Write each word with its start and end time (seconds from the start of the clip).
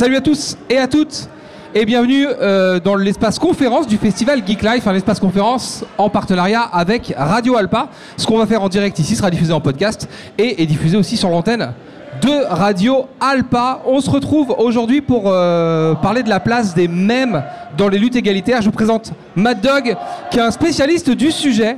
Salut 0.00 0.16
à 0.16 0.22
tous 0.22 0.56
et 0.70 0.78
à 0.78 0.88
toutes 0.88 1.28
et 1.74 1.84
bienvenue 1.84 2.26
euh, 2.26 2.80
dans 2.80 2.94
l'espace 2.94 3.38
conférence 3.38 3.86
du 3.86 3.98
festival 3.98 4.40
Geek 4.46 4.62
Life, 4.62 4.86
un 4.86 4.94
espace 4.94 5.20
conférence 5.20 5.84
en 5.98 6.08
partenariat 6.08 6.62
avec 6.62 7.12
Radio 7.14 7.58
Alpa. 7.58 7.90
Ce 8.16 8.26
qu'on 8.26 8.38
va 8.38 8.46
faire 8.46 8.62
en 8.62 8.70
direct 8.70 8.98
ici 8.98 9.14
sera 9.14 9.30
diffusé 9.30 9.52
en 9.52 9.60
podcast 9.60 10.08
et 10.38 10.62
est 10.62 10.64
diffusé 10.64 10.96
aussi 10.96 11.18
sur 11.18 11.28
l'antenne 11.28 11.74
de 12.22 12.46
Radio 12.48 13.08
Alpa. 13.20 13.82
On 13.84 14.00
se 14.00 14.08
retrouve 14.08 14.54
aujourd'hui 14.56 15.02
pour 15.02 15.24
euh, 15.26 15.94
parler 15.96 16.22
de 16.22 16.30
la 16.30 16.40
place 16.40 16.72
des 16.74 16.88
mèmes 16.88 17.42
dans 17.76 17.88
les 17.88 17.98
luttes 17.98 18.16
égalitaires. 18.16 18.62
Je 18.62 18.70
vous 18.70 18.74
présente 18.74 19.12
Mad 19.36 19.60
Dog, 19.60 19.98
qui 20.30 20.38
est 20.38 20.42
un 20.42 20.50
spécialiste 20.50 21.10
du 21.10 21.30
sujet. 21.30 21.76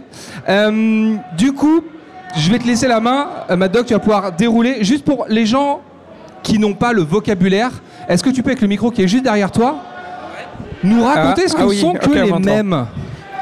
Euh, 0.49 1.17
du 1.37 1.53
coup, 1.55 1.81
je 2.37 2.53
vais 2.53 2.61
te 2.61 2.69
laisser 2.69 2.87
la 2.87 3.01
main, 3.01 3.27
Mad 3.51 3.73
Dog, 3.73 3.87
tu 3.87 3.95
vas 3.95 3.99
pouvoir 3.99 4.31
dérouler. 4.31 4.85
Juste 4.85 5.05
pour 5.05 5.27
les 5.29 5.45
gens 5.45 5.81
qui 6.43 6.59
n'ont 6.59 6.75
pas 6.75 6.93
le 6.93 7.03
vocabulaire, 7.03 7.71
est-ce 8.13 8.23
que 8.23 8.31
tu 8.31 8.43
peux, 8.43 8.51
avec 8.51 8.61
le 8.61 8.69
micro 8.69 8.91
qui 8.91 9.03
est 9.03 9.09
juste 9.09 9.25
derrière 9.25 9.51
toi, 9.51 9.77
nous 10.85 11.03
raconter 11.05 11.43
Ah, 11.47 11.49
ce 11.49 11.55
que 11.55 11.63
ah 11.63 11.67
oui, 11.67 11.79
sont 11.81 11.93
que 11.95 12.11
les 12.11 12.25
m'entend. 12.31 12.41
mèmes 12.41 12.87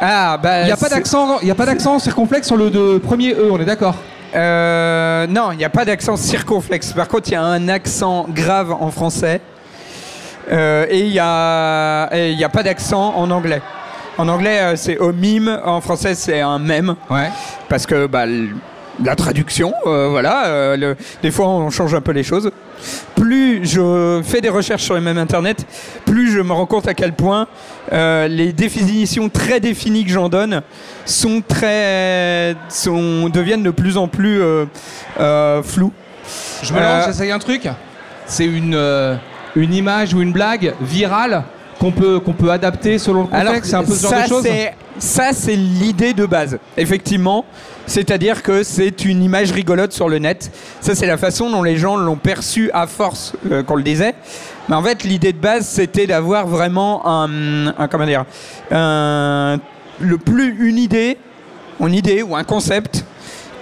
Ah, 0.01 0.39
bah. 0.43 0.61
Il 0.63 0.67
n'y 0.67 0.73
a 0.73 0.77
pas 0.77 0.89
d'accent, 0.89 1.39
il 1.43 1.49
y 1.49 1.51
a 1.51 1.55
pas 1.55 1.67
d'accent 1.67 1.99
circonflexe 1.99 2.47
sur 2.47 2.57
le 2.57 2.71
de 2.71 2.99
premier 2.99 3.33
E, 3.33 3.49
on 3.51 3.59
est 3.61 3.65
d'accord 3.65 3.97
Euh, 4.35 5.27
non, 5.27 5.51
il 5.53 5.59
n'y 5.59 5.65
a 5.65 5.71
pas 5.71 5.85
d'accent 5.85 6.17
circonflexe. 6.17 6.93
Par 6.93 7.09
contre, 7.09 7.29
il 7.29 7.33
y 7.33 7.37
a 7.37 7.43
un 7.43 7.69
accent 7.69 8.27
grave 8.29 8.71
en 8.73 8.91
français. 8.91 9.41
Euh, 10.53 10.87
et 10.89 11.01
il 11.01 11.11
n'y 11.11 11.19
a, 11.19 12.05
a 12.05 12.49
pas 12.53 12.63
d'accent 12.63 13.15
en 13.17 13.31
anglais. 13.31 13.61
En 14.19 14.29
anglais, 14.29 14.59
euh, 14.61 14.77
c'est 14.77 14.99
au 14.99 15.13
mime. 15.13 15.61
En 15.65 15.81
français, 15.81 16.15
c'est 16.15 16.41
un 16.41 16.59
mème. 16.59 16.95
Ouais. 17.09 17.31
Parce 17.69 17.87
que 17.87 18.07
bah, 18.07 18.25
la 19.05 19.17
traduction, 19.17 19.73
euh, 19.87 20.09
voilà. 20.11 20.47
euh, 20.47 20.77
le- 20.77 20.97
des 21.23 21.31
fois, 21.31 21.49
on 21.49 21.71
change 21.71 21.95
un 21.95 22.01
peu 22.01 22.13
les 22.13 22.23
choses. 22.23 22.51
Plus 23.15 23.61
je 23.67 24.23
fais 24.25 24.41
des 24.41 24.49
recherches 24.49 24.83
sur 24.85 24.95
les 24.95 25.01
mêmes 25.01 25.19
internet, 25.19 25.67
plus 26.07 26.31
je 26.33 26.41
me 26.41 26.53
rends 26.53 26.67
compte 26.67 26.89
à 26.89 26.95
quel 26.95 27.13
point 27.13 27.47
euh, 27.93 28.27
les 28.29 28.53
définitions 28.55 29.29
très 29.29 29.61
définies 29.61 30.05
que 30.05 30.11
j'en 30.11 30.29
donne 30.31 30.63
sont 31.05 31.43
très, 31.47 32.57
sont, 32.71 33.29
deviennent 33.29 33.63
de 33.63 33.71
plus 33.71 33.97
en 33.99 34.09
plus 34.09 34.41
floues. 35.63 35.93
Je 36.63 36.73
me 36.73 36.79
lance, 36.81 37.07
j'essaye 37.07 37.31
un 37.33 37.39
truc. 37.39 37.69
C'est 38.27 38.47
une, 38.47 38.79
une 39.57 39.75
image 39.75 40.15
ou 40.15 40.23
une 40.23 40.33
blague 40.33 40.75
virale 40.81 41.43
qu'on 41.79 41.91
peut, 41.91 42.21
qu'on 42.21 42.33
peut 42.33 42.51
adapter 42.51 42.99
selon 42.99 43.23
le 43.23 43.27
contexte. 43.29 43.71
C'est 43.71 43.77
un 43.77 43.83
peu 43.85 43.93
ce 43.95 44.03
genre 44.03 44.11
ça, 44.13 44.23
de 44.25 44.29
choses. 44.29 44.43
Ça, 45.01 45.31
c'est 45.33 45.57
l'idée 45.57 46.13
de 46.13 46.27
base, 46.27 46.59
effectivement. 46.77 47.45
C'est-à-dire 47.87 48.43
que 48.43 48.63
c'est 48.63 49.05
une 49.07 49.23
image 49.23 49.51
rigolote 49.51 49.93
sur 49.93 50.09
le 50.11 50.19
net. 50.19 50.53
Ça, 50.81 50.95
c'est 50.95 51.07
la 51.07 51.17
façon 51.17 51.51
dont 51.51 51.63
les 51.63 51.77
gens 51.79 51.97
l'ont 51.97 52.17
perçu 52.19 52.71
à 52.73 52.87
force 52.87 53.33
euh, 53.51 53.63
qu'on 53.63 53.77
le 53.77 53.83
disait. 53.83 54.15
Mais 54.69 54.77
en 54.77 54.83
fait, 54.83 55.03
l'idée 55.03 55.33
de 55.33 55.39
base, 55.39 55.67
c'était 55.67 56.07
d'avoir 56.07 56.47
vraiment 56.47 57.05
un, 57.09 57.69
un- 57.69 57.89
comment 57.89 58.05
dire, 58.07 58.25
un- 58.71 59.59
le 60.01 60.19
plus 60.19 60.69
une 60.69 60.77
idée, 60.79 61.17
une 61.81 61.95
idée 61.95 62.23
ou 62.23 62.37
un 62.37 62.45
concept 62.45 63.05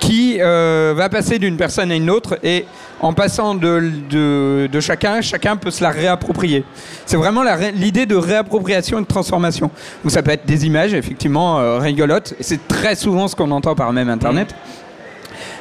qui 0.00 0.39
euh, 0.41 0.92
va 0.97 1.09
passer 1.09 1.39
d'une 1.39 1.56
personne 1.56 1.91
à 1.92 1.94
une 1.97 2.11
autre 2.11 2.39
et 2.42 2.64
en 3.00 3.12
passant 3.12 3.54
de, 3.54 4.68
chacun, 4.80 5.20
chacun 5.20 5.56
peut 5.56 5.70
se 5.70 5.82
la 5.82 5.91
réapproprier. 5.91 6.64
C'est 7.06 7.16
vraiment 7.16 7.42
l'idée 7.74 8.06
de 8.06 8.16
réappropriation 8.16 8.98
et 8.98 9.02
de 9.02 9.06
transformation. 9.06 9.70
Où 10.04 10.10
ça 10.10 10.22
peut 10.22 10.32
être 10.32 10.46
des 10.46 10.66
images, 10.66 10.94
effectivement, 10.94 11.58
euh, 11.58 11.78
rigolotes. 11.78 12.34
C'est 12.41 12.66
très 12.69 12.94
souvent 12.94 13.28
ce 13.28 13.36
qu'on 13.36 13.50
entend 13.50 13.74
par 13.74 13.92
même 13.92 14.08
Internet. 14.08 14.54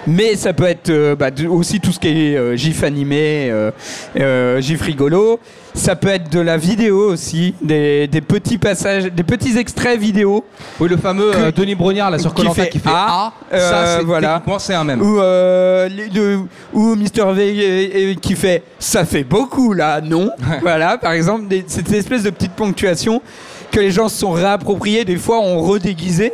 Mais 0.08 0.36
ça 0.38 0.53
peut 0.53 0.63
être 0.63 0.89
euh, 0.89 1.16
bah, 1.16 1.30
aussi 1.50 1.81
tout 1.81 1.91
ce 1.91 2.00
qui 2.00 2.08
est 2.08 2.38
euh, 2.38 2.55
gif 2.55 2.81
animé, 2.83 3.50
euh, 3.52 4.61
gif 4.61 4.81
rigolo. 4.81 5.39
Ça 5.73 5.95
peut 5.95 6.08
être 6.08 6.31
de 6.31 6.39
la 6.39 6.58
vidéo 6.58 7.11
aussi, 7.11 7.53
des, 7.61 8.08
des 8.08 8.22
petits 8.22 8.58
passages, 8.58 9.11
des 9.11 9.23
petits 9.23 9.58
extraits 9.58 9.99
vidéo. 9.99 10.44
Oui, 10.80 10.89
le 10.89 10.97
fameux 10.97 11.31
Que- 11.31 11.52
Denis 11.52 11.75
Brognard 11.75 12.09
là 12.09 12.17
sur 12.17 12.33
qui 12.33 12.47
fait 12.49 12.69
qui 12.69 12.80
fait 12.80 12.89
A, 12.89 13.33
A. 13.52 13.59
ça, 13.59 13.98
c'est 13.99 14.04
voilà. 14.05 14.42
c'est 14.58 14.73
un 14.73 14.83
même. 14.83 15.02
Ou, 15.02 15.17
les- 15.20 16.10
le- 16.10 16.39
ou 16.73 16.95
Mr. 16.95 17.31
V 17.33 18.15
qui 18.20 18.33
fait 18.36 18.64
ça 18.80 19.05
fait 19.05 19.23
beaucoup 19.23 19.73
là, 19.73 20.02
non? 20.02 20.31
Voilà, 20.61 20.98
par 20.98 21.11
exemple, 21.11 21.48
des, 21.48 21.64
cette 21.67 21.92
espèce 21.92 22.23
de 22.23 22.30
petite 22.31 22.54
ponctuation 22.54 23.21
que 23.71 23.80
les 23.81 23.92
gens 23.92 24.08
se 24.10 24.17
sont 24.20 24.31
réappropriés, 24.31 25.04
des 25.05 25.17
fois 25.17 25.39
ont 25.42 25.60
redéguisé. 25.61 26.33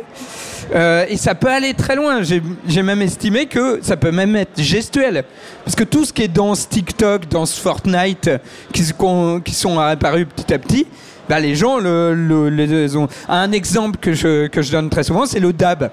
Euh, 0.74 1.04
et 1.08 1.16
ça 1.16 1.34
peut 1.34 1.50
aller 1.50 1.74
très 1.74 1.96
loin. 1.96 2.20
J'ai 2.22 2.82
même 2.82 3.02
estimé 3.02 3.46
que 3.46 3.80
ça 3.82 3.96
peut 3.96 4.12
même 4.12 4.36
être 4.36 4.60
gestuel. 4.60 5.24
Parce 5.64 5.76
que 5.76 5.84
tout 5.84 6.04
ce 6.04 6.12
qui 6.12 6.22
est 6.22 6.28
dans 6.28 6.54
ce 6.54 6.66
TikTok, 6.68 7.28
dans 7.28 7.46
ce 7.46 7.60
Fortnite, 7.60 8.30
qui, 8.72 8.84
sont 8.84 9.78
apparus 9.78 10.26
petit 10.34 10.54
à 10.54 10.58
petit, 10.58 10.86
bah, 11.28 11.40
les 11.40 11.54
gens 11.54 11.78
le, 11.78 12.96
ont. 12.96 13.08
Un 13.28 13.52
exemple 13.52 13.98
que 13.98 14.12
je 14.12 14.70
donne 14.70 14.90
très 14.90 15.04
souvent, 15.04 15.26
c'est 15.26 15.40
le 15.40 15.52
dab. 15.52 15.90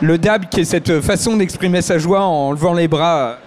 Le 0.00 0.16
dab 0.16 0.48
qui 0.48 0.60
est 0.60 0.64
cette 0.64 1.00
façon 1.00 1.36
d'exprimer 1.36 1.82
sa 1.82 1.98
joie 1.98 2.22
en 2.22 2.52
levant 2.52 2.74
les 2.74 2.86
bras. 2.86 3.38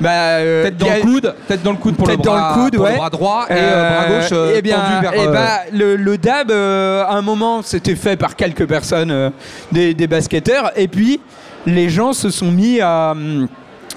Bah, 0.00 0.10
euh, 0.10 0.64
Tête 0.64 0.76
dans 0.76 0.90
a- 0.90 0.96
le 0.96 1.02
coude, 1.02 1.34
tête 1.48 1.62
dans 1.62 1.70
le 1.72 1.76
coude 1.78 1.96
pour, 1.96 2.06
le 2.06 2.16
Tête 2.16 2.24
dans 2.24 2.32
bras, 2.32 2.54
le 2.56 2.62
coude, 2.62 2.76
pour 2.76 2.86
le 2.86 2.94
bras 2.96 3.10
droit 3.10 3.46
et 3.48 3.54
euh, 3.54 3.88
bras 3.90 4.04
Euh, 4.04 4.20
gauche 4.20 4.28
euh, 4.32 4.54
eh 4.56 4.62
bien, 4.62 4.76
tendu 4.78 5.00
vers. 5.02 5.12
eh 5.14 5.26
euh, 5.28 5.32
bah, 5.32 5.60
le, 5.72 5.96
le 5.96 6.18
dab, 6.18 6.50
à 6.50 7.12
un 7.14 7.22
moment, 7.22 7.62
c'était 7.62 7.96
fait 7.96 8.16
par 8.16 8.36
quelques 8.36 8.66
personnes, 8.66 9.32
des, 9.72 9.94
des 9.94 10.06
basketteurs, 10.06 10.70
et 10.76 10.88
puis 10.88 11.20
les 11.64 11.88
gens 11.88 12.12
se 12.12 12.30
sont 12.30 12.50
mis 12.50 12.80
à. 12.80 13.12
hum, 13.12 13.48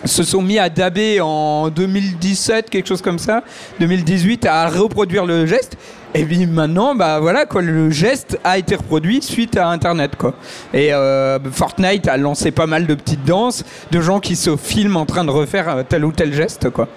se 0.05 0.23
sont 0.23 0.41
mis 0.41 0.57
à 0.57 0.69
daber 0.69 1.19
en 1.19 1.67
2017, 1.67 2.69
quelque 2.69 2.87
chose 2.87 3.01
comme 3.01 3.19
ça, 3.19 3.43
2018, 3.81 4.45
à 4.45 4.67
reproduire 4.69 5.25
le 5.25 5.45
geste. 5.45 5.75
Et 6.15 6.25
puis 6.25 6.47
maintenant, 6.47 6.95
bah 6.95 7.19
voilà 7.19 7.45
quoi, 7.45 7.61
le 7.61 7.91
geste 7.91 8.39
a 8.43 8.57
été 8.57 8.75
reproduit 8.75 9.21
suite 9.21 9.57
à 9.57 9.67
Internet 9.67 10.15
quoi. 10.17 10.33
Et 10.73 10.91
euh, 10.91 11.37
Fortnite 11.51 12.07
a 12.07 12.17
lancé 12.17 12.49
pas 12.49 12.65
mal 12.65 12.87
de 12.87 12.95
petites 12.95 13.25
danses, 13.25 13.63
de 13.91 14.01
gens 14.01 14.19
qui 14.19 14.35
se 14.35 14.57
filment 14.57 14.97
en 14.97 15.05
train 15.05 15.23
de 15.23 15.29
refaire 15.29 15.69
euh, 15.69 15.83
tel 15.87 16.03
ou 16.05 16.11
tel 16.11 16.33
geste 16.33 16.71
quoi. 16.71 16.87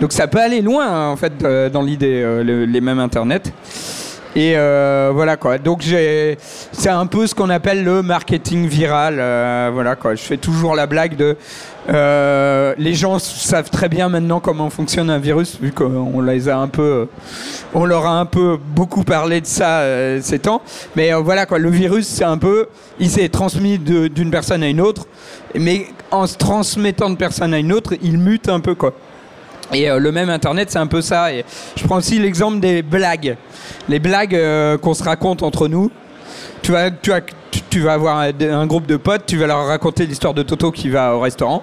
Donc 0.00 0.12
ça 0.12 0.28
peut 0.28 0.38
aller 0.40 0.60
loin 0.60 0.86
hein, 0.88 1.08
en 1.08 1.16
fait 1.16 1.36
dans 1.72 1.82
l'idée, 1.82 2.22
euh, 2.22 2.44
le- 2.44 2.64
les 2.64 2.80
mêmes 2.80 3.00
Internet. 3.00 3.52
Et 4.36 4.54
voilà 4.54 5.36
quoi. 5.36 5.58
Donc 5.58 5.82
j'ai, 5.82 6.38
c'est 6.72 6.88
un 6.88 7.04
peu 7.04 7.26
ce 7.26 7.34
qu'on 7.34 7.50
appelle 7.50 7.84
le 7.84 8.00
marketing 8.00 8.66
viral. 8.66 9.16
voilà 9.74 9.94
quoi. 9.94 10.14
Je 10.14 10.22
fais 10.22 10.38
toujours 10.38 10.74
la 10.74 10.86
blague 10.86 11.16
de, 11.16 11.36
euh, 11.88 12.74
les 12.78 12.94
gens 12.94 13.18
savent 13.18 13.70
très 13.70 13.88
bien 13.88 14.08
maintenant 14.08 14.38
comment 14.38 14.70
fonctionne 14.70 15.10
un 15.10 15.18
virus 15.18 15.58
vu 15.60 15.72
qu'on 15.72 15.84
euh, 15.84 17.06
on 17.74 17.84
leur 17.84 18.06
a 18.06 18.20
un 18.20 18.26
peu 18.26 18.56
beaucoup 18.74 19.02
parlé 19.02 19.40
de 19.40 19.46
ça 19.46 19.80
euh, 19.80 20.20
ces 20.22 20.38
temps. 20.38 20.62
Mais 20.94 21.12
voilà 21.12 21.46
quoi. 21.46 21.58
Le 21.58 21.70
virus 21.70 22.06
c'est 22.06 22.24
un 22.24 22.38
peu, 22.38 22.68
il 23.00 23.10
s'est 23.10 23.28
transmis 23.28 23.78
d'une 23.78 24.30
personne 24.30 24.62
à 24.62 24.68
une 24.68 24.80
autre, 24.80 25.06
mais 25.54 25.86
en 26.10 26.26
se 26.26 26.36
transmettant 26.36 27.10
de 27.10 27.16
personne 27.16 27.52
à 27.52 27.58
une 27.58 27.72
autre, 27.72 27.94
il 28.02 28.18
mute 28.18 28.48
un 28.48 28.60
peu 28.60 28.74
quoi. 28.74 28.92
Et 29.72 29.88
le 29.88 30.12
même 30.12 30.28
Internet, 30.28 30.70
c'est 30.70 30.78
un 30.78 30.86
peu 30.86 31.00
ça. 31.00 31.28
Je 31.32 31.84
prends 31.84 31.96
aussi 31.96 32.18
l'exemple 32.18 32.60
des 32.60 32.82
blagues. 32.82 33.38
Les 33.88 34.00
blagues 34.00 34.38
qu'on 34.82 34.92
se 34.92 35.02
raconte 35.02 35.42
entre 35.42 35.66
nous. 35.66 35.90
Tu 36.60 36.72
tu, 37.00 37.10
vas, 37.10 37.20
tu, 37.72 37.80
vas 37.80 37.94
avoir 37.94 38.18
un, 38.18 38.66
groupe 38.66 38.86
de 38.86 38.96
potes, 38.98 39.22
tu 39.24 39.38
vas 39.38 39.46
leur 39.46 39.66
raconter 39.66 40.04
l'histoire 40.04 40.34
de 40.34 40.42
Toto 40.42 40.70
qui 40.70 40.90
va 40.90 41.16
au 41.16 41.20
restaurant. 41.20 41.62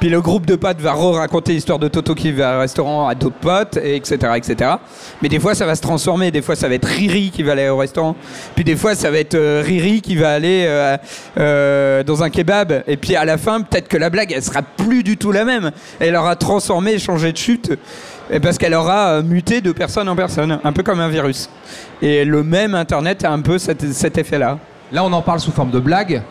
Puis 0.00 0.08
le 0.08 0.20
groupe 0.20 0.46
de 0.46 0.56
potes 0.56 0.80
va 0.80 0.94
re-raconter 0.94 1.52
l'histoire 1.52 1.78
de 1.78 1.86
Toto 1.86 2.16
qui 2.16 2.32
va 2.32 2.56
au 2.56 2.60
restaurant 2.60 3.06
à 3.06 3.14
d'autres 3.14 3.36
potes, 3.36 3.76
et 3.76 3.94
etc., 3.94 4.16
etc. 4.34 4.72
Mais 5.22 5.28
des 5.28 5.38
fois, 5.38 5.54
ça 5.54 5.64
va 5.64 5.76
se 5.76 5.80
transformer. 5.80 6.32
Des 6.32 6.42
fois, 6.42 6.56
ça 6.56 6.66
va 6.66 6.74
être 6.74 6.88
Riri 6.88 7.30
qui 7.30 7.44
va 7.44 7.52
aller 7.52 7.68
au 7.68 7.76
restaurant. 7.76 8.16
Puis 8.56 8.64
des 8.64 8.74
fois, 8.74 8.96
ça 8.96 9.12
va 9.12 9.18
être 9.18 9.36
euh, 9.36 9.62
Riri 9.64 10.00
qui 10.00 10.16
va 10.16 10.32
aller 10.32 10.64
euh, 10.66 10.96
euh, 11.38 12.02
dans 12.02 12.24
un 12.24 12.30
kebab. 12.30 12.82
Et 12.88 12.96
puis 12.96 13.14
à 13.14 13.24
la 13.24 13.38
fin, 13.38 13.60
peut-être 13.60 13.86
que 13.86 13.96
la 13.96 14.10
blague, 14.10 14.32
elle 14.32 14.42
sera 14.42 14.62
plus 14.62 15.04
du 15.04 15.16
tout 15.16 15.30
la 15.30 15.44
même. 15.44 15.70
Elle 16.00 16.16
aura 16.16 16.34
transformé, 16.34 16.98
changé 16.98 17.30
de 17.30 17.38
chute. 17.38 17.70
Et 18.28 18.40
parce 18.40 18.58
qu'elle 18.58 18.74
aura 18.74 19.22
muté 19.22 19.60
de 19.60 19.70
personne 19.70 20.08
en 20.08 20.16
personne, 20.16 20.58
un 20.64 20.72
peu 20.72 20.82
comme 20.82 20.98
un 20.98 21.08
virus. 21.08 21.48
Et 22.00 22.24
le 22.24 22.42
même 22.42 22.74
Internet 22.74 23.24
a 23.24 23.30
un 23.30 23.40
peu 23.40 23.58
cet 23.58 24.18
effet-là. 24.18 24.58
Là, 24.92 25.04
on 25.04 25.12
en 25.12 25.22
parle 25.22 25.40
sous 25.40 25.52
forme 25.52 25.70
de 25.70 25.78
blague, 25.80 26.22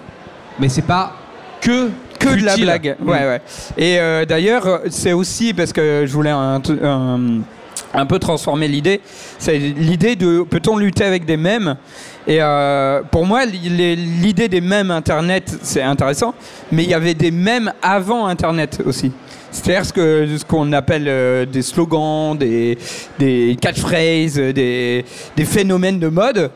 mais 0.59 0.69
c'est 0.69 0.83
pas 0.83 1.13
que 1.61 1.89
Que 2.19 2.29
de 2.39 2.45
la 2.45 2.55
blague. 2.57 2.95
Mm. 2.99 3.09
Ouais, 3.09 3.19
ouais. 3.25 3.41
Et 3.77 3.99
euh, 3.99 4.25
d'ailleurs, 4.25 4.81
c'est 4.89 5.13
aussi 5.13 5.53
parce 5.53 5.73
que 5.73 6.03
je 6.05 6.13
voulais 6.13 6.29
un, 6.29 6.61
un- 6.83 7.39
un 7.93 8.05
peu 8.05 8.19
transformer 8.19 8.67
l'idée. 8.67 9.01
C'est 9.39 9.57
l'idée 9.57 10.15
de 10.15 10.43
peut-on 10.43 10.77
lutter 10.77 11.03
avec 11.03 11.25
des 11.25 11.37
mèmes? 11.37 11.75
Et 12.27 12.37
euh, 12.39 13.01
pour 13.09 13.25
moi, 13.25 13.45
l'idée 13.45 14.47
des 14.47 14.61
mèmes 14.61 14.91
Internet, 14.91 15.57
c'est 15.63 15.81
intéressant, 15.81 16.33
mais 16.71 16.83
il 16.83 16.89
y 16.89 16.93
avait 16.93 17.15
des 17.15 17.31
mèmes 17.31 17.73
avant 17.81 18.27
Internet 18.27 18.81
aussi. 18.85 19.11
C'est-à-dire 19.51 19.85
ce 19.85 19.91
que- 19.91 20.37
ce 20.37 20.45
qu'on 20.45 20.71
appelle 20.73 21.05
euh, 21.07 21.45
des 21.45 21.61
slogans, 21.63 22.37
des, 22.37 22.77
des 23.19 23.57
catchphrases, 23.59 24.35
des, 24.35 25.03
des 25.35 25.45
phénomènes 25.45 25.99
de 25.99 26.07
mode. 26.07 26.51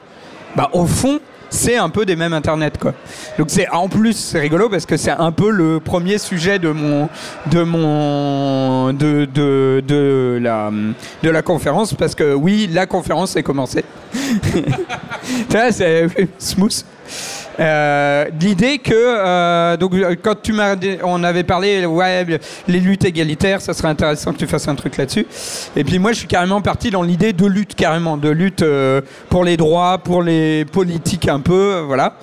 Bah, 0.56 0.69
au 0.72 0.86
fond, 0.86 1.19
c'est 1.56 1.78
un 1.78 1.90
peu 1.90 2.06
des 2.06 2.16
mêmes 2.16 2.34
internet 2.34 2.78
quoi. 2.78 2.94
Donc 3.38 3.48
c'est 3.50 3.68
en 3.69 3.88
plus 3.88 4.13
c'est 4.13 4.40
rigolo 4.40 4.69
parce 4.69 4.86
que 4.86 4.98
c'est 4.98 5.12
un 5.12 5.31
peu 5.31 5.50
le 5.50 5.80
premier 5.80 6.18
sujet 6.18 6.60
de 6.60 6.69
mon 6.69 7.10
de 7.48 7.63
mon 7.63 8.94
de, 8.94 9.25
de, 9.25 9.84
de 9.88 10.40
la 10.42 10.72
de 11.24 11.30
la 11.30 11.42
conférence 11.42 11.94
parce 11.94 12.13
que 12.16 12.34
oui 12.34 12.69
la 12.72 12.86
conférence 12.86 13.36
est 13.36 13.44
commencée. 13.44 13.86
c'est 15.72 16.07
smooth. 16.38 16.84
Euh, 17.60 18.25
l'idée 18.40 18.80
que 18.80 18.94
euh, 18.94 19.78
donc 19.78 19.94
quand 20.22 20.42
tu 20.42 20.52
m'as 20.52 20.75
on 21.04 21.24
avait 21.24 21.44
parlé 21.44 21.86
ouais 21.86 22.25
les 22.68 22.80
luttes 22.80 23.06
égalitaires 23.06 23.62
ça 23.62 23.74
serait 23.74 23.88
intéressant 23.88 24.34
que 24.34 24.38
tu 24.38 24.48
fasses 24.48 24.68
un 24.68 24.75
truc 24.75 24.98
là-dessus. 24.98 25.25
Et 25.75 25.84
puis 25.84 26.00
moi 26.00 26.12
je 26.12 26.18
suis 26.18 26.28
carrément 26.28 26.62
parti 26.62 26.90
dans 26.90 27.02
l'idée 27.02 27.34
de 27.34 27.46
lutte 27.46 27.75
carrément 27.75 28.18
de 28.18 28.30
lutte 28.30 28.62
euh, 28.62 29.02
pour 29.30 29.44
les 29.44 29.56
droits 29.56 30.00
pour 30.00 30.22
les 30.22 30.66
politiques 30.66 31.30
un 31.30 31.40
peu 31.40 31.81
voilà. 31.86 32.18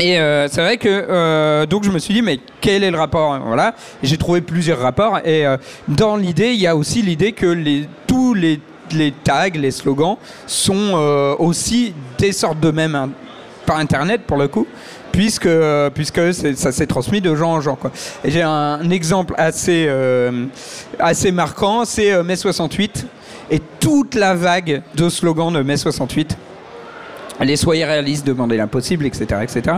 Et 0.00 0.14
c'est 0.48 0.60
vrai 0.60 0.76
que 0.76 1.64
donc 1.64 1.82
je 1.82 1.90
me 1.90 1.98
suis 1.98 2.14
dit 2.14 2.22
mais 2.22 2.38
quel 2.60 2.84
est 2.84 2.90
le 2.90 2.98
rapport 2.98 3.36
voilà. 3.44 3.74
J'ai 4.00 4.16
trouvé 4.16 4.40
plusieurs 4.42 4.78
rapports 4.78 5.18
et 5.24 5.44
dans 5.88 6.16
l'idée 6.16 6.50
il 6.50 6.60
y 6.60 6.68
a 6.68 6.76
aussi 6.76 7.02
l'idée 7.02 7.32
que 7.32 7.46
les 7.46 7.88
tous 8.06 8.32
les 8.34 8.60
les 8.92 9.10
tags, 9.10 9.48
les 9.54 9.72
slogans 9.72 10.16
sont 10.46 11.36
aussi 11.40 11.94
des 12.16 12.30
sortes 12.30 12.60
de 12.60 12.70
mêmes 12.70 13.10
par 13.68 13.78
Internet 13.78 14.22
pour 14.26 14.38
le 14.38 14.48
coup, 14.48 14.66
puisque, 15.12 15.48
puisque 15.94 16.32
ça 16.56 16.72
s'est 16.72 16.86
transmis 16.86 17.20
de 17.20 17.34
gens 17.34 17.52
en 17.52 17.60
gens. 17.60 17.78
J'ai 18.24 18.40
un, 18.42 18.88
exemple 18.90 19.34
assez, 19.36 19.84
euh, 19.88 20.46
marquant, 21.32 21.84
c'est 21.84 22.12
euh, 22.12 22.24
mai 22.24 22.36
68 22.36 23.06
et 23.50 23.60
toute 23.78 24.14
la 24.14 24.34
vague 24.34 24.82
de 24.94 25.08
slogans 25.10 25.52
de 25.52 25.62
mai 25.62 25.76
68 25.76 26.36
les 27.40 27.54
soyez 27.54 27.84
réalistes, 27.84 28.26
demandez 28.26 28.56
l'impossible, 28.56 29.06
etc., 29.06 29.26
etc. 29.42 29.76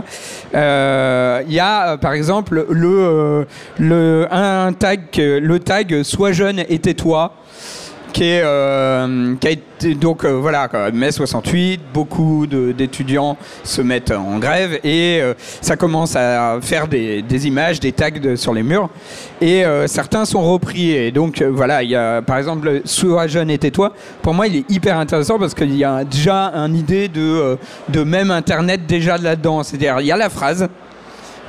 Euh, 0.55 1.43
il 1.45 1.53
y 1.53 1.59
a 1.59 1.95
par 1.97 2.13
exemple 2.13 2.65
le, 2.71 3.45
le 3.77 4.27
un 4.31 4.73
tag, 4.73 5.01
le 5.15 5.59
tag 5.59 6.01
sois 6.01 6.31
jeune 6.31 6.63
et 6.67 6.79
tais-toi 6.79 7.35
qui, 8.11 8.23
est, 8.23 8.41
euh, 8.43 9.35
a 9.43 9.49
été 9.49 9.95
donc 9.95 10.25
euh, 10.25 10.33
voilà 10.33 10.69
mai 10.93 11.11
68 11.11 11.81
beaucoup 11.93 12.45
d'étudiants 12.47 13.37
se 13.63 13.81
mettent 13.81 14.11
en 14.11 14.37
grève 14.37 14.79
et 14.83 15.19
euh, 15.21 15.33
ça 15.61 15.75
commence 15.75 16.15
à 16.15 16.59
faire 16.61 16.87
des, 16.87 17.23
images 17.47 17.79
des 17.79 17.91
tags 17.91 18.35
sur 18.35 18.53
les 18.53 18.63
murs 18.63 18.89
et 19.41 19.63
certains 19.87 20.25
sont 20.25 20.41
repris 20.41 20.91
et 20.91 21.11
donc 21.11 21.41
voilà 21.41 21.81
il 21.81 21.89
y 21.89 21.95
a 21.95 22.21
par 22.21 22.37
exemple 22.37 22.81
sois 22.85 23.27
jeune 23.27 23.49
et 23.49 23.57
tais-toi 23.57 23.93
pour 24.21 24.33
moi 24.33 24.47
il 24.47 24.57
est 24.57 24.69
hyper 24.69 24.97
intéressant 24.97 25.39
parce 25.39 25.53
qu'il 25.53 25.75
y 25.75 25.83
a 25.83 26.03
déjà 26.03 26.51
une 26.53 26.75
idée 26.75 27.07
de 27.07 28.03
même 28.03 28.29
internet 28.29 28.85
déjà 28.87 29.17
là-dedans. 29.17 29.63
C'est-à-dire 29.63 29.99
il 29.99 30.07
y 30.07 30.11
a 30.11 30.17
la 30.17 30.29
phrase 30.29 30.67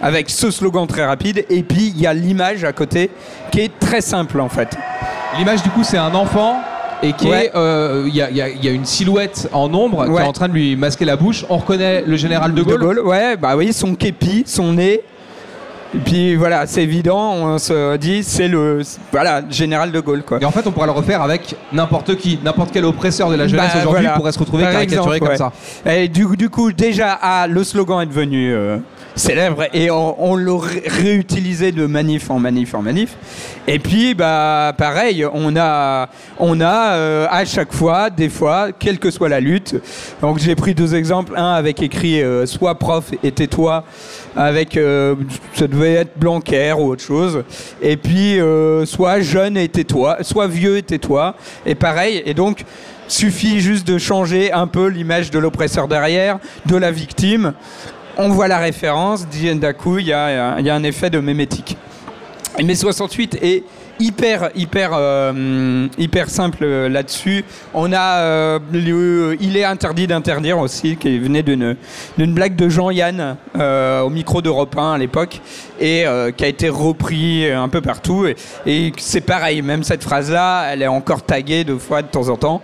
avec 0.00 0.30
ce 0.30 0.50
slogan 0.50 0.86
très 0.86 1.04
rapide 1.04 1.44
et 1.48 1.62
puis 1.62 1.92
il 1.94 2.00
y 2.00 2.06
a 2.06 2.14
l'image 2.14 2.64
à 2.64 2.72
côté 2.72 3.10
qui 3.50 3.60
est 3.60 3.78
très 3.78 4.00
simple 4.00 4.40
en 4.40 4.48
fait 4.48 4.76
L'image, 5.38 5.62
du 5.62 5.70
coup, 5.70 5.82
c'est 5.82 5.98
un 5.98 6.14
enfant 6.14 6.60
et 7.02 7.12
qui 7.14 7.28
est, 7.28 7.50
euh, 7.56 8.04
il 8.06 8.14
y, 8.14 8.20
a, 8.20 8.70
une 8.70 8.84
silhouette 8.84 9.48
en 9.52 9.72
ombre 9.74 10.06
qui 10.06 10.12
est 10.12 10.26
en 10.26 10.32
train 10.32 10.48
de 10.48 10.52
lui 10.52 10.76
masquer 10.76 11.04
la 11.04 11.16
bouche. 11.16 11.44
On 11.48 11.56
reconnaît 11.56 12.02
le 12.06 12.16
général 12.16 12.54
de 12.54 12.62
Gaulle. 12.62 12.74
De 12.74 12.84
Gaulle, 12.84 13.00
ouais, 13.00 13.36
bah 13.36 13.56
oui, 13.56 13.72
son 13.72 13.94
képi, 13.94 14.44
son 14.46 14.74
nez. 14.74 15.02
Et 15.94 15.98
puis 15.98 16.36
voilà, 16.36 16.66
c'est 16.66 16.82
évident, 16.82 17.34
on 17.34 17.58
se 17.58 17.96
dit 17.96 18.22
c'est 18.22 18.48
le 18.48 18.80
voilà, 19.10 19.42
général 19.50 19.92
de 19.92 20.00
Gaulle 20.00 20.22
quoi. 20.22 20.38
Et 20.40 20.44
en 20.44 20.50
fait, 20.50 20.66
on 20.66 20.72
pourrait 20.72 20.86
le 20.86 20.92
refaire 20.92 21.20
avec 21.22 21.54
n'importe 21.72 22.16
qui, 22.16 22.38
n'importe 22.42 22.70
quel 22.72 22.84
oppresseur 22.84 23.28
de 23.28 23.34
la 23.34 23.46
jeunesse 23.46 23.72
bah, 23.74 23.80
aujourd'hui 23.82 24.08
pourrait 24.16 24.32
se 24.32 24.38
retrouver 24.38 24.64
caricaturé 24.64 25.20
comme 25.20 25.36
ça. 25.36 25.52
Et 25.84 26.08
du, 26.08 26.26
du, 26.36 26.48
coup, 26.48 26.72
déjà, 26.72 27.18
ah, 27.20 27.46
le 27.46 27.62
slogan 27.62 28.00
est 28.00 28.06
devenu 28.06 28.52
euh, 28.52 28.78
célèbre 29.14 29.64
et 29.74 29.90
on, 29.90 30.36
l'a 30.36 30.58
réutilisé 30.86 31.72
de 31.72 31.86
manif 31.86 32.30
en 32.30 32.38
manif 32.38 32.74
en 32.74 32.82
manif. 32.82 33.16
Et 33.66 33.78
puis, 33.78 34.14
bah, 34.14 34.72
pareil, 34.76 35.26
on 35.32 35.56
a, 35.56 36.08
on 36.38 36.60
a 36.60 36.92
euh, 36.94 37.26
à 37.30 37.44
chaque 37.44 37.72
fois, 37.72 38.10
des 38.10 38.28
fois, 38.28 38.68
quelle 38.76 38.98
que 38.98 39.10
soit 39.10 39.28
la 39.28 39.40
lutte. 39.40 39.76
Donc, 40.20 40.38
j'ai 40.38 40.54
pris 40.54 40.74
deux 40.74 40.94
exemples. 40.94 41.34
Un 41.36 41.52
avec 41.52 41.82
écrit 41.82 42.22
euh, 42.22 42.46
Sois 42.46 42.78
prof 42.78 43.10
et 43.22 43.32
tais-toi, 43.32 43.84
avec 44.36 44.76
euh, 44.76 45.14
ça 45.54 45.66
devait 45.66 45.94
être 45.94 46.18
Blanquer 46.18 46.72
ou 46.72 46.90
autre 46.90 47.02
chose. 47.02 47.44
Et 47.80 47.96
puis, 47.96 48.38
Sois 48.84 49.20
jeune 49.20 49.56
et 49.56 49.68
tais-toi, 49.68 50.18
Sois 50.22 50.46
vieux 50.46 50.78
et 50.78 50.82
tais-toi. 50.82 51.34
Et 51.66 51.74
pareil. 51.74 52.22
Et 52.24 52.34
donc, 52.34 52.64
suffit 53.08 53.60
juste 53.60 53.86
de 53.86 53.98
changer 53.98 54.52
un 54.52 54.66
peu 54.66 54.86
l'image 54.86 55.30
de 55.30 55.38
l'oppresseur 55.38 55.88
derrière, 55.88 56.38
de 56.66 56.76
la 56.76 56.90
victime 56.90 57.52
on 58.16 58.28
voit 58.28 58.48
la 58.48 58.58
référence, 58.58 59.26
d'un 59.26 59.72
coup, 59.72 59.98
il 59.98 60.06
y, 60.06 60.12
a, 60.12 60.54
un 60.54 60.82
effet 60.82 61.10
de 61.10 61.18
mémétique. 61.18 61.76
Mais 62.62 62.74
68 62.74 63.38
est 63.42 63.64
hyper 63.98 64.50
hyper 64.54 64.90
euh, 64.94 65.88
hyper 65.98 66.28
simple 66.28 66.66
là-dessus. 66.66 67.44
On 67.74 67.92
a 67.92 68.18
euh, 68.20 68.58
il 69.40 69.56
est 69.56 69.64
interdit 69.64 70.06
d'interdire 70.06 70.58
aussi 70.58 70.96
qui 70.96 71.18
venait 71.18 71.42
d'une 71.42 71.76
d'une 72.18 72.34
blague 72.34 72.56
de 72.56 72.68
Jean-Yann 72.68 73.36
euh, 73.58 74.00
au 74.00 74.10
micro 74.10 74.42
d'Europe 74.42 74.76
1 74.76 74.92
à 74.92 74.98
l'époque 74.98 75.40
et 75.80 76.04
qui 76.36 76.44
a 76.44 76.48
été 76.48 76.68
repris 76.68 77.50
un 77.50 77.68
peu 77.68 77.80
partout 77.80 78.26
et, 78.66 78.92
c'est 78.98 79.20
pareil 79.20 79.62
même 79.62 79.82
cette 79.82 80.02
phrase 80.02 80.30
là 80.30 80.68
elle 80.72 80.82
est 80.82 80.88
encore 80.88 81.22
taguée 81.22 81.64
deux 81.64 81.78
fois 81.78 82.02
de 82.02 82.08
temps 82.08 82.28
en 82.28 82.36
temps. 82.36 82.62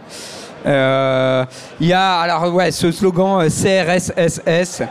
Il 0.67 1.87
y 1.87 1.93
a 1.93 2.19
alors 2.21 2.53
ouais 2.55 2.71
ce 2.71 2.91
slogan 2.93 3.49
CRSSS 3.49 4.83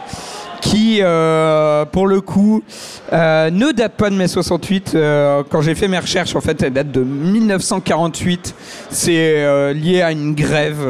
qui, 0.61 0.99
euh, 1.01 1.85
pour 1.85 2.07
le 2.07 2.21
coup, 2.21 2.63
euh, 3.13 3.49
ne 3.49 3.71
date 3.71 3.93
pas 3.93 4.09
de 4.09 4.15
mai 4.15 4.27
68. 4.27 4.93
Euh, 4.95 5.43
quand 5.49 5.61
j'ai 5.61 5.75
fait 5.75 5.87
mes 5.87 5.99
recherches, 5.99 6.35
en 6.35 6.41
fait, 6.41 6.61
elle 6.61 6.73
date 6.73 6.91
de 6.91 7.01
1948. 7.01 8.55
C'est 8.89 9.73
lié 9.73 10.01
à 10.01 10.11
une 10.11 10.33
grève 10.33 10.85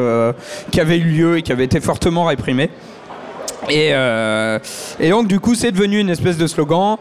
qui 0.72 0.80
avait 0.80 0.98
eu 0.98 1.04
lieu 1.04 1.38
et 1.38 1.42
qui 1.42 1.52
avait 1.52 1.66
été 1.66 1.80
fortement 1.80 2.26
réprimée. 2.26 2.70
Et, 3.70 3.92
et 5.00 5.10
donc, 5.10 5.28
du 5.28 5.40
coup, 5.40 5.56
c'est 5.56 5.72
devenu 5.72 6.00
une 6.00 6.10
espèce 6.10 6.38
de 6.38 6.48
slogan 6.48 6.98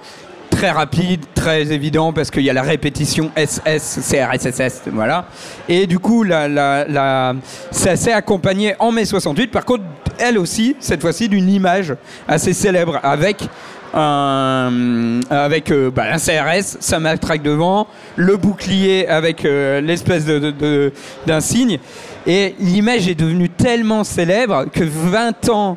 très 0.56 0.70
rapide, 0.70 1.20
très 1.34 1.70
évident 1.70 2.14
parce 2.14 2.30
qu'il 2.30 2.42
y 2.42 2.48
a 2.48 2.54
la 2.54 2.62
répétition 2.62 3.30
SS, 3.36 4.00
CRSSS, 4.10 4.88
voilà. 4.90 5.26
Et 5.68 5.86
du 5.86 5.98
coup, 5.98 6.22
la, 6.22 6.48
la, 6.48 7.34
ça 7.70 7.94
s'est 7.96 8.12
accompagné 8.12 8.74
en 8.78 8.90
mai 8.90 9.04
68. 9.04 9.50
Par 9.50 9.66
contre, 9.66 9.84
elle 10.18 10.38
aussi, 10.38 10.74
cette 10.80 11.02
fois-ci, 11.02 11.28
d'une 11.28 11.50
image 11.50 11.94
assez 12.26 12.54
célèbre 12.54 12.98
avec 13.02 13.46
un, 13.92 15.20
avec 15.28 15.70
euh, 15.70 15.90
bah, 15.90 16.04
un 16.10 16.16
CRS, 16.16 16.78
ça 16.80 17.00
matraque 17.00 17.42
devant, 17.42 17.86
le 18.16 18.38
bouclier 18.38 19.06
avec 19.08 19.44
euh, 19.44 19.82
l'espèce 19.82 20.24
d'un 20.24 21.40
signe. 21.40 21.78
Et 22.26 22.54
l'image 22.58 23.08
est 23.08 23.14
devenue 23.14 23.50
tellement 23.50 24.04
célèbre 24.04 24.64
que 24.72 24.84
20 24.84 25.50
ans, 25.50 25.76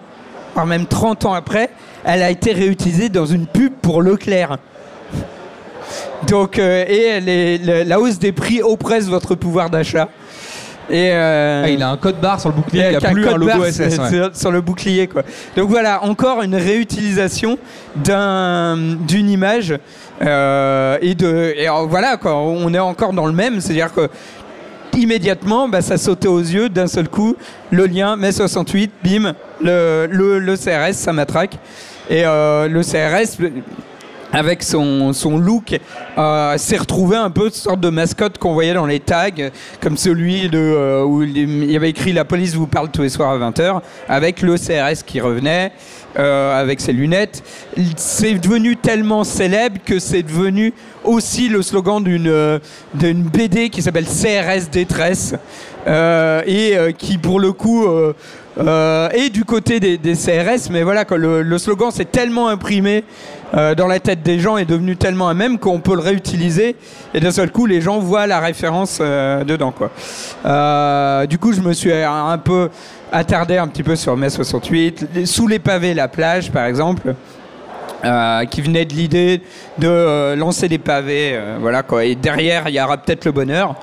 voire 0.53 0.65
même 0.65 0.85
30 0.85 1.25
ans 1.25 1.33
après, 1.33 1.69
elle 2.05 2.23
a 2.23 2.29
été 2.29 2.53
réutilisée 2.53 3.09
dans 3.09 3.25
une 3.25 3.45
pub 3.45 3.73
pour 3.81 4.01
Leclerc. 4.01 4.57
Donc, 6.27 6.59
euh, 6.59 6.85
et 6.87 7.83
la 7.85 7.99
hausse 7.99 8.19
des 8.19 8.31
prix 8.31 8.61
oppresse 8.61 9.05
votre 9.05 9.35
pouvoir 9.35 9.69
d'achat. 9.69 10.09
Et 10.91 11.11
euh, 11.11 11.63
ah, 11.65 11.69
il 11.69 11.83
a 11.83 11.89
un 11.89 11.97
code 11.97 12.19
barre 12.19 12.39
sur 12.39 12.49
le 12.49 12.55
bouclier, 12.55 12.85
il 12.85 12.89
n'y 12.89 12.95
a, 12.95 13.11
plus 13.11 13.27
un, 13.27 13.37
logo 13.37 13.63
SS. 13.63 13.99
Sur, 14.33 14.51
le 14.51 14.59
bouclier, 14.59 15.07
quoi. 15.07 15.21
Donc 15.55 15.69
voilà, 15.69 16.03
encore 16.03 16.41
une 16.41 16.55
réutilisation 16.55 17.59
d'une 17.95 19.29
image. 19.29 19.75
Euh, 20.21 20.97
et 21.01 21.13
de, 21.13 21.53
et 21.55 21.67
voilà, 21.87 22.17
quoi, 22.17 22.37
on 22.37 22.73
est 22.73 22.79
encore 22.79 23.13
dans 23.13 23.27
le 23.27 23.33
même, 23.33 23.61
c'est-à-dire 23.61 23.93
que 23.93 24.09
immédiatement, 24.97 25.69
bah, 25.69 25.81
ça 25.81 25.97
sautait 25.97 26.27
aux 26.27 26.39
yeux 26.39 26.69
d'un 26.69 26.87
seul 26.87 27.07
coup. 27.07 27.35
Le 27.69 27.85
lien, 27.85 28.15
mai 28.15 28.31
68, 28.31 28.91
bim, 29.03 29.33
le, 29.61 30.07
le, 30.09 30.39
le 30.39 30.57
CRS, 30.57 30.93
ça 30.93 31.13
matraque. 31.13 31.59
Et 32.09 32.23
le 32.23 32.81
CRS, 32.81 33.37
avec 34.31 34.63
son, 34.63 35.13
son 35.13 35.37
look, 35.37 35.79
euh, 36.17 36.57
s'est 36.57 36.77
retrouvé 36.77 37.17
un 37.17 37.29
peu 37.29 37.45
une 37.45 37.51
sorte 37.51 37.79
de 37.79 37.89
mascotte 37.89 38.37
qu'on 38.37 38.53
voyait 38.53 38.73
dans 38.73 38.85
les 38.85 38.99
tags, 38.99 39.29
comme 39.81 39.97
celui 39.97 40.49
de, 40.49 40.59
euh, 40.59 41.03
où 41.03 41.23
il 41.23 41.71
y 41.71 41.75
avait 41.75 41.89
écrit 41.89 42.13
La 42.13 42.25
police 42.25 42.53
vous 42.53 42.67
parle 42.67 42.89
tous 42.89 43.01
les 43.01 43.09
soirs 43.09 43.31
à 43.31 43.37
20h, 43.37 43.81
avec 44.07 44.41
le 44.41 44.55
CRS 44.55 45.03
qui 45.05 45.19
revenait, 45.19 45.71
euh, 46.17 46.59
avec 46.59 46.79
ses 46.79 46.93
lunettes. 46.93 47.43
C'est 47.95 48.35
devenu 48.35 48.75
tellement 48.75 49.23
célèbre 49.23 49.77
que 49.83 49.99
c'est 49.99 50.23
devenu 50.23 50.73
aussi 51.03 51.49
le 51.49 51.61
slogan 51.61 52.03
d'une 52.03 52.59
d'une 52.93 53.23
BD 53.23 53.69
qui 53.69 53.81
s'appelle 53.81 54.05
CRS 54.05 54.69
Détresse, 54.71 55.35
et 55.87 56.75
qui 56.97 57.17
pour 57.17 57.39
le 57.39 57.51
coup 57.51 57.85
et 58.57 59.29
du 59.29 59.45
côté 59.45 59.79
des, 59.79 59.97
CRS, 60.13 60.69
mais 60.69 60.83
voilà, 60.83 61.05
le, 61.15 61.57
slogan 61.57 61.91
s'est 61.91 62.05
tellement 62.05 62.49
imprimé 62.49 63.03
euh, 63.55 63.75
dans 63.75 63.87
la 63.87 63.99
tête 63.99 64.21
des 64.21 64.39
gens 64.39 64.57
est 64.57 64.65
devenu 64.65 64.95
tellement 64.95 65.27
un 65.27 65.33
même 65.33 65.57
qu'on 65.57 65.79
peut 65.79 65.95
le 65.95 66.01
réutiliser 66.01 66.75
et 67.13 67.19
d'un 67.19 67.31
seul 67.31 67.51
coup 67.51 67.65
les 67.65 67.81
gens 67.81 67.99
voient 67.99 68.27
la 68.27 68.39
référence 68.39 68.99
euh, 69.01 69.43
dedans 69.43 69.71
quoi. 69.71 69.89
Euh, 70.45 71.25
du 71.25 71.37
coup 71.39 71.53
je 71.53 71.61
me 71.61 71.73
suis 71.73 71.91
un 71.91 72.37
peu 72.37 72.69
attardé 73.11 73.57
un 73.57 73.67
petit 73.67 73.83
peu 73.83 73.95
sur 73.95 74.15
mai 74.15 74.29
68, 74.29 75.25
sous 75.25 75.47
les 75.47 75.59
pavés 75.59 75.93
la 75.93 76.07
plage 76.07 76.51
par 76.51 76.65
exemple. 76.65 77.15
Qui 78.49 78.61
venait 78.61 78.85
de 78.85 78.93
l'idée 78.93 79.41
de 79.77 80.33
lancer 80.35 80.69
des 80.69 80.77
pavés, 80.77 81.37
voilà 81.59 81.83
quoi. 81.83 82.05
Et 82.05 82.15
derrière, 82.15 82.69
il 82.69 82.75
y 82.75 82.81
aura 82.81 82.95
peut-être 82.95 83.25
le 83.25 83.33
bonheur. 83.33 83.75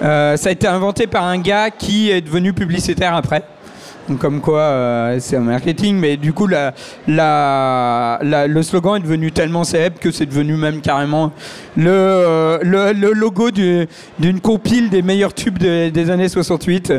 ça 0.00 0.36
a 0.42 0.50
été 0.50 0.66
inventé 0.66 1.06
par 1.06 1.24
un 1.24 1.36
gars 1.36 1.68
qui 1.68 2.10
est 2.10 2.22
devenu 2.22 2.54
publicitaire 2.54 3.14
après. 3.14 3.42
Comme 4.16 4.40
quoi, 4.40 5.10
c'est 5.18 5.36
un 5.36 5.40
marketing, 5.40 5.96
mais 5.96 6.16
du 6.16 6.32
coup, 6.32 6.46
le 6.46 6.72
slogan 8.62 8.96
est 8.96 9.00
devenu 9.00 9.32
tellement 9.32 9.64
célèbre 9.64 9.98
que 10.00 10.10
c'est 10.10 10.24
devenu 10.24 10.56
même 10.56 10.80
carrément 10.80 11.32
le, 11.76 12.58
le 12.62 13.12
logo 13.12 13.50
d'une 13.50 14.40
compile 14.40 14.88
des 14.88 15.02
meilleurs 15.02 15.34
tubes 15.34 15.58
des 15.58 16.10
années 16.10 16.28
68. 16.28 16.94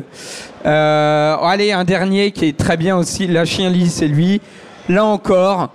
allez, 0.63 1.71
un 1.71 1.83
dernier 1.83 2.31
qui 2.31 2.45
est 2.45 2.57
très 2.57 2.77
bien 2.77 2.95
aussi, 2.97 3.25
La 3.27 3.45
Chien 3.45 3.69
Lit, 3.69 3.89
c'est 3.89 4.07
lui. 4.07 4.41
Là 4.87 5.05
encore, 5.05 5.69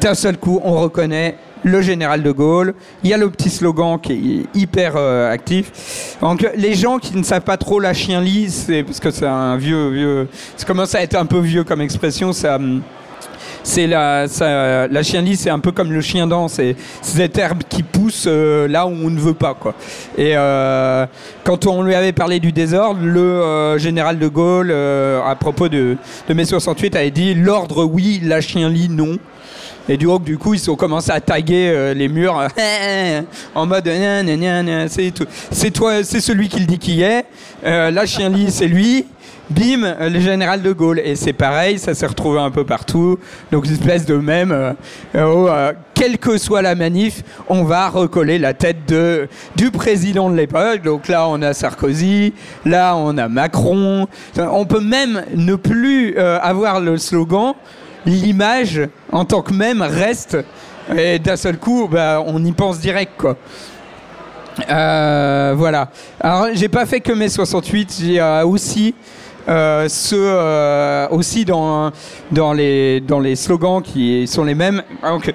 d'un 0.00 0.14
seul 0.14 0.36
coup, 0.36 0.60
on 0.64 0.72
reconnaît 0.72 1.36
le 1.62 1.82
général 1.82 2.22
de 2.22 2.30
Gaulle. 2.30 2.74
Il 3.02 3.10
y 3.10 3.14
a 3.14 3.16
le 3.16 3.30
petit 3.30 3.50
slogan 3.50 3.98
qui 4.00 4.12
est 4.54 4.58
hyper 4.58 4.94
euh, 4.96 5.30
actif. 5.30 6.16
Donc 6.20 6.46
les 6.56 6.74
gens 6.74 6.98
qui 6.98 7.16
ne 7.16 7.22
savent 7.22 7.42
pas 7.42 7.56
trop 7.56 7.80
la 7.80 7.94
chien 7.94 8.20
lit, 8.20 8.50
c'est 8.50 8.82
parce 8.82 9.00
que 9.00 9.10
c'est 9.10 9.26
un 9.26 9.56
vieux, 9.56 9.90
vieux, 9.90 10.28
ça 10.56 10.66
commence 10.66 10.94
à 10.94 11.02
être 11.02 11.16
un 11.16 11.26
peu 11.26 11.38
vieux 11.38 11.64
comme 11.64 11.80
expression. 11.80 12.30
Hum, 12.44 12.82
c'est 13.64 13.86
la, 13.86 14.26
la 14.90 15.02
chien 15.02 15.20
lit, 15.20 15.36
c'est 15.36 15.50
un 15.50 15.58
peu 15.58 15.72
comme 15.72 15.92
le 15.92 16.00
chien 16.00 16.26
dent. 16.26 16.48
C'est 16.48 16.74
cette 17.02 17.36
herbe 17.36 17.62
qui 17.68 17.82
pousse 17.82 18.24
euh, 18.26 18.66
là 18.66 18.86
où 18.86 18.90
on 18.90 19.10
ne 19.10 19.18
veut 19.18 19.34
pas. 19.34 19.58
Et 20.16 20.32
euh, 20.36 21.06
quand 21.44 21.66
on 21.66 21.82
lui 21.82 21.94
avait 21.94 22.12
parlé 22.12 22.40
du 22.40 22.52
désordre, 22.52 23.00
le 23.02 23.76
général 23.76 24.18
de 24.18 24.28
Gaulle, 24.28 24.70
à 24.72 25.34
propos 25.34 25.68
de, 25.68 25.96
de 26.28 26.34
mai 26.34 26.46
68, 26.46 26.96
avait 26.96 27.10
dit 27.10 27.34
l'ordre 27.34 27.84
oui, 27.84 28.20
la 28.22 28.40
chien 28.40 28.70
lit 28.70 28.88
non. 28.88 29.18
Et 29.90 29.96
du 29.96 30.06
coup, 30.06 30.18
du 30.18 30.36
coup, 30.36 30.52
ils 30.52 30.70
ont 30.70 30.76
commencé 30.76 31.10
à 31.10 31.20
taguer 31.20 31.70
euh, 31.74 31.94
les 31.94 32.08
murs 32.08 32.46
en 33.54 33.66
mode 33.66 33.90
c'est 35.50 35.70
toi, 35.70 36.04
c'est 36.04 36.20
celui 36.20 36.48
qui 36.48 36.60
le 36.60 36.66
dit 36.66 36.78
qui 36.78 37.00
est. 37.00 37.24
Euh, 37.64 37.90
la 37.90 38.04
chien 38.04 38.28
lit, 38.28 38.50
c'est 38.50 38.68
lui. 38.68 39.06
Bim, 39.48 39.82
euh, 39.82 40.10
le 40.10 40.20
général 40.20 40.60
de 40.60 40.72
Gaulle. 40.74 41.00
Et 41.02 41.16
c'est 41.16 41.32
pareil, 41.32 41.78
ça 41.78 41.94
s'est 41.94 42.06
retrouvé 42.06 42.38
un 42.38 42.50
peu 42.50 42.64
partout. 42.64 43.18
Donc, 43.50 43.64
une 43.64 43.72
espèce 43.72 44.04
de 44.04 44.16
même, 44.16 44.74
oh, 45.16 45.48
quelle 45.94 46.18
que 46.18 46.36
soit 46.36 46.60
la 46.60 46.74
manif, 46.74 47.22
on 47.48 47.64
va 47.64 47.88
recoller 47.88 48.38
la 48.38 48.52
tête 48.52 48.86
de, 48.86 49.26
du 49.56 49.70
président 49.70 50.28
de 50.28 50.36
l'époque. 50.36 50.82
Donc 50.82 51.08
là, 51.08 51.26
on 51.28 51.40
a 51.40 51.54
Sarkozy, 51.54 52.34
là, 52.66 52.94
on 52.94 53.16
a 53.16 53.28
Macron. 53.28 54.06
On 54.36 54.66
peut 54.66 54.80
même 54.80 55.24
ne 55.34 55.54
plus 55.54 56.18
avoir 56.18 56.80
le 56.80 56.98
slogan 56.98 57.54
l'image 58.06 58.80
en 59.12 59.24
tant 59.24 59.42
que 59.42 59.52
même 59.52 59.82
reste. 59.82 60.38
Et 60.96 61.18
d'un 61.18 61.36
seul 61.36 61.58
coup, 61.58 61.88
bah, 61.90 62.22
on 62.26 62.42
y 62.44 62.52
pense 62.52 62.78
direct, 62.78 63.12
quoi. 63.18 63.36
Euh, 64.68 65.54
voilà. 65.56 65.90
Alors, 66.20 66.48
j'ai 66.54 66.68
pas 66.68 66.86
fait 66.86 67.00
que 67.00 67.12
mes 67.12 67.28
68, 67.28 67.96
j'ai 68.00 68.20
euh, 68.20 68.44
aussi 68.44 68.94
euh, 69.48 69.88
ce, 69.88 70.16
euh, 70.16 71.08
aussi 71.10 71.44
dans, 71.44 71.90
dans, 72.30 72.52
les, 72.52 73.00
dans 73.00 73.20
les 73.20 73.36
slogans 73.36 73.82
qui 73.82 74.26
sont 74.26 74.44
les 74.44 74.54
mêmes. 74.54 74.82
Donc, 75.02 75.32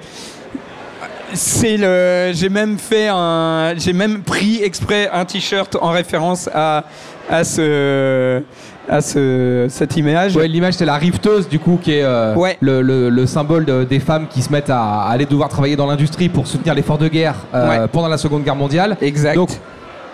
c'est 1.32 1.76
le, 1.76 2.32
j'ai 2.32 2.48
même 2.48 2.78
fait 2.78 3.08
un, 3.10 3.74
j'ai 3.76 3.92
même 3.92 4.22
pris 4.22 4.62
exprès 4.62 5.08
un 5.12 5.24
t-shirt 5.24 5.76
en 5.80 5.90
référence 5.90 6.48
à, 6.54 6.84
à 7.28 7.42
ce, 7.42 8.42
à 8.88 9.00
ce, 9.00 9.66
cette 9.68 9.96
image. 9.96 10.36
Ouais, 10.36 10.48
l'image 10.48 10.74
c'est 10.74 10.84
la 10.84 10.96
rifteuse 10.96 11.48
du 11.48 11.58
coup 11.58 11.78
qui 11.82 11.92
est 11.92 12.02
euh, 12.02 12.34
le, 12.60 12.82
le, 12.82 13.26
symbole 13.26 13.86
des 13.86 14.00
femmes 14.00 14.26
qui 14.28 14.42
se 14.42 14.52
mettent 14.52 14.70
à, 14.70 15.02
aller 15.02 15.26
devoir 15.26 15.48
travailler 15.48 15.76
dans 15.76 15.86
l'industrie 15.86 16.28
pour 16.28 16.46
soutenir 16.46 16.74
l'effort 16.74 16.98
de 16.98 17.08
guerre 17.08 17.36
euh, 17.54 17.86
pendant 17.88 18.08
la 18.08 18.18
Seconde 18.18 18.44
Guerre 18.44 18.56
mondiale. 18.56 18.96
Exact. 19.00 19.34
Donc 19.34 19.50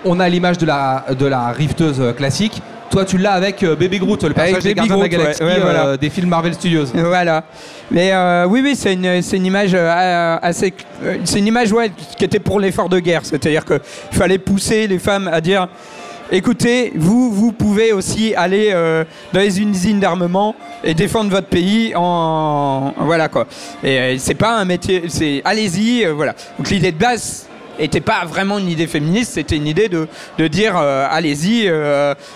on 0.04 0.20
a 0.20 0.28
l'image 0.28 0.58
de 0.58 0.66
la, 0.66 1.04
de 1.18 1.26
la 1.26 1.48
rifteuse 1.48 2.02
classique. 2.16 2.62
Toi, 2.90 3.04
tu 3.04 3.18
l'as 3.18 3.34
avec 3.34 3.62
euh, 3.62 3.76
Baby 3.76 4.00
Groot, 4.00 4.24
le 4.24 4.34
personnage 4.34 4.64
des 4.64 4.74
Gardiens 4.74 4.96
de 4.96 5.02
la 5.02 5.08
Galaxie 5.08 5.44
des 6.00 6.10
films 6.10 6.28
Marvel 6.28 6.54
Studios. 6.54 6.86
Voilà. 6.94 7.44
Mais 7.90 8.12
oui, 8.46 8.60
oui, 8.62 8.74
c'est 8.76 8.94
une, 8.94 9.06
une, 9.06 9.46
image 9.46 9.74
assez, 9.74 10.74
c'est 11.24 11.38
une 11.38 11.46
image 11.46 11.72
ouais, 11.72 11.90
qui 12.16 12.24
était 12.24 12.38
pour 12.38 12.58
l'effort 12.58 12.88
de 12.88 12.98
guerre. 12.98 13.20
C'est-à-dire 13.24 13.64
qu'il 13.64 13.80
fallait 14.12 14.38
pousser 14.38 14.86
les 14.86 14.98
femmes 14.98 15.28
à 15.32 15.40
dire 15.40 15.68
écoutez, 16.30 16.92
vous, 16.94 17.32
vous 17.32 17.52
pouvez 17.52 17.92
aussi 17.92 18.34
aller 18.34 18.70
euh, 18.72 19.04
dans 19.32 19.40
les 19.40 19.60
usines 19.60 20.00
d'armement 20.00 20.54
et 20.84 20.94
défendre 20.94 21.30
votre 21.30 21.49
pays 21.49 21.92
en, 21.94 22.94
voilà 22.99 23.28
quoi. 23.28 23.46
Et 23.82 23.99
euh, 23.99 24.16
c'est 24.18 24.34
pas 24.34 24.58
un 24.58 24.64
métier, 24.64 25.04
c'est 25.08 25.42
allez-y, 25.44 26.04
euh, 26.04 26.12
voilà. 26.12 26.34
Donc 26.58 26.70
l'idée 26.70 26.92
de 26.92 26.99
base 26.99 27.46
n'était 27.78 28.00
pas 28.00 28.25
vraiment 28.26 28.58
une 28.58 28.68
idée 28.68 28.87
féministe, 28.87 29.32
c'était 29.34 29.56
une 29.56 29.66
idée 29.66 29.88
de, 29.88 30.06
de 30.38 30.46
dire 30.49 30.76
allez-y, 30.76 31.72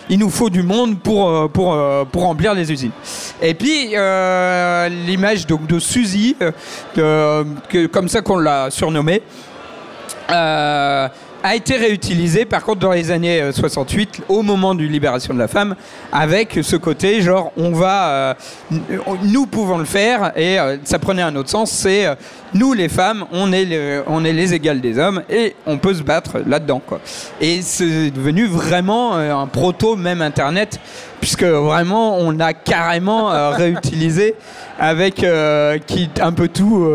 il 0.08 0.18
nous 0.18 0.30
faut 0.30 0.48
du 0.48 0.62
monde 0.62 0.98
pour, 1.00 1.50
pour, 1.50 1.78
pour 2.10 2.22
remplir 2.22 2.54
les 2.54 2.72
usines. 2.72 2.92
Et 3.42 3.52
puis 3.52 3.90
l'image 5.06 5.46
de 5.46 5.78
Suzy, 5.78 6.34
comme 6.94 8.08
ça 8.08 8.22
qu'on 8.22 8.38
l'a 8.38 8.70
surnommée 8.70 9.20
a 11.44 11.54
été 11.54 11.76
réutilisé 11.76 12.46
par 12.46 12.64
contre 12.64 12.80
dans 12.80 12.92
les 12.92 13.10
années 13.10 13.50
68 13.52 14.20
euh, 14.20 14.34
au 14.34 14.42
moment 14.42 14.74
du 14.74 14.88
libération 14.88 15.34
de 15.34 15.38
la 15.38 15.46
femme 15.46 15.76
avec 16.10 16.58
ce 16.62 16.74
côté 16.76 17.20
genre 17.20 17.52
on 17.58 17.72
va 17.72 18.08
euh, 18.08 18.34
nous 19.24 19.44
pouvons 19.44 19.76
le 19.76 19.84
faire 19.84 20.32
et 20.36 20.58
euh, 20.58 20.78
ça 20.84 20.98
prenait 20.98 21.20
un 21.20 21.36
autre 21.36 21.50
sens 21.50 21.70
c'est 21.70 22.06
nous 22.54 22.72
les 22.72 22.88
femmes 22.88 23.26
on 23.30 23.52
est 23.52 24.02
on 24.06 24.24
est 24.24 24.32
les 24.32 24.54
égales 24.54 24.80
des 24.80 24.98
hommes 24.98 25.22
et 25.28 25.54
on 25.66 25.76
peut 25.76 25.92
se 25.92 26.02
battre 26.02 26.38
là-dedans 26.46 26.80
quoi. 26.84 27.00
Et 27.42 27.60
c'est 27.60 28.10
devenu 28.10 28.46
vraiment 28.46 29.14
un 29.16 29.46
proto 29.46 29.96
même 29.96 30.22
internet 30.22 30.80
puisque 31.20 31.44
vraiment 31.44 32.16
on 32.16 32.40
a 32.40 32.54
carrément 32.54 33.50
réutilisé 33.50 34.34
avec 34.78 35.26
qui 35.86 36.10
un 36.20 36.32
peu 36.32 36.48
tout 36.48 36.88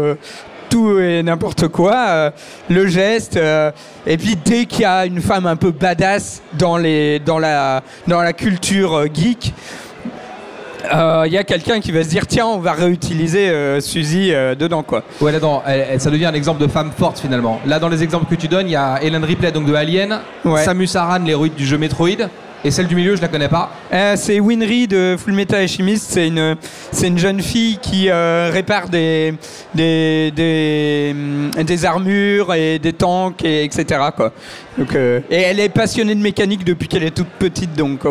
tout 0.70 1.00
et 1.00 1.24
n'importe 1.24 1.68
quoi, 1.68 1.96
euh, 2.08 2.32
le 2.70 2.88
geste. 2.88 3.38
Euh, 3.38 3.72
et 4.06 4.18
puis 4.18 4.38
dès 4.44 4.66
qu'il 4.66 4.82
y 4.82 4.86
a 4.86 5.06
une 5.06 5.22
femme 5.22 5.46
un 5.46 5.56
peu 5.56 5.72
badass 5.72 6.42
dans, 6.58 6.78
les, 6.78 7.20
dans, 7.20 7.40
la, 7.40 7.82
dans 8.08 8.22
la 8.22 8.34
culture 8.34 8.94
euh, 8.94 9.08
geek, 9.12 9.54
il 10.92 11.32
y 11.32 11.38
a 11.38 11.44
quelqu'un 11.44 11.82
qui 11.82 11.92
va 11.92 12.04
se 12.04 12.10
dire 12.10 12.26
tiens 12.26 12.48
on 12.48 12.58
va 12.58 12.72
réutiliser 12.72 13.52
Suzy 13.82 14.32
dedans 14.58 14.82
quoi. 14.82 15.04
Ouais 15.20 15.32
là 15.32 15.40
ça 16.00 16.10
devient 16.10 16.26
un 16.26 16.34
exemple 16.34 16.62
de 16.62 16.68
femme 16.68 16.92
forte 16.98 17.20
finalement. 17.20 17.60
Là 17.66 17.80
dans 17.80 17.90
les 17.90 18.02
exemples 18.02 18.34
que 18.34 18.40
tu 18.40 18.48
donnes 18.48 18.68
il 18.68 18.72
y 18.72 18.76
a 18.78 18.98
Ellen 19.04 19.24
Ripley 19.24 19.52
donc 19.52 19.66
de 19.66 19.74
Alien, 19.76 20.20
Samus 20.64 20.96
Aran 20.96 21.20
l'héroïne 21.20 21.54
du 21.54 21.66
jeu 21.66 21.78
Metroid, 21.78 22.30
et 22.64 22.72
celle 22.72 22.88
du 22.88 22.96
milieu, 22.96 23.16
je 23.16 23.22
la 23.22 23.30
connais 23.30 23.48
pas. 23.48 23.72
Euh, 23.94 24.16
c'est 24.18 24.40
Winry 24.40 24.88
de 24.88 25.16
Full 25.18 25.34
Metal 25.34 25.62
Alchemist. 25.62 26.12
C'est 26.12 26.28
une, 26.28 26.56
c'est 26.92 27.08
une 27.08 27.18
jeune 27.18 27.42
fille 27.42 27.78
qui 27.78 28.10
euh, 28.10 28.50
répare 28.52 28.90
des, 28.90 29.34
des, 29.74 30.32
des, 30.36 31.12
hum, 31.14 31.52
des, 31.52 31.86
armures 31.86 32.54
et 32.54 32.80
des 32.80 32.94
tanks, 32.94 33.44
et, 33.46 33.64
etc. 33.64 33.86
Quoi. 34.16 34.34
Donc, 34.78 34.94
euh, 34.96 35.22
et 35.30 35.42
elle 35.42 35.60
est 35.60 35.70
passionnée 35.70 36.16
de 36.16 36.22
mécanique 36.22 36.66
depuis 36.66 36.88
qu'elle 36.88 37.04
est 37.04 37.16
toute 37.16 37.30
petite. 37.40 37.74
Donc 37.76 38.02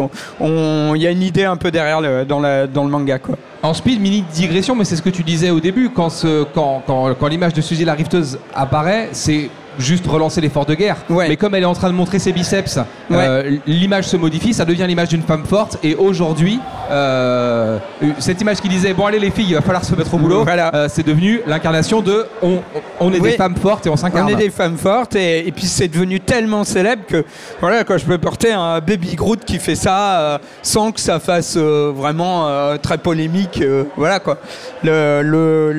il 0.41 1.03
y 1.03 1.07
a 1.07 1.11
une 1.11 1.23
idée 1.23 1.45
un 1.45 1.57
peu 1.57 1.71
derrière 1.71 2.01
le, 2.01 2.25
dans, 2.25 2.41
la, 2.41 2.67
dans 2.67 2.85
le 2.85 2.91
manga. 2.91 3.19
Quoi. 3.19 3.37
En 3.63 3.75
speed, 3.75 4.01
mini 4.01 4.25
digression, 4.33 4.75
mais 4.75 4.85
c'est 4.85 4.97
ce 4.97 5.03
que 5.03 5.11
tu 5.11 5.23
disais 5.23 5.51
au 5.51 5.61
début. 5.61 5.91
Quand, 5.91 6.09
ce, 6.11 6.45
quand, 6.55 6.83
quand, 6.87 7.15
quand 7.15 7.27
l'image 7.27 7.53
de 7.53 7.61
Suzy 7.61 7.85
la 7.85 7.95
rifteuse 7.95 8.39
apparaît, 8.55 9.11
c'est 9.13 9.51
juste 9.79 10.07
relancer 10.07 10.41
l'effort 10.41 10.67
de 10.67 10.75
guerre. 10.75 10.97
Mais 11.09 11.37
comme 11.37 11.55
elle 11.55 11.63
est 11.63 11.67
en 11.67 11.75
train 11.75 11.89
de 11.89 11.95
montrer 11.95 12.19
ses 12.19 12.33
biceps, 12.33 12.79
euh, 13.11 13.57
l'image 13.67 14.05
se 14.07 14.17
modifie, 14.17 14.53
ça 14.53 14.65
devient 14.65 14.85
l'image 14.87 15.09
d'une 15.09 15.23
femme 15.23 15.45
forte. 15.45 15.79
Et 15.83 15.95
aujourd'hui, 15.95 16.61
euh, 16.91 17.79
cette 18.19 18.41
image 18.41 18.61
qui 18.61 18.69
disait 18.69 18.95
bon 18.95 19.07
allez 19.07 19.19
les 19.19 19.31
filles, 19.31 19.47
il 19.51 19.55
va 19.55 19.61
falloir 19.61 19.85
se 19.85 19.95
mettre 19.95 20.13
au 20.15 20.19
boulot, 20.19 20.45
euh, 20.49 20.89
c'est 20.91 21.07
devenu 21.07 21.41
l'incarnation 21.47 22.01
de 22.01 22.27
on, 22.43 22.59
on 23.01 23.13
est 23.13 23.21
des 23.21 23.33
femmes 23.33 23.57
fortes 23.57 23.87
et 23.87 23.91
on 23.91 23.97
s'incarne. 23.97 24.27
On 24.27 24.29
est 24.29 24.37
des 24.37 24.51
femmes 24.51 24.77
fortes 24.77 25.17
et, 25.17 25.53
puis 25.55 25.67
c'est 25.67 25.89
devenu 25.89 26.21
tellement 26.21 26.65
célèbre 26.65 27.03
que 27.07 27.25
voilà 27.61 27.85
quand 27.85 27.99
je 27.99 28.05
peux 28.05 28.19
porter 28.19 28.53
un 28.53 28.81
baby 28.81 29.15
Groot 29.15 29.45
qui 29.45 29.59
fait 29.59 29.75
ça 29.75 30.41
sans 30.63 30.93
que 30.93 31.01
ça 31.01 31.21
fasse 31.21 31.57
vraiment 31.57 32.77
très 32.79 32.99
polémique. 32.99 33.63
voilà 33.97 34.21
quoi. 34.21 34.39
Le, 34.83 35.23
le, 35.23 35.73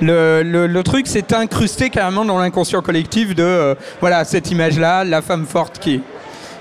le, 0.00 0.42
le, 0.42 0.66
le 0.66 0.82
truc 0.82 1.06
s'est 1.06 1.34
incrusté 1.34 1.90
carrément 1.90 2.24
dans 2.24 2.38
l'inconscient 2.38 2.82
collectif 2.88 3.34
de 3.34 3.42
euh, 3.42 3.74
voilà 4.00 4.24
cette 4.24 4.50
image-là, 4.50 5.04
la 5.04 5.20
femme 5.20 5.44
forte 5.44 5.78
qui 5.78 6.00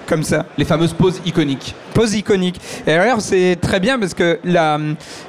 comme 0.07 0.23
ça. 0.23 0.45
Les 0.57 0.65
fameuses 0.65 0.91
poses 0.91 1.21
iconiques. 1.25 1.73
Poses 1.93 2.15
iconiques. 2.15 2.59
Et 2.85 2.91
alors 2.91 3.21
c'est 3.21 3.57
très 3.61 3.79
bien 3.79 3.97
parce 3.97 4.13
que 4.13 4.37
la, 4.43 4.77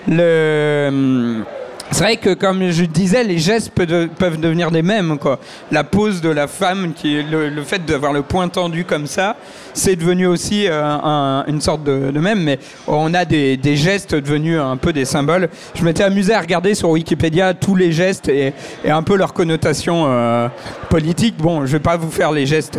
le 0.09 1.45
c'est 1.91 2.05
vrai 2.05 2.17
que, 2.17 2.35
comme 2.35 2.71
je 2.71 2.85
disais, 2.85 3.25
les 3.25 3.39
gestes 3.39 3.71
peuvent, 3.71 4.39
devenir 4.39 4.71
des 4.71 4.83
mèmes. 4.83 5.19
Quoi. 5.19 5.41
La 5.73 5.85
pose 5.85 6.21
de 6.21 6.29
la 6.29 6.47
femme, 6.47 6.93
le, 7.05 7.63
fait 7.63 7.85
d'avoir 7.85 8.13
le 8.13 8.23
poing 8.23 8.49
tendu 8.49 8.85
comme 8.85 9.07
ça, 9.07 9.37
c'est 9.73 9.97
devenu 9.97 10.27
aussi 10.27 10.67
euh, 10.69 10.83
un- 10.85 11.45
une 11.49 11.61
sorte 11.61 11.85
de, 11.85 12.11
de 12.11 12.21
mème. 12.21 12.43
Mais 12.43 12.59
on 12.87 13.15
a 13.15 13.25
des, 13.25 13.59
gestes 13.77 14.15
devenus 14.15 14.59
un 14.61 14.77
peu 14.77 14.93
des 14.93 15.05
symboles. 15.05 15.49
Je 15.75 15.85
m'étais 15.85 16.05
amusé 16.05 16.35
à 16.35 16.41
regarder 16.41 16.75
sur 16.75 16.91
Wikipédia 16.91 17.55
tous 17.55 17.75
les 17.75 17.91
gestes 17.91 18.29
et, 18.29 18.53
un 18.87 19.03
peu 19.03 19.17
leur 19.17 19.33
connotation 19.33 20.05
euh, 20.07 20.49
politique. 20.91 21.37
Bon, 21.39 21.65
je 21.67 21.73
vais 21.73 21.81
pas 21.81 21.97
vous 21.97 22.11
faire 22.11 22.33
les 22.33 22.47
gestes. 22.47 22.79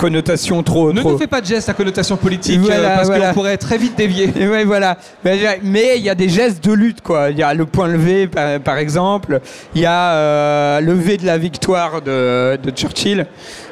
Connotation 0.00 0.62
trop, 0.62 0.92
Ne 0.92 1.00
trop 1.00 1.12
nous 1.12 1.18
fais 1.18 1.26
pas 1.26 1.40
de 1.42 1.46
gestes 1.46 1.68
à 1.68 1.74
connotation 1.74 2.16
politique 2.16 2.58
euh, 2.70 2.94
parce 2.96 3.08
voilà. 3.08 3.28
qu'on 3.28 3.34
pourrait 3.34 3.56
très 3.58 3.76
vite 3.76 3.96
dévier. 3.98 4.30
et 4.34 4.48
ouais, 4.52 4.64
voilà. 4.64 4.96
Mais 5.24 5.60
mais 5.62 5.98
il 5.98 6.02
y 6.02 6.08
a 6.08 6.14
des 6.14 6.28
gestes 6.30 6.64
de 6.64 6.72
lutte, 6.72 7.02
quoi. 7.02 7.30
Il 7.30 7.38
y 7.38 7.42
a 7.42 7.52
le 7.52 7.66
point 7.66 7.86
levé, 7.86 8.26
par, 8.26 8.58
par 8.60 8.78
exemple. 8.78 9.40
Il 9.74 9.82
y 9.82 9.86
a 9.86 10.12
euh, 10.14 10.80
le 10.80 10.94
V 10.94 11.18
de 11.18 11.26
la 11.26 11.36
victoire 11.36 12.00
de, 12.00 12.56
de 12.56 12.70
Churchill, 12.70 13.26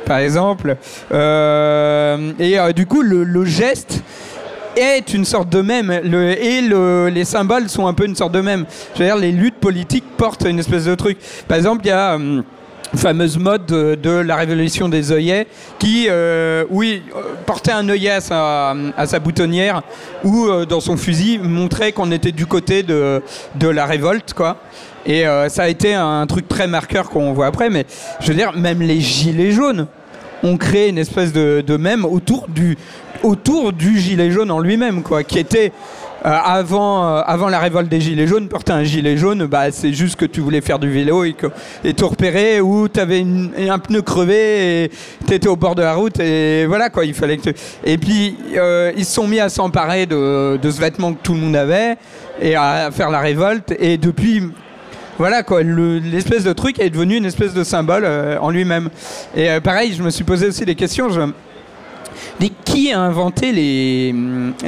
par 0.05 0.19
exemple. 0.19 0.77
Euh, 1.13 2.33
et 2.39 2.59
euh, 2.59 2.73
du 2.73 2.85
coup, 2.87 3.03
le, 3.03 3.25
le 3.25 3.45
geste 3.45 4.03
est 4.77 5.13
une 5.15 5.25
sorte 5.25 5.49
de 5.49 5.61
même. 5.63 6.01
Le, 6.05 6.39
et 6.41 6.61
le- 6.61 7.09
les 7.09 7.25
symboles 7.25 7.69
sont 7.69 7.87
un 7.87 7.95
peu 7.95 8.05
une 8.05 8.15
sorte 8.17 8.33
de 8.33 8.41
même. 8.41 8.65
Je 8.95 8.99
veux 9.01 9.07
dire, 9.07 9.17
les 9.17 9.33
luttes 9.33 9.59
politiques 9.61 10.05
portent 10.17 10.45
une 10.45 10.59
espèce 10.59 10.85
de 10.85 10.95
truc. 10.95 11.19
Par 11.49 11.57
exemple, 11.57 11.81
il 11.85 11.89
y 11.89 11.93
a. 11.93 12.15
hum, 12.15 12.45
fameuse 12.97 13.39
mode 13.39 13.67
de, 13.67 14.11
la 14.11 14.37
révolution 14.37 14.89
des 14.89 15.13
œillets 15.13 15.47
qui, 15.79 16.07
euh, 16.09 16.65
oui, 16.71 17.03
euh, 17.15 17.35
portait 17.47 17.73
un 17.73 17.89
œillet 17.89 18.11
à 18.11 18.21
sa, 18.21 19.19
boutonnière 19.19 19.83
ou 20.25 20.47
euh, 20.47 20.65
dans 20.65 20.81
son 20.81 20.97
fusil 20.97 21.39
montrait 21.39 21.93
qu'on 21.93 22.11
était 22.11 22.33
du 22.33 22.47
côté 22.47 22.83
de, 22.83 23.23
la 23.61 23.87
révolte, 23.87 24.35
quoi. 24.35 24.59
Et 25.07 25.25
ça 25.49 25.63
a 25.63 25.69
été 25.69 25.95
un 25.95 26.27
truc 26.27 26.49
très 26.49 26.67
marqueur 26.67 27.09
qu'on 27.09 27.33
voit 27.33 27.47
après, 27.47 27.71
mais 27.71 27.87
je 28.21 28.29
veux 28.29 28.35
dire, 28.35 28.53
même 28.55 28.83
les 28.83 29.01
gilets 29.01 29.53
jaunes 29.53 29.87
ont 30.43 30.59
créé 30.59 30.89
une 30.89 30.99
espèce 30.99 31.33
de, 31.33 31.65
de 31.67 31.77
mème 31.77 32.05
autour 32.05 32.47
du, 32.49 32.77
autour 33.23 33.73
du 33.73 33.99
gilet 33.99 34.31
jaune 34.31 34.51
en 34.51 34.59
lui-même, 34.59 35.03
quoi, 35.03 35.25
qui 35.25 35.39
était 35.39 35.73
euh, 36.27 36.37
avant, 36.45 37.05
euh, 37.19 37.23
avant 37.25 37.49
la 37.49 37.61
révolte 37.61 37.89
des 37.89 38.01
gilets 38.01 38.27
jaunes, 38.27 38.49
porter 38.49 38.73
un 38.73 38.83
gilet 38.83 39.17
jaune, 39.17 39.47
bah, 39.47 39.71
c'est 39.71 39.93
juste 39.93 40.17
que 40.17 40.25
tu 40.25 40.41
voulais 40.41 40.61
faire 40.61 40.79
du 40.81 40.91
vélo 40.91 41.23
et 41.25 41.33
que 41.33 41.47
te 41.93 42.05
repérer 42.05 42.61
ou 42.61 42.89
tu 42.89 42.99
avais 42.99 43.25
un 43.69 43.79
pneu 43.79 44.03
crevé 44.03 44.85
et 44.85 44.91
tu 45.27 45.35
étais 45.35 45.49
au 45.49 45.55
bord 45.57 45.75
de 45.77 45.83
la 45.83 45.95
route 45.95 46.19
et 46.19 46.67
voilà 46.67 46.91
quoi, 46.91 47.05
il 47.05 47.15
fallait 47.15 47.39
Et 47.85 47.99
puis 47.99 48.37
euh, 48.57 48.91
ils 48.97 49.05
se 49.05 49.15
sont 49.15 49.29
mis 49.29 49.39
à 49.39 49.49
s'emparer 49.49 50.07
de, 50.07 50.59
ce 50.63 50.81
vêtement 50.81 51.13
que 51.13 51.23
tout 51.23 51.35
le 51.35 51.41
monde 51.41 51.55
avait 51.57 51.97
et 52.41 52.57
à 52.57 52.91
faire 52.93 53.11
la 53.11 53.21
révolte 53.21 53.73
et 53.79 53.97
depuis 53.97 54.43
voilà 55.19 55.43
quoi, 55.43 55.63
le- 55.63 55.99
l'espèce 55.99 56.45
de 56.45 56.53
truc 56.53 56.81
est 56.81 56.91
devenu 56.91 57.17
une 57.17 57.25
espèce 57.27 57.53
de 57.55 57.65
symbole 57.65 58.07
en 58.41 58.51
lui-même. 58.51 58.89
Et 59.37 59.49
pareil, 59.61 59.93
je 59.97 60.03
me 60.03 60.11
suis 60.11 60.23
posé 60.23 60.47
aussi 60.47 60.65
des 60.65 60.77
questions. 60.77 61.09
Qui 62.65 62.93
a 62.93 63.01
inventé 63.01 63.53
les, 63.53 64.15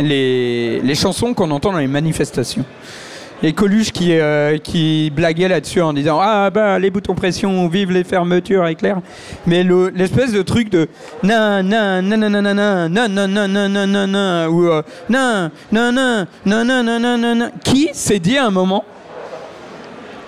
les, 0.00 0.80
les 0.80 0.94
chansons 0.94 1.34
qu'on 1.34 1.50
entend 1.50 1.72
dans 1.72 1.78
les 1.78 1.86
manifestations 1.86 2.64
et 3.42 3.54
Coluche 3.54 3.90
qui, 3.90 4.12
euh, 4.12 4.58
qui 4.58 5.10
blaguait 5.14 5.48
là-dessus 5.48 5.80
en 5.80 5.94
disant 5.94 6.18
Ah 6.20 6.50
bah 6.50 6.78
les 6.78 6.90
boutons 6.90 7.14
pression, 7.14 7.68
vive 7.68 7.90
les 7.90 8.04
fermetures 8.04 8.66
éclairs. 8.66 9.00
Mais 9.46 9.62
le- 9.64 9.90
l'espèce 9.94 10.32
de 10.32 10.42
truc 10.42 10.68
de 10.70 10.88
nan 11.22 11.66
nan 11.66 12.06
nan 12.06 12.20
nan 12.20 12.32
nan 12.42 12.54
nan 12.54 12.92
nan 12.92 13.24
nan 13.24 13.42
nan 13.42 13.72
nan 13.72 13.92
nan 13.92 14.10
nan 14.10 14.48
ou 14.50 14.64
euh, 14.66 14.82
nan 15.08 15.50
nan 15.72 15.94
nan 15.94 16.26
nan 16.44 16.66
nan 16.66 16.84
nan 16.84 17.20
nan 17.20 17.38
nan 17.38 17.50
qui 17.64 17.88
s'est 17.94 18.18
dit 18.18 18.36
à 18.36 18.44
un 18.46 18.50
moment 18.50 18.84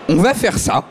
on 0.09 0.17
va 0.17 0.33
faire 0.33 0.57
ça 0.57 0.83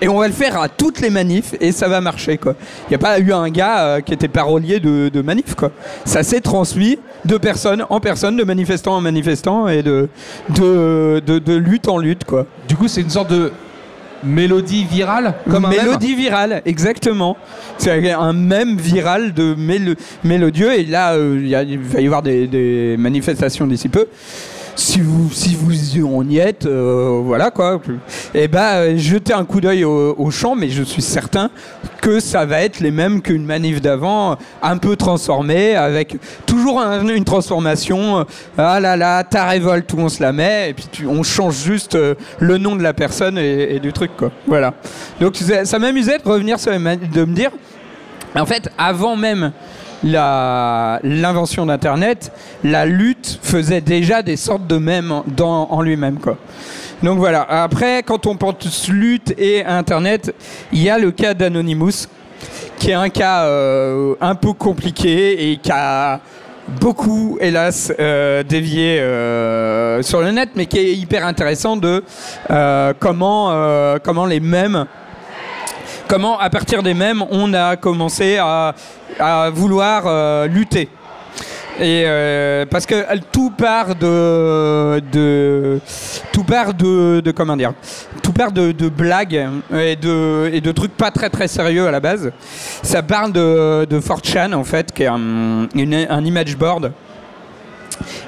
et 0.00 0.08
on 0.08 0.18
va 0.18 0.26
le 0.28 0.32
faire 0.34 0.60
à 0.60 0.68
toutes 0.68 1.00
les 1.00 1.10
manifs 1.10 1.54
et 1.60 1.72
ça 1.72 1.88
va 1.88 2.00
marcher 2.00 2.38
quoi. 2.38 2.54
Il 2.86 2.90
n'y 2.90 2.94
a 2.96 2.98
pas 2.98 3.18
eu 3.18 3.32
un 3.32 3.48
gars 3.50 3.80
euh, 3.80 4.00
qui 4.00 4.12
était 4.12 4.28
parolier 4.28 4.80
de, 4.80 5.08
de 5.08 5.22
manif 5.22 5.54
quoi. 5.54 5.70
Ça 6.04 6.22
s'est 6.22 6.40
transmis 6.40 6.98
de 7.24 7.36
personne 7.36 7.84
en 7.90 8.00
personne, 8.00 8.36
de 8.36 8.44
manifestant 8.44 8.94
en 8.96 9.00
manifestant 9.00 9.68
et 9.68 9.82
de, 9.82 10.08
de, 10.50 11.20
de, 11.26 11.38
de 11.38 11.54
lutte 11.56 11.88
en 11.88 11.98
lutte 11.98 12.24
quoi. 12.24 12.46
Du 12.68 12.76
coup, 12.76 12.86
c'est 12.88 13.00
une 13.00 13.10
sorte 13.10 13.30
de 13.30 13.50
mélodie 14.24 14.84
virale 14.84 15.34
comme 15.48 15.64
un 15.64 15.68
mélodie 15.70 16.14
virale, 16.16 16.62
exactement. 16.64 17.36
C'est 17.76 18.12
un 18.12 18.32
même 18.32 18.76
viral 18.76 19.32
de 19.32 19.54
mélo- 19.54 19.94
mélodieux 20.24 20.72
et 20.78 20.84
là 20.84 21.12
euh, 21.14 21.40
il 21.40 21.78
va 21.78 22.00
y 22.00 22.06
avoir 22.06 22.22
des, 22.22 22.46
des 22.48 22.96
manifestations 22.98 23.66
d'ici 23.66 23.88
peu. 23.88 24.06
Si 24.78 25.00
vous, 25.00 25.28
si 25.32 25.56
vous 25.56 25.72
y 26.30 26.38
êtes, 26.38 26.64
euh, 26.64 27.20
voilà 27.24 27.50
quoi. 27.50 27.80
Et 28.32 28.46
bah, 28.46 28.76
euh, 28.76 28.96
jetez 28.96 29.32
un 29.32 29.44
coup 29.44 29.60
d'œil 29.60 29.84
au, 29.84 30.30
champ, 30.30 30.54
mais 30.54 30.68
je 30.68 30.84
suis 30.84 31.02
certain 31.02 31.50
que 32.00 32.20
ça 32.20 32.46
va 32.46 32.62
être 32.62 32.78
les 32.78 32.92
mêmes 32.92 33.20
qu'une 33.20 33.44
manif 33.44 33.80
d'avant, 33.82 34.36
un 34.62 34.76
peu 34.78 34.94
transformée, 34.94 35.74
avec 35.74 36.16
toujours 36.46 36.80
un- 36.80 37.04
une 37.08 37.24
transformation. 37.24 38.20
euh, 38.20 38.24
Ah 38.56 38.78
là 38.78 38.96
là, 38.96 39.24
ta 39.24 39.46
révolte, 39.46 39.92
où 39.94 39.98
on 39.98 40.08
se 40.08 40.22
la 40.22 40.32
met, 40.32 40.70
et 40.70 40.74
puis 40.74 40.86
tu- 40.92 41.06
on 41.08 41.24
change 41.24 41.56
juste 41.56 41.98
le 42.38 42.58
nom 42.58 42.76
de 42.76 42.82
la 42.84 42.94
personne 42.94 43.36
et, 43.36 43.80
du 43.80 43.92
truc 43.92 44.12
quoi. 44.16 44.30
Voilà. 44.46 44.74
Donc 45.20 45.34
ça 45.64 45.78
m'amusait 45.80 46.18
de 46.18 46.28
revenir 46.28 46.60
sur 46.60 46.70
de 46.70 46.78
me 47.24 47.34
dire, 47.34 47.50
en 48.36 48.46
fait, 48.46 48.70
avant 48.78 49.16
même 49.16 49.50
l'invention 50.02 51.66
d'Internet, 51.66 52.32
la 52.64 52.86
lutte 52.86 53.38
faisait 53.42 53.80
déjà 53.80 54.22
des 54.22 54.36
sortes 54.36 54.66
de 54.66 54.78
mèmes 54.78 55.22
dans, 55.26 55.68
en 55.70 55.82
lui-même. 55.82 56.18
Donc 57.02 57.18
voilà. 57.18 57.42
Après, 57.42 58.02
quand 58.02 58.26
on 58.26 58.36
pense 58.36 58.88
lutte 58.88 59.34
et 59.38 59.64
Internet, 59.64 60.34
il 60.72 60.82
y 60.82 60.90
a 60.90 60.98
le 60.98 61.10
cas 61.12 61.34
d'Anonymous, 61.34 62.08
qui 62.78 62.90
est 62.90 62.94
un 62.94 63.08
cas 63.08 63.44
euh, 63.44 64.14
un 64.20 64.34
peu 64.34 64.52
compliqué 64.52 65.50
et 65.50 65.56
qui 65.58 65.70
a 65.72 66.20
beaucoup, 66.80 67.38
hélas, 67.40 67.92
euh, 67.98 68.42
dévié 68.42 69.00
euh, 69.00 70.02
sur 70.02 70.20
le 70.20 70.30
net, 70.30 70.50
mais 70.54 70.66
qui 70.66 70.78
est 70.78 70.94
hyper 70.94 71.24
intéressant 71.26 71.76
de 71.76 72.04
comment, 72.98 73.96
comment 74.02 74.26
les 74.26 74.40
mèmes 74.40 74.86
comment 76.08 76.38
à 76.38 76.50
partir 76.50 76.82
des 76.82 76.94
mêmes 76.94 77.22
on 77.30 77.52
a 77.52 77.76
commencé 77.76 78.38
à, 78.38 78.74
vouloir 79.52 80.04
euh, 80.06 80.46
lutter. 80.46 80.88
Euh, 81.80 82.66
parce 82.68 82.86
que 82.86 83.04
tout 83.30 83.50
part 83.50 83.94
de, 83.94 85.00
tout 86.32 86.42
part 86.42 86.74
de, 86.74 87.20
de 87.20 87.30
comment 87.30 87.56
dire 87.56 87.72
tout 88.20 88.32
part 88.32 88.50
de, 88.50 88.72
de 88.72 88.88
blagues 88.88 89.48
et 89.72 89.94
de, 89.94 90.50
et 90.52 90.60
trucs 90.72 90.96
pas 90.96 91.12
très 91.12 91.30
très 91.30 91.46
sérieux 91.46 91.86
à 91.86 91.92
la 91.92 92.00
base. 92.00 92.32
Ça 92.82 93.02
part 93.02 93.28
de, 93.28 93.84
de 93.84 94.00
4chan 94.00 94.54
en 94.54 94.64
fait 94.64 94.90
qui 94.92 95.04
est 95.04 95.06
un 95.06 96.24
image 96.24 96.56
board 96.56 96.92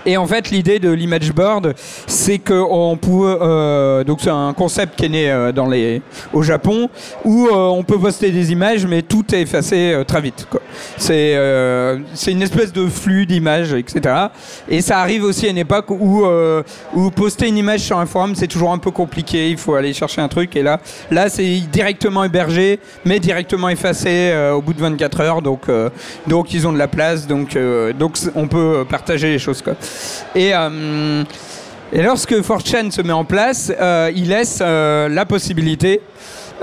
et 0.06 0.16
en 0.16 0.26
fait, 0.26 0.50
l'idée 0.50 0.78
de 0.78 0.90
l'image 0.90 1.32
board, 1.32 1.74
c'est 2.06 2.38
que 2.38 2.54
on 2.54 2.96
peut, 2.96 3.38
euh, 3.40 4.04
donc 4.04 4.20
c'est 4.22 4.30
un 4.30 4.52
concept 4.52 4.96
qui 4.96 5.06
est 5.06 5.08
né 5.08 5.30
euh, 5.30 5.52
dans 5.52 5.66
les, 5.66 6.02
au 6.32 6.42
Japon, 6.42 6.88
où 7.24 7.46
euh, 7.46 7.54
on 7.54 7.82
peut 7.82 7.98
poster 7.98 8.30
des 8.30 8.52
images, 8.52 8.86
mais 8.86 9.02
tout 9.02 9.24
est 9.34 9.42
effacé 9.42 9.92
euh, 9.92 10.04
très 10.04 10.20
vite. 10.20 10.46
C'est, 10.96 11.34
une 12.30 12.42
espèce 12.42 12.72
de 12.72 12.86
flux 12.88 13.26
d'images, 13.26 13.72
etc. 13.72 14.14
Et 14.68 14.80
ça 14.80 15.00
arrive 15.00 15.24
aussi 15.24 15.46
à 15.46 15.50
une 15.50 15.58
époque 15.58 15.90
où, 15.90 16.24
où 16.94 17.10
poster 17.10 17.48
une 17.48 17.56
image 17.56 17.80
sur 17.80 17.98
un 17.98 18.06
forum, 18.06 18.34
c'est 18.34 18.46
toujours 18.46 18.72
un 18.72 18.78
peu 18.78 18.90
compliqué. 18.90 19.50
Il 19.50 19.56
faut 19.56 19.74
aller 19.74 19.92
chercher 19.92 20.20
un 20.20 20.28
truc, 20.28 20.54
et 20.54 20.62
là, 20.62 20.80
là, 21.10 21.28
c'est 21.28 21.60
directement 21.72 22.22
hébergé, 22.22 22.78
mais 23.04 23.18
directement 23.18 23.68
effacé 23.68 24.32
au 24.54 24.62
bout 24.62 24.72
de 24.72 24.80
24 24.80 25.20
heures. 25.20 25.42
Donc, 25.42 25.62
donc 26.28 26.54
ils 26.54 26.66
ont 26.68 26.72
de 26.72 26.78
la 26.78 26.88
place, 26.88 27.26
donc, 27.26 27.58
donc 27.98 28.16
on 28.36 28.46
peut 28.46 28.84
partager 28.88 29.30
les 29.30 29.38
choses. 29.38 29.62
Quoi. 29.62 29.74
Et, 30.34 30.54
euh, 30.54 31.24
et 31.92 32.02
lorsque 32.02 32.32
4chan 32.32 32.92
se 32.92 33.02
met 33.02 33.12
en 33.12 33.24
place, 33.24 33.72
euh, 33.80 34.12
il 34.14 34.28
laisse 34.28 34.60
euh, 34.62 35.08
la 35.08 35.24
possibilité 35.26 36.00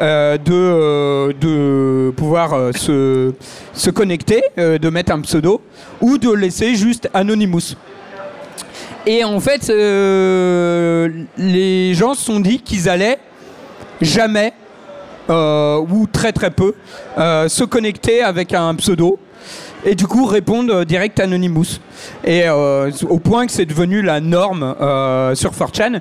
euh, 0.02 0.38
de, 0.38 1.34
de 1.34 2.12
pouvoir 2.12 2.74
se, 2.74 3.34
se 3.74 3.90
connecter, 3.90 4.42
de 4.56 4.90
mettre 4.90 5.12
un 5.12 5.20
pseudo, 5.22 5.62
ou 6.00 6.18
de 6.18 6.32
laisser 6.32 6.76
juste 6.76 7.10
Anonymous. 7.14 7.76
Et 9.06 9.26
en 9.26 9.40
fait, 9.42 9.68
les 11.38 11.94
gens 11.94 12.14
se 12.14 12.26
sont 12.26 12.40
dit 12.40 12.60
qu'ils 12.60 12.88
allaient 12.88 13.20
jamais, 14.02 14.54
ou 15.30 16.08
très 16.12 16.32
très 16.32 16.52
peu, 16.52 16.74
se 17.18 17.66
connecter 17.66 18.22
avec 18.22 18.54
un 18.54 18.76
pseudo 18.76 19.20
et 19.86 19.96
du 19.96 20.08
coup 20.08 20.26
répondre 20.26 20.74
euh, 20.74 20.86
direct 20.86 21.20
Anonymous. 21.20 21.80
Et 22.24 22.44
euh, 22.48 22.92
au 23.10 23.20
point 23.20 23.46
que 23.46 23.52
c'est 23.52 23.66
devenu 23.66 24.02
la 24.02 24.20
norme 24.20 24.76
euh, 24.82 25.36
sur 25.36 25.52
4chan. 25.52 26.00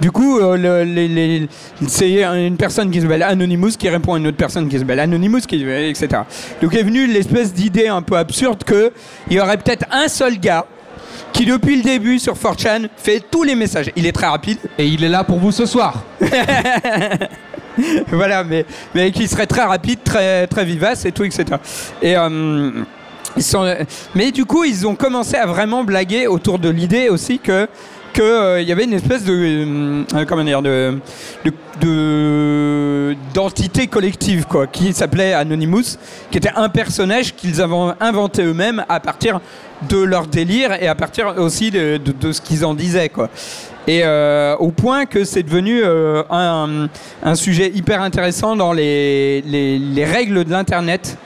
Du 0.00 0.10
coup, 0.10 0.38
euh, 0.38 1.46
c'est 1.88 2.22
une 2.22 2.58
personne 2.58 2.90
qui 2.90 3.00
s'appelle 3.00 3.22
Anonymous 3.22 3.78
qui 3.78 3.88
répond 3.88 4.12
à 4.12 4.18
une 4.18 4.26
autre 4.26 4.36
personne 4.36 4.68
qui 4.68 4.78
s'appelle 4.78 5.00
Anonymous, 5.00 5.40
qui, 5.48 5.64
etc. 5.64 6.08
Donc 6.60 6.74
est 6.74 6.82
venue 6.82 7.06
l'espèce 7.06 7.54
d'idée 7.54 7.88
un 7.88 8.02
peu 8.02 8.18
absurde 8.18 8.62
qu'il 8.62 8.92
y 9.30 9.40
aurait 9.40 9.56
peut-être 9.56 9.86
un 9.90 10.08
seul 10.08 10.38
gars 10.38 10.66
qui 11.32 11.46
depuis 11.46 11.76
le 11.76 11.82
début 11.82 12.18
sur 12.18 12.34
4chan 12.34 12.88
fait 12.96 13.22
tous 13.30 13.42
les 13.42 13.54
messages. 13.54 13.90
Il 13.96 14.06
est 14.06 14.12
très 14.12 14.26
rapide. 14.26 14.58
Et 14.76 14.86
il 14.86 15.02
est 15.02 15.08
là 15.08 15.24
pour 15.24 15.38
vous 15.38 15.52
ce 15.52 15.64
soir. 15.64 16.02
voilà, 18.08 18.44
mais, 18.44 18.66
mais 18.94 19.10
qui 19.12 19.26
serait 19.28 19.46
très 19.46 19.62
rapide, 19.62 20.00
très, 20.04 20.46
très 20.46 20.64
vivace 20.66 21.06
et 21.06 21.12
tout, 21.12 21.24
etc. 21.24 21.44
Et. 22.02 22.16
euh, 22.16 22.70
mais 24.14 24.30
du 24.32 24.44
coup, 24.44 24.64
ils 24.64 24.86
ont 24.86 24.94
commencé 24.94 25.36
à 25.36 25.46
vraiment 25.46 25.84
blaguer 25.84 26.26
autour 26.26 26.58
de 26.58 26.68
l'idée 26.68 27.08
aussi 27.08 27.38
que 27.38 27.66
qu'il 28.12 28.66
y 28.66 28.72
avait 28.72 28.84
une 28.84 28.94
espèce 28.94 29.24
de 29.24 29.32
euh, 30.14 30.24
comment 30.26 30.42
dire 30.42 30.62
de 30.62 30.98
de- 31.44 31.52
de- 31.82 33.14
d'entité 33.34 33.86
collective 33.88 34.46
quoi 34.46 34.66
qui 34.66 34.94
s'appelait 34.94 35.34
Anonymous 35.34 35.98
qui 36.30 36.38
était 36.38 36.52
un 36.56 36.70
personnage 36.70 37.34
qu'ils 37.34 37.60
avaient 37.60 37.92
inventé 38.00 38.42
eux-mêmes 38.42 38.84
à 38.88 39.00
partir 39.00 39.40
de 39.90 39.98
leur 39.98 40.26
délire 40.26 40.72
et 40.82 40.88
à 40.88 40.94
partir 40.94 41.34
aussi 41.36 41.70
de, 41.70 41.98
de- 41.98 42.32
ce 42.32 42.40
qu'ils 42.40 42.64
en 42.64 42.72
disaient 42.72 43.10
quoi. 43.10 43.28
Et 43.86 44.00
euh, 44.02 44.56
au 44.56 44.70
point 44.72 45.04
que 45.04 45.24
c'est 45.24 45.42
devenu 45.42 45.82
euh, 45.84 46.22
un, 46.30 46.88
un 47.22 47.34
sujet 47.34 47.70
hyper 47.74 48.00
intéressant 48.00 48.56
dans 48.56 48.72
les, 48.72 49.42
les, 49.42 49.78
les 49.78 50.04
règles 50.04 50.44
de 50.44 50.50
l'internet 50.50 51.18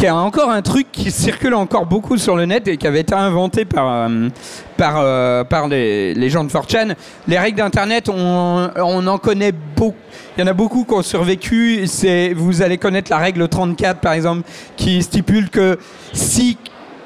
qui 0.00 0.06
est 0.06 0.10
encore 0.10 0.48
un 0.48 0.62
truc 0.62 0.90
qui 0.90 1.10
circule 1.10 1.52
encore 1.52 1.84
beaucoup 1.84 2.16
sur 2.16 2.34
le 2.34 2.46
net 2.46 2.66
et 2.68 2.78
qui 2.78 2.86
avait 2.86 3.00
été 3.00 3.12
inventé 3.14 3.66
par, 3.66 3.86
euh, 3.86 4.30
par, 4.78 4.94
euh, 4.96 5.44
par 5.44 5.68
les, 5.68 6.14
les 6.14 6.30
gens 6.30 6.42
de 6.42 6.48
4chan. 6.48 6.94
Les 7.28 7.38
règles 7.38 7.58
d'Internet, 7.58 8.08
on, 8.08 8.70
on 8.76 9.06
en 9.06 9.18
connaît 9.18 9.52
beaucoup. 9.52 9.94
Il 10.34 10.40
y 10.40 10.42
en 10.42 10.46
a 10.46 10.54
beaucoup 10.54 10.86
qui 10.86 10.94
ont 10.94 11.02
survécu. 11.02 11.84
Vous 12.34 12.62
allez 12.62 12.78
connaître 12.78 13.10
la 13.10 13.18
règle 13.18 13.46
34, 13.46 14.00
par 14.00 14.14
exemple, 14.14 14.48
qui 14.74 15.02
stipule 15.02 15.50
que 15.50 15.78
si 16.14 16.56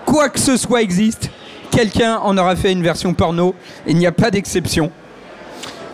quoi 0.07 0.29
que 0.29 0.39
ce 0.39 0.57
soit 0.57 0.81
existe, 0.81 1.31
quelqu'un 1.73 2.21
en 2.23 2.39
aura 2.39 2.55
fait 2.55 2.71
une 2.71 2.85
version 2.85 3.13
porno. 3.13 3.57
Il 3.89 3.97
n'y 3.97 4.07
a 4.07 4.13
pas 4.13 4.31
d'exception. 4.31 4.93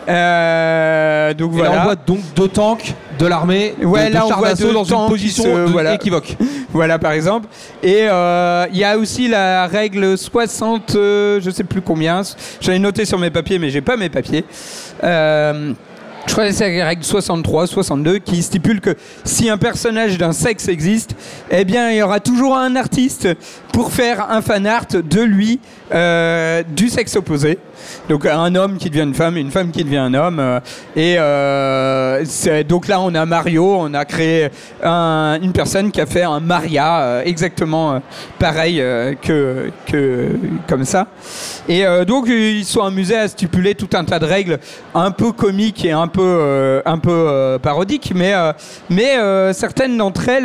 Euh, 0.07 1.33
donc 1.33 1.53
Et 1.53 1.57
voilà. 1.57 1.71
là, 1.71 1.81
on 1.81 1.83
voit 1.83 1.95
donc 1.95 2.19
deux 2.35 2.47
tanks 2.47 2.93
de 3.21 3.27
l'armée 3.27 3.75
de, 3.79 3.85
Ouais, 3.85 4.09
de 4.09 4.13
là, 4.13 4.23
chars 4.27 4.41
d'assaut 4.41 4.73
dans 4.73 4.83
une 4.83 5.07
position 5.09 5.43
se- 5.43 5.49
de- 5.49 5.71
voilà. 5.71 5.93
équivoque. 5.95 6.35
Voilà, 6.73 6.97
par 6.99 7.11
exemple. 7.11 7.47
Et 7.83 8.07
euh, 8.09 8.65
il 8.71 8.77
y 8.79 8.83
a 8.85 8.97
aussi 8.97 9.27
la 9.27 9.67
règle 9.67 10.17
60, 10.17 10.95
euh, 10.95 11.39
je 11.43 11.49
sais 11.51 11.65
plus 11.65 11.81
combien. 11.81 12.21
J'en 12.61 12.71
ai 12.71 12.79
noté 12.79 13.03
sur 13.03 13.19
mes 13.19 13.29
papiers, 13.29 13.59
mais 13.59 13.69
j'ai 13.69 13.81
pas 13.81 13.97
mes 13.97 14.07
papiers. 14.09 14.45
Euh, 15.03 15.73
je 16.27 16.31
crois 16.33 16.47
que 16.47 16.53
c'est 16.53 16.77
la 16.77 16.85
règle 16.85 17.03
63, 17.03 17.67
62, 17.67 18.19
qui 18.19 18.41
stipule 18.41 18.79
que 18.79 18.95
si 19.25 19.49
un 19.49 19.57
personnage 19.57 20.17
d'un 20.17 20.31
sexe 20.31 20.67
existe, 20.69 21.15
eh 21.49 21.65
bien, 21.65 21.89
il 21.91 21.97
y 21.97 22.01
aura 22.01 22.19
toujours 22.21 22.55
un 22.55 22.75
artiste 22.75 23.27
pour 23.73 23.91
faire 23.91 24.29
un 24.29 24.41
fan 24.41 24.65
art 24.65 24.85
de 24.93 25.21
lui 25.21 25.59
euh, 25.93 26.63
du 26.67 26.89
sexe 26.89 27.15
opposé. 27.15 27.57
Donc 28.09 28.25
un 28.25 28.53
homme 28.55 28.77
qui 28.77 28.89
devient 28.89 29.01
une 29.03 29.13
femme, 29.15 29.37
une 29.37 29.51
femme 29.51 29.71
qui 29.71 29.83
devient 29.83 29.97
un 29.97 30.13
homme. 30.13 30.39
euh, 30.39 30.59
et 30.95 31.15
euh, 31.17 32.23
donc 32.67 32.87
là, 32.87 32.99
on 33.01 33.13
a 33.15 33.25
Mario, 33.25 33.75
on 33.79 33.93
a 33.93 34.05
créé 34.05 34.49
un- 34.83 35.39
une 35.41 35.51
personne 35.51 35.91
qui 35.91 35.99
a 35.99 36.05
fait 36.05 36.23
un 36.23 36.39
Maria 36.39 37.21
exactement 37.25 38.01
pareil 38.39 38.83
que, 39.21 39.71
comme 40.67 40.85
ça. 40.85 41.07
Et 41.67 41.83
donc 42.07 42.25
ils 42.27 42.65
sont 42.65 42.81
amusés 42.83 43.17
à 43.17 43.27
stipuler 43.27 43.75
tout 43.75 43.89
un 43.93 44.03
tas 44.05 44.19
de 44.19 44.25
règles 44.25 44.59
un 44.93 45.11
peu 45.11 45.31
comiques 45.31 45.85
et 45.85 45.91
un 45.91 46.07
peu 46.07 46.81
un 46.85 46.97
peu 46.97 47.57
parodiques, 47.61 48.11
mais 48.15 48.33
mais 48.89 49.15
certaines 49.53 49.97
d'entre 49.97 50.27
elles 50.29 50.43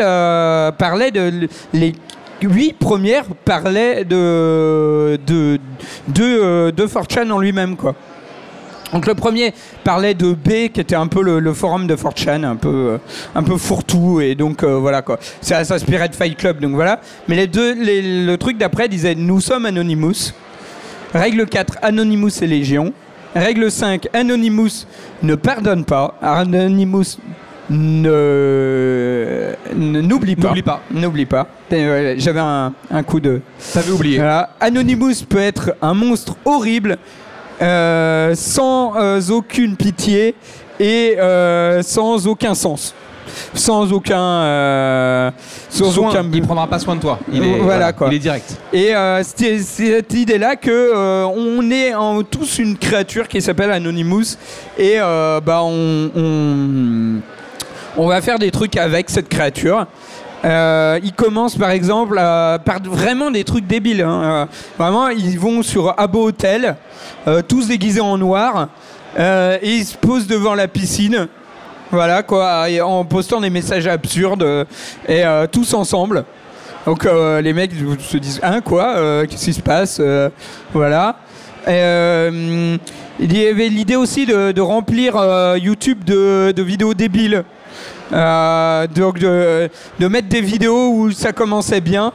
parlaient 0.77 1.11
de 1.11 1.49
les 1.73 1.93
huit 2.43 2.75
premières 2.79 3.25
parlaient 3.45 4.05
de 4.05 5.19
de 5.27 5.59
de, 6.09 6.23
euh, 6.23 6.71
de 6.73 6.87
4chan 6.87 7.31
en 7.31 7.39
lui-même 7.39 7.77
quoi. 7.77 7.95
Donc 8.93 9.07
le 9.07 9.15
premier 9.15 9.53
parlait 9.83 10.15
de 10.15 10.33
B, 10.33 10.69
qui 10.73 10.81
était 10.81 10.95
un 10.95 11.09
peu 11.09 11.21
le, 11.21 11.41
le 11.41 11.53
forum 11.53 11.89
de 11.89 11.97
4chan, 11.97 12.45
un 12.45 12.55
peu, 12.55 12.69
euh, 12.69 12.99
un 13.35 13.43
peu 13.43 13.57
fourre-tout, 13.57 14.21
et 14.21 14.37
donc 14.37 14.63
euh, 14.63 14.79
voilà 14.79 15.03
quoi. 15.03 15.19
Ça 15.41 15.65
s'inspirait 15.65 16.09
de 16.09 16.15
Fight 16.15 16.37
Club, 16.37 16.61
donc 16.61 16.73
voilà. 16.75 17.01
Mais 17.27 17.35
les 17.35 17.49
deux, 17.49 17.75
les- 17.75 18.25
le 18.25 18.37
truc 18.39 18.59
d'après 18.59 18.89
disait 18.89 19.17
Nous 19.17 19.41
sommes 19.41 19.67
Anonymous. 19.67 20.33
Règle 21.15 21.47
4, 21.47 21.79
Anonymous 21.83 22.43
et 22.43 22.47
Légion. 22.47 22.93
Règle 23.35 23.71
5, 23.73 24.07
Anonymous 24.13 24.87
ne 25.23 25.35
pardonne 25.35 25.85
pas. 25.85 26.15
Anonymous 26.23 27.19
ne 27.71 29.53
ne- 29.75 30.01
n'oublie 30.01 30.37
pas. 30.37 30.49
N'oublie 30.49 30.63
pas. 30.63 30.81
N'oublie 30.93 31.27
pas. 31.27 31.49
J'avais 31.71 32.41
un, 32.41 32.73
un 32.91 33.03
coup 33.03 33.21
de. 33.21 33.41
T'avais 33.73 33.91
oublié. 33.91 34.17
Voilà. 34.19 34.51
Anonymous 34.61 35.25
peut 35.29 35.39
être 35.41 35.75
un 35.83 35.95
monstre 35.95 36.37
horrible, 36.45 36.99
euh, 37.61 38.35
sans 38.35 38.95
euh, 38.97 39.21
aucune 39.31 39.77
pitié 39.77 40.35
et 40.79 41.17
euh, 41.19 41.83
sans 41.83 42.27
aucun 42.27 42.55
sens. 42.55 42.95
Sans 43.55 43.93
aucun. 43.93 45.33
sans 45.69 45.91
Soin, 45.91 46.11
aucun 46.11 46.25
il 46.33 46.43
prendra 46.43 46.69
pas 46.69 46.79
soin 46.79 46.95
de 46.95 47.01
toi. 47.01 47.19
Il 47.31 47.45
est, 47.45 47.59
Voilà, 47.59 47.93
quoi. 47.93 48.09
Il 48.09 48.15
est 48.15 48.21
direct. 48.21 48.57
et 48.73 48.93
c'est 49.23 49.59
cette 49.59 50.15
idée-là 50.15 50.55
que 50.57 51.25
on 51.27 51.71
est 51.71 51.93
en, 51.95 52.23
tous 52.23 52.59
une 52.61 52.79
créature 52.79 53.27
qui 53.27 53.43
s'appelle 53.43 53.73
Anonymous 53.73 54.37
et 54.79 54.99
bah 54.99 55.61
on, 55.65 56.11
on 56.15 57.21
on 57.99 58.09
va 58.09 58.21
faire 58.21 58.39
des 58.39 58.51
trucs 58.51 58.77
avec 58.77 59.11
cette 59.11 59.29
créature. 59.29 59.87
Euh, 60.45 61.01
ils 61.03 61.13
commencent 61.13 61.57
par 61.57 61.71
exemple 61.71 62.19
à- 62.19 62.59
par 62.65 62.81
vraiment 62.83 63.31
des 63.31 63.43
trucs 63.43 63.67
débiles. 63.67 64.03
hein. 64.03 64.23
Euh, 64.23 64.47
vraiment, 64.79 65.09
ils 65.09 65.39
vont 65.39 65.63
sur 65.63 65.95
Abo 65.99 66.29
Hotel, 66.29 66.77
euh, 67.27 67.43
tous 67.47 67.69
déguisés 67.69 68.01
en 68.01 68.17
noir, 68.19 68.69
euh, 69.19 69.59
et 69.63 69.71
ils 69.77 69.85
se 69.85 69.97
posent 69.97 70.27
devant 70.27 70.55
la 70.55 70.69
piscine. 70.69 71.27
Voilà 71.91 72.23
quoi, 72.23 72.67
en 72.85 73.05
postant 73.05 73.41
des 73.41 73.51
messages 73.51 73.87
absurdes 73.87 74.43
euh, 74.43 74.65
et 75.09 75.25
euh, 75.25 75.47
tous 75.51 75.73
ensemble. 75.75 76.25
Donc 76.85 77.07
euh, 77.07 77.41
les 77.41 77.53
mecs 77.53 77.73
se 78.01 78.17
disent 78.17 78.41
hein 78.43 78.61
quoi 78.61 78.97
euh, 78.97 79.25
qu'est-ce 79.27 79.47
qui 79.47 79.55
se 79.55 79.61
passe 79.63 79.99
euh, 80.01 80.29
voilà. 80.73 81.17
Euh, 81.69 82.77
il 83.19 83.37
y 83.37 83.47
avait 83.49 83.69
l'idée 83.69 83.97
aussi 83.97 84.27
de, 84.27 84.61
remplir 84.61 85.17
euh, 85.17 85.59
YouTube 85.61 86.05
de 86.05 86.63
vidéos 86.63 86.95
débiles. 86.95 87.45
Euh, 88.13 88.87
donc 88.87 89.19
de, 89.19 89.69
mettre 90.09 90.29
des 90.29 90.41
vidéos 90.41 90.91
où 90.93 91.11
ça 91.11 91.33
commençait 91.33 91.81
bien 91.81 92.13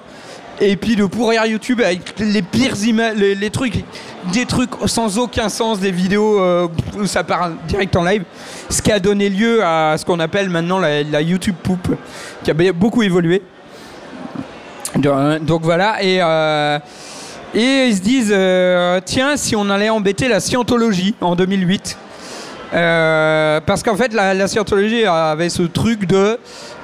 et 0.60 0.76
puis 0.76 0.96
de 0.96 1.06
pourrir 1.06 1.46
YouTube 1.46 1.82
avec 1.82 2.14
les 2.20 2.42
pires 2.42 2.82
images, 2.86 3.16
les, 3.18 3.50
trucs, 3.50 3.84
des 4.32 4.46
trucs 4.46 4.70
sans 4.86 5.18
aucun 5.18 5.50
sens, 5.50 5.80
des 5.80 5.92
vidéos 5.92 6.40
euh, 6.40 6.68
où 6.98 7.06
ça 7.08 7.24
part 7.24 7.50
direct 7.68 7.96
en 7.96 8.04
live, 8.04 8.24
ce 8.70 8.82
qui 8.82 8.92
a 8.92 9.00
donné 9.00 9.28
lieu 9.28 9.64
à 9.64 9.96
ce 9.98 10.06
qu'on 10.06 10.20
appelle 10.20 10.50
maintenant 10.50 10.80
la, 10.80 11.22
YouTube 11.22 11.56
poupe, 11.62 11.96
qui 12.44 12.52
a 12.52 12.74
beaucoup 12.74 13.02
évolué. 13.02 13.42
Donc, 14.96 15.64
voilà, 15.64 16.04
et, 16.04 16.20
euh, 16.22 16.78
et 17.56 17.88
ils 17.88 17.96
se 17.96 18.02
disent, 18.02 18.36
tiens, 19.06 19.38
si 19.38 19.56
on 19.56 19.68
allait 19.70 19.90
embêter 19.90 20.28
la 20.28 20.40
scientologie 20.40 21.16
en 21.22 21.36
2008. 21.36 21.98
Euh, 22.74 23.60
parce 23.66 23.84
qu'en 23.84 23.96
fait, 23.96 24.14
la, 24.14 24.48
scientologie 24.48 25.06
avait 25.06 25.50
ce 25.50 25.64
truc 25.64 26.06
de 26.06 26.38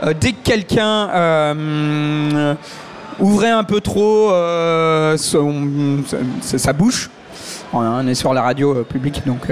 euh, 0.03 0.13
dès 0.19 0.31
que 0.33 0.43
quelqu'un 0.43 1.09
euh, 1.09 2.53
ouvrait 3.19 3.51
un 3.51 3.63
peu 3.63 3.79
trop 3.79 4.31
euh, 4.31 5.15
son- 5.17 6.03
sa, 6.41 6.73
bouche, 6.73 7.09
on 7.71 8.05
est 8.07 8.15
sur 8.15 8.33
la 8.33 8.41
radio 8.41 8.83
publique, 8.83 9.21
donc 9.25 9.47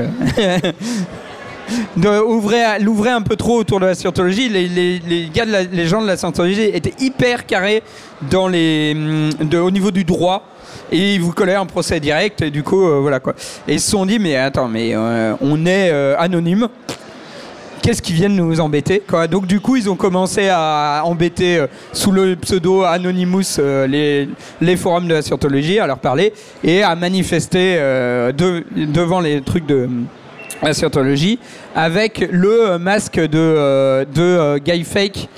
de 1.98 2.80
l'ouvrait 2.84 3.12
un 3.12 3.22
peu 3.22 3.36
trop 3.38 3.60
autour 3.60 3.80
de 3.80 3.86
la 3.86 3.96
scientologie. 3.96 4.50
Les, 4.50 5.30
gars, 5.34 5.46
de 5.46 5.52
la- 5.52 5.64
les 5.64 5.88
gens 5.88 6.02
de 6.02 6.08
la 6.08 6.18
scientologie 6.18 6.64
étaient 6.64 6.94
hyper 7.00 7.46
carrés 7.46 7.82
dans 8.30 8.48
les, 8.48 8.94
hum, 8.96 9.30
au 9.62 9.72
niveau 9.72 9.92
du 9.92 10.04
droit. 10.04 10.44
Et 10.92 11.16
ils 11.16 11.22
vous 11.22 11.32
collaient 11.32 11.56
un 11.56 11.66
procès 11.66 12.00
direct, 12.00 12.42
et 12.42 12.52
du 12.52 12.64
coup, 12.64 12.88
euh, 12.88 13.00
voilà 13.00 13.20
quoi. 13.20 13.34
Et 13.68 13.74
ils 13.74 13.80
se 13.80 13.92
sont 13.92 14.06
dit, 14.06 14.20
mais 14.20 14.36
attends, 14.36 14.68
mais 14.68 14.92
euh, 14.96 15.34
on 15.42 15.66
est 15.66 15.90
euh, 15.92 16.16
anonyme. 16.18 16.68
Qu'est-ce 17.82 18.02
qu'ils 18.02 18.16
viennent 18.16 18.36
nous 18.36 18.60
embêter 18.60 19.04
quoi? 19.08 19.28
Donc 19.28 19.46
du 19.46 19.60
coup, 19.60 19.76
ils 19.76 19.88
ont 19.88 19.96
commencé 19.96 20.50
à 20.52 21.04
embêter 21.06 21.64
sous 21.94 22.12
le 22.12 22.36
pseudo 22.36 22.82
Anonymous 22.82 23.60
les, 23.88 24.28
forums 24.76 25.08
de 25.08 25.14
la 25.14 25.22
scientologie, 25.22 25.78
à 25.78 25.86
leur 25.86 26.00
parler 26.00 26.34
et 26.64 26.82
à 26.82 26.96
manifester 26.96 27.76
de- 27.76 28.64
devant 28.74 29.20
les 29.20 29.42
trucs 29.42 29.68
de 29.68 29.88
la 30.64 30.74
scientologie 30.74 31.38
avec 31.76 32.28
le 32.32 32.80
masque 32.80 33.20
de, 33.20 34.04
de 34.16 34.58
Guy 34.58 34.84
Fake 34.84 35.30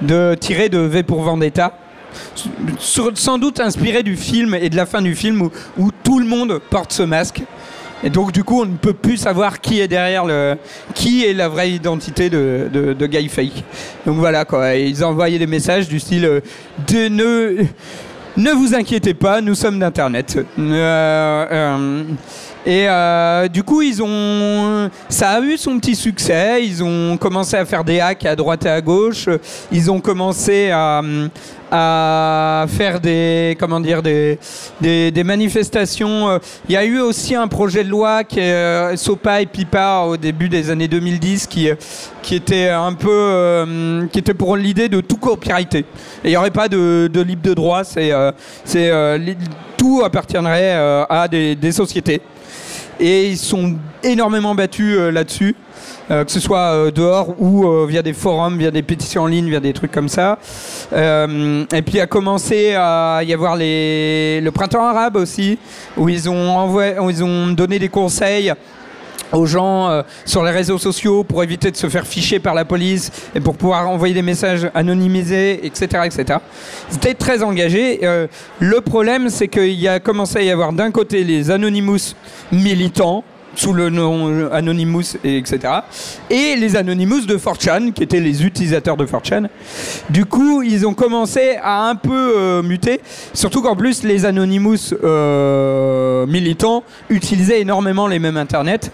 de, 0.00 0.36
tiré 0.38 0.68
de 0.68 0.78
V 0.78 1.02
pour 1.02 1.22
Vendetta. 1.22 1.72
Sans 2.78 3.38
doute 3.38 3.60
inspiré 3.60 4.02
du 4.02 4.16
film 4.16 4.54
et 4.54 4.68
de 4.68 4.76
la 4.76 4.86
fin 4.86 5.02
du 5.02 5.14
film 5.14 5.48
où, 5.78 5.90
tout 6.02 6.18
le 6.18 6.26
monde 6.26 6.60
porte 6.70 6.92
ce 6.92 7.02
masque. 7.02 7.42
Et 8.04 8.10
donc 8.10 8.30
du 8.30 8.44
coup, 8.44 8.62
on 8.62 8.66
ne 8.66 8.76
peut 8.76 8.92
plus 8.92 9.16
savoir 9.16 9.60
qui 9.60 9.80
est 9.80 9.88
derrière 9.88 10.24
le, 10.24 10.56
qui 10.94 11.24
est 11.24 11.32
la 11.32 11.48
vraie 11.48 11.70
identité 11.72 12.28
de, 12.28 13.06
Guy 13.06 13.28
Fake. 13.28 13.64
Donc 14.04 14.16
voilà 14.16 14.44
quoi. 14.44 14.74
Ils 14.74 15.04
envoyaient 15.04 15.38
des 15.38 15.46
messages 15.46 15.88
du 15.88 15.98
style 15.98 16.26
euh, 16.26 16.40
de 16.86 17.08
ne 17.08 17.64
ne 18.36 18.50
vous 18.50 18.74
inquiétez 18.74 19.14
pas, 19.14 19.40
nous 19.40 19.54
sommes 19.54 19.78
d'Internet. 19.78 20.38
Euh, 20.58 21.46
euh, 21.50 22.02
et 22.66 22.88
euh, 22.88 23.46
du 23.46 23.62
coup, 23.62 23.80
ils 23.80 24.02
ont, 24.02 24.90
ça 25.08 25.30
a 25.30 25.40
eu 25.40 25.56
son 25.56 25.78
petit 25.78 25.94
succès. 25.94 26.66
Ils 26.66 26.82
ont 26.82 27.16
commencé 27.16 27.56
à 27.56 27.64
faire 27.64 27.84
des 27.84 28.00
hacks 28.00 28.26
à 28.26 28.34
droite 28.34 28.66
et 28.66 28.68
à 28.68 28.80
gauche. 28.80 29.28
Ils 29.70 29.88
ont 29.88 30.00
commencé 30.00 30.70
à, 30.72 32.66
faire 32.68 32.98
des, 33.00 33.56
comment 33.60 33.78
dire, 33.78 34.02
des, 34.02 35.22
manifestations. 35.24 36.40
Il 36.68 36.72
y 36.72 36.76
a 36.76 36.84
eu 36.84 36.98
aussi 36.98 37.36
un 37.36 37.46
projet 37.46 37.84
de 37.84 37.88
loi 37.88 38.24
qui 38.24 38.40
est 38.40 38.52
euh, 38.52 38.96
SOPA 38.96 39.42
et 39.42 39.46
PIPA 39.46 40.00
au 40.00 40.16
début 40.16 40.48
des 40.48 40.68
années 40.68 40.88
2010 40.88 41.46
qui, 41.46 41.68
était 42.32 42.70
un 42.70 42.94
peu, 42.94 43.08
euh, 43.10 44.06
qui 44.08 44.18
était 44.18 44.34
pour 44.34 44.56
l'idée 44.56 44.88
de 44.88 45.00
tout 45.00 45.18
copyrighter. 45.18 45.84
Il 46.24 46.30
n'y 46.30 46.36
aurait 46.36 46.50
pas 46.50 46.68
de, 46.68 47.08
libre 47.14 47.42
de 47.42 47.54
droit. 47.54 47.84
C'est, 47.84 48.10
c'est 48.64 48.90
tout 49.76 50.02
appartiendrait 50.04 50.72
à 51.08 51.28
des 51.28 51.70
sociétés. 51.70 52.20
Et 53.00 53.28
ils 53.28 53.38
sont 53.38 53.74
énormément 54.02 54.54
battus 54.54 54.96
euh, 54.96 55.10
là-dessus. 55.10 55.54
euh, 56.10 56.24
que 56.24 56.30
ce 56.30 56.40
soit 56.40 56.72
euh, 56.72 56.90
dehors 56.90 57.34
ou 57.40 57.66
via 57.86 58.02
des 58.02 58.12
forums, 58.12 58.56
via 58.56 58.70
des 58.70 58.82
pétitions 58.82 59.22
en 59.22 59.26
ligne, 59.26 59.48
via 59.48 59.60
des 59.60 59.72
trucs 59.72 59.90
comme 59.92 60.08
ça. 60.08 60.38
Et 60.92 61.82
puis 61.82 62.00
a 62.00 62.06
commencé 62.06 62.74
à 62.74 63.20
y 63.24 63.32
avoir 63.32 63.56
les, 63.56 64.40
le 64.40 64.50
printemps 64.50 64.86
arabe 64.86 65.16
aussi, 65.16 65.58
où 65.96 66.08
ils 66.08 66.28
ont, 66.30 66.56
envoyé, 66.56 66.98
où 66.98 67.10
ils 67.10 67.24
ont 67.24 67.48
donné 67.48 67.78
des 67.78 67.88
conseils 67.88 68.52
aux 69.32 69.46
gens 69.46 69.88
euh, 69.88 70.02
sur 70.24 70.44
les 70.44 70.50
réseaux 70.50 70.78
sociaux 70.78 71.24
pour 71.24 71.42
éviter 71.42 71.70
de 71.70 71.76
se 71.76 71.88
faire 71.88 72.06
ficher 72.06 72.38
par 72.38 72.54
la 72.54 72.64
police 72.64 73.10
et 73.34 73.40
pour 73.40 73.56
pouvoir 73.56 73.88
envoyer 73.88 74.14
des 74.14 74.22
messages 74.22 74.70
anonymisés, 74.74 75.66
etc. 75.66 76.02
etc. 76.04 76.38
Ils 76.90 76.96
étaient 76.96 77.14
très 77.14 77.42
engagés. 77.42 78.00
Euh, 78.02 78.26
le 78.60 78.80
problème, 78.80 79.28
c'est 79.30 79.48
qu'il 79.48 79.72
y 79.72 79.88
a 79.88 80.00
commencé 80.00 80.38
à 80.38 80.42
y 80.42 80.50
avoir 80.50 80.72
d'un 80.72 80.90
côté 80.90 81.24
les 81.24 81.50
Anonymous 81.50 82.14
militants, 82.52 83.24
sous 83.56 83.72
le 83.72 83.90
nom 83.90 84.30
euh, 84.30 84.48
Anonymous, 84.52 85.16
et 85.24 85.38
etc. 85.38 85.58
Et 86.30 86.56
les 86.56 86.76
Anonymous 86.76 87.22
de 87.22 87.36
4chan, 87.36 87.92
qui 87.92 88.02
étaient 88.02 88.20
les 88.20 88.44
utilisateurs 88.44 88.96
de 88.96 89.04
4chan. 89.04 89.48
Du 90.10 90.26
coup, 90.26 90.62
ils 90.62 90.86
ont 90.86 90.94
commencé 90.94 91.56
à 91.62 91.88
un 91.88 91.96
peu 91.96 92.34
euh, 92.36 92.62
muter, 92.62 93.00
surtout 93.32 93.62
qu'en 93.62 93.74
plus, 93.74 94.04
les 94.04 94.24
Anonymous 94.24 94.92
euh, 95.02 96.26
militants 96.26 96.84
utilisaient 97.10 97.60
énormément 97.60 98.06
les 98.06 98.18
mêmes 98.18 98.36
internets 98.36 98.92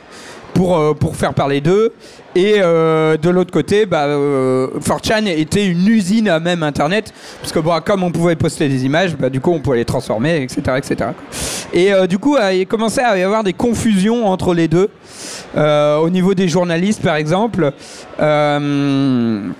pour, 0.54 0.78
euh, 0.78 0.94
pour 0.94 1.16
faire 1.16 1.34
parler 1.34 1.60
d'eux. 1.60 1.92
Et 2.34 2.54
euh, 2.58 3.18
de 3.18 3.28
l'autre 3.28 3.52
côté, 3.52 3.84
bah, 3.84 4.04
euh, 4.06 4.68
4chan 4.80 5.26
était 5.26 5.66
une 5.66 5.86
usine 5.86 6.28
à 6.28 6.40
même 6.40 6.62
Internet, 6.62 7.12
parce 7.40 7.52
que 7.52 7.58
bon, 7.58 7.78
comme 7.84 8.02
on 8.02 8.10
pouvait 8.10 8.36
poster 8.36 8.68
des 8.68 8.86
images, 8.86 9.16
bah, 9.16 9.28
du 9.28 9.40
coup 9.40 9.50
on 9.50 9.60
pouvait 9.60 9.76
les 9.78 9.84
transformer, 9.84 10.42
etc. 10.42 10.62
etc. 10.78 11.10
Et 11.74 11.92
euh, 11.92 12.06
du 12.06 12.18
coup, 12.18 12.36
il 12.52 12.66
commençait 12.66 13.02
à 13.02 13.18
y 13.18 13.22
avoir 13.22 13.44
des 13.44 13.52
confusions 13.52 14.26
entre 14.26 14.54
les 14.54 14.68
deux. 14.68 14.88
Au 15.54 16.08
niveau 16.08 16.32
des 16.34 16.48
journalistes, 16.48 17.02
par 17.02 17.16
exemple, 17.16 17.72
le 18.18 19.52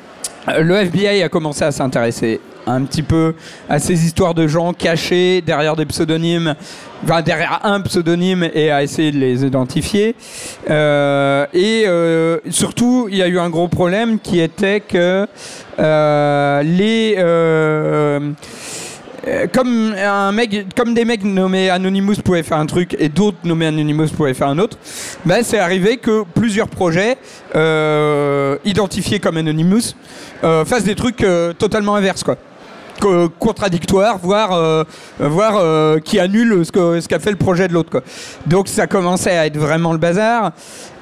FBI 0.48 1.22
a 1.22 1.28
commencé 1.28 1.64
à 1.64 1.72
s'intéresser 1.72 2.40
un 2.66 2.83
petit 2.83 3.03
peu 3.03 3.35
à 3.68 3.79
ces 3.79 4.05
histoires 4.05 4.35
de 4.35 4.46
gens 4.46 4.72
cachés 4.72 5.40
derrière 5.40 5.77
des 5.77 5.87
pseudonymes, 5.87 6.55
enfin 7.05 7.22
derrière 7.22 7.61
un 7.64 7.81
pseudonyme 7.81 8.48
et 8.55 8.70
à 8.70 8.83
essayer 8.83 9.12
de 9.12 9.18
les 9.18 9.44
identifier. 9.44 10.14
Euh, 10.70 11.46
et 11.53 11.85
euh, 11.87 12.38
surtout, 12.51 13.09
il 13.11 13.16
y 13.16 13.22
a 13.22 13.29
eu 13.29 13.38
un 13.38 13.51
gros 13.51 13.68
problème 13.68 14.18
qui 14.18 14.40
était 14.40 14.81
que 14.81 15.27
euh, 15.79 16.62
les 16.62 17.16
comme 19.53 19.94
un 19.96 20.33
mec, 20.33 20.75
comme 20.75 20.94
des 20.94 21.05
mecs 21.05 21.22
nommés 21.22 21.70
Anonymous 21.70 22.16
pouvaient 22.25 22.42
faire 22.42 22.59
un 22.59 22.66
truc 22.66 22.96
et 22.98 23.09
d'autres 23.09 23.38
nommés 23.44 23.66
Anonymous 23.66 24.09
pouvaient 24.09 24.35
faire 24.35 24.48
un 24.48 24.59
autre, 24.59 24.77
ben 25.25 25.44
c'est 25.44 25.61
arrivé 25.61 25.98
que 25.98 26.25
plusieurs 26.35 26.66
projets 26.66 27.16
identifiés 28.64 29.20
comme 29.20 29.37
Anonymous 29.37 29.94
fassent 30.42 30.83
des 30.83 30.96
trucs 30.96 31.25
totalement 31.57 31.94
inverses 31.94 32.25
quoi. 32.25 32.37
Co- 33.02 33.28
contradictoires, 33.30 34.16
voire, 34.22 34.52
euh, 34.52 34.84
voire 35.18 35.54
euh, 35.56 35.98
qui 35.98 36.20
annulent 36.20 36.64
ce 36.64 36.70
que- 36.70 37.00
ce 37.00 37.08
qu'a 37.08 37.18
fait 37.18 37.32
le 37.32 37.36
projet 37.36 37.66
de 37.66 37.72
l'autre. 37.72 38.00
Donc 38.46 38.68
ça 38.68 38.86
commençait 38.86 39.36
à 39.36 39.46
être 39.46 39.56
vraiment 39.58 39.90
le 39.90 39.98
bazar. 39.98 40.52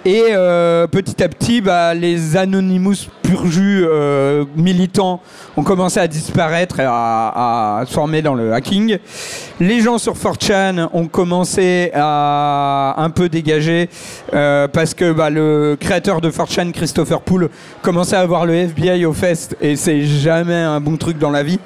Et 0.07 0.29
euh, 0.31 0.87
petit 0.87 1.23
à 1.23 1.29
petit, 1.29 1.61
bah, 1.61 1.93
les 1.93 2.35
Anonymous 2.35 3.09
pur 3.23 3.47
jus 3.47 3.85
euh, 3.85 4.47
militants 4.57 5.21
ont 5.59 5.63
commencé 5.63 6.01
à 6.01 6.09
disparaître 6.09 6.81
et 6.81 6.87
à, 6.87 7.81
à 7.81 7.87
se 7.87 7.93
former 7.93 8.23
dans 8.23 8.35
le 8.35 8.55
hacking. 8.55 8.97
Les 9.61 9.83
gens 9.83 9.99
sur 9.99 10.15
4chan 10.15 10.89
ont 10.95 11.07
commencé 11.07 11.91
à 11.93 12.95
un 12.97 13.11
peu 13.11 13.29
dégager 13.29 13.91
euh, 14.33 14.69
parce 14.69 14.95
que 14.95 15.13
bah, 15.13 15.29
le 15.29 15.77
créateur 15.79 16.23
de 16.23 16.31
4chan, 16.31 16.73
Christopher 16.73 17.21
Poole, 17.21 17.51
commençait 17.83 18.17
à 18.17 18.21
avoir 18.21 18.47
le 18.47 18.55
FBI 18.55 19.05
au 19.05 19.13
fest 19.13 19.55
et 19.61 19.77
c'est 19.77 20.03
jamais 20.03 20.55
un 20.55 20.81
bon 20.81 20.97
truc 20.97 21.19
dans 21.19 21.31
la 21.31 21.43
vie. 21.43 21.61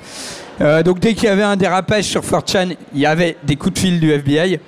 Euh, 0.61 0.83
donc 0.83 0.99
dès 0.99 1.15
qu'il 1.15 1.25
y 1.25 1.29
avait 1.29 1.43
un 1.43 1.57
dérapage 1.57 2.05
sur 2.05 2.23
4chan, 2.23 2.77
il 2.95 3.01
y 3.01 3.07
avait 3.07 3.37
des 3.45 3.55
coups 3.55 3.75
de 3.75 3.79
fil 3.79 4.01
du 4.01 4.11
FBI. 4.11 4.59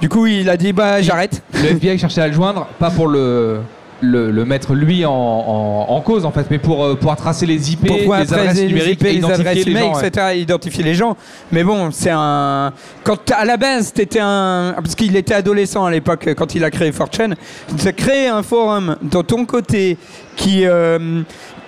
Du 0.00 0.08
coup, 0.08 0.26
il 0.26 0.48
a 0.50 0.56
dit 0.56 0.72
bah 0.72 1.00
j'arrête. 1.02 1.42
Le 1.54 1.70
FBI 1.70 1.98
cherchait 1.98 2.20
à 2.20 2.28
le 2.28 2.34
joindre, 2.34 2.66
pas 2.78 2.90
pour 2.90 3.08
le, 3.08 3.60
le, 4.02 4.30
le 4.30 4.44
mettre 4.44 4.74
lui 4.74 5.06
en, 5.06 5.10
en- 5.12 5.86
en 5.88 6.00
cause 6.02 6.26
en 6.26 6.30
fait, 6.32 6.46
mais 6.50 6.58
pour 6.58 6.84
euh, 6.84 6.94
pouvoir 6.96 7.16
tracer 7.16 7.46
les 7.46 7.72
IP, 7.72 7.86
pour 7.86 7.96
pouvoir 7.98 8.20
les 8.20 8.30
adresses 8.32 8.44
tracer 8.46 8.60
les 8.62 8.68
numériques, 8.68 9.00
IP, 9.00 9.06
et 9.06 9.12
les 9.12 9.18
identifier 9.18 9.48
adresses 9.48 9.64
les 9.64 9.72
mail, 9.72 9.82
gens. 9.84 9.96
ouais. 10.00 10.06
etc., 10.08 10.26
identifier 10.38 10.84
les 10.84 10.94
gens. 10.94 11.16
Mais 11.50 11.64
bon, 11.64 11.90
c'est 11.92 12.10
un. 12.12 12.72
Quand 13.04 13.16
à 13.30 13.44
la 13.46 13.56
base, 13.56 13.92
t'étais 13.94 14.20
un. 14.20 14.74
Parce 14.76 14.94
qu'il 14.94 15.16
était 15.16 15.34
adolescent 15.34 15.84
à 15.86 15.90
l'époque 15.90 16.28
quand 16.36 16.54
il 16.54 16.62
a 16.62 16.70
créé 16.70 16.90
4chan. 16.90 17.34
Tu 17.78 17.88
as 17.88 17.92
créé 17.92 18.28
un 18.28 18.42
forum 18.42 18.96
de 19.00 19.22
ton 19.22 19.46
côté 19.46 19.96
qui. 20.36 20.66
euh, 20.66 21.22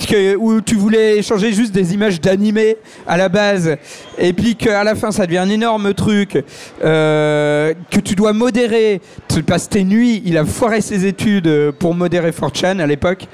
que- 0.06 0.37
où 0.37 0.61
tu 0.61 0.74
voulais 0.76 1.18
échanger 1.18 1.52
juste 1.52 1.72
des 1.72 1.94
images 1.94 2.20
d'animés 2.20 2.76
à 3.06 3.16
la 3.16 3.28
base, 3.28 3.76
et 4.18 4.32
puis 4.32 4.56
qu'à 4.56 4.84
la 4.84 4.94
fin 4.94 5.11
ça 5.11 5.26
devient 5.26 5.38
un 5.38 5.50
énorme 5.50 5.94
truc 5.94 6.42
euh, 6.84 7.74
que 7.90 8.00
tu 8.00 8.14
dois 8.14 8.32
modérer. 8.32 9.00
Tu 9.28 9.42
passes 9.42 9.68
tes 9.68 9.84
nuits. 9.84 10.22
Il 10.24 10.37
a 10.38 10.44
foiré 10.44 10.80
ses 10.80 11.06
études 11.06 11.72
pour 11.78 11.94
modérer 11.94 12.30
4chan 12.30 12.78
à 12.80 12.87
l'époque. 12.87 13.26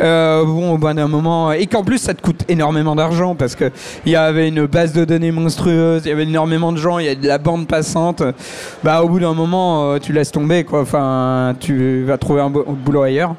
Euh, 0.00 0.44
bon, 0.44 0.72
au 0.74 0.78
bout 0.78 0.92
d'un 0.94 1.08
moment, 1.08 1.52
et 1.52 1.66
qu'en 1.66 1.84
plus 1.84 1.98
ça 1.98 2.14
te 2.14 2.22
coûte 2.22 2.42
énormément 2.48 2.94
d'argent 2.96 3.34
parce 3.34 3.54
que 3.54 3.70
il 4.06 4.12
y 4.12 4.16
avait 4.16 4.48
une 4.48 4.64
base 4.66 4.92
de 4.94 5.04
données 5.04 5.30
monstrueuse, 5.30 6.02
il 6.06 6.08
y 6.08 6.12
avait 6.12 6.22
énormément 6.22 6.72
de 6.72 6.78
gens, 6.78 6.98
il 6.98 7.04
y 7.06 7.08
a 7.10 7.14
de 7.14 7.26
la 7.26 7.36
bande 7.38 7.66
passante. 7.66 8.22
Bah, 8.82 9.02
au 9.02 9.08
bout 9.08 9.20
d'un 9.20 9.34
moment, 9.34 9.92
euh, 9.92 9.98
tu 9.98 10.12
laisses 10.14 10.32
tomber 10.32 10.64
quoi. 10.64 10.80
Enfin, 10.80 11.54
tu 11.60 12.02
vas 12.04 12.16
trouver 12.16 12.40
un 12.40 12.48
bo- 12.50 12.64
boulot 12.66 13.02
ailleurs. 13.02 13.34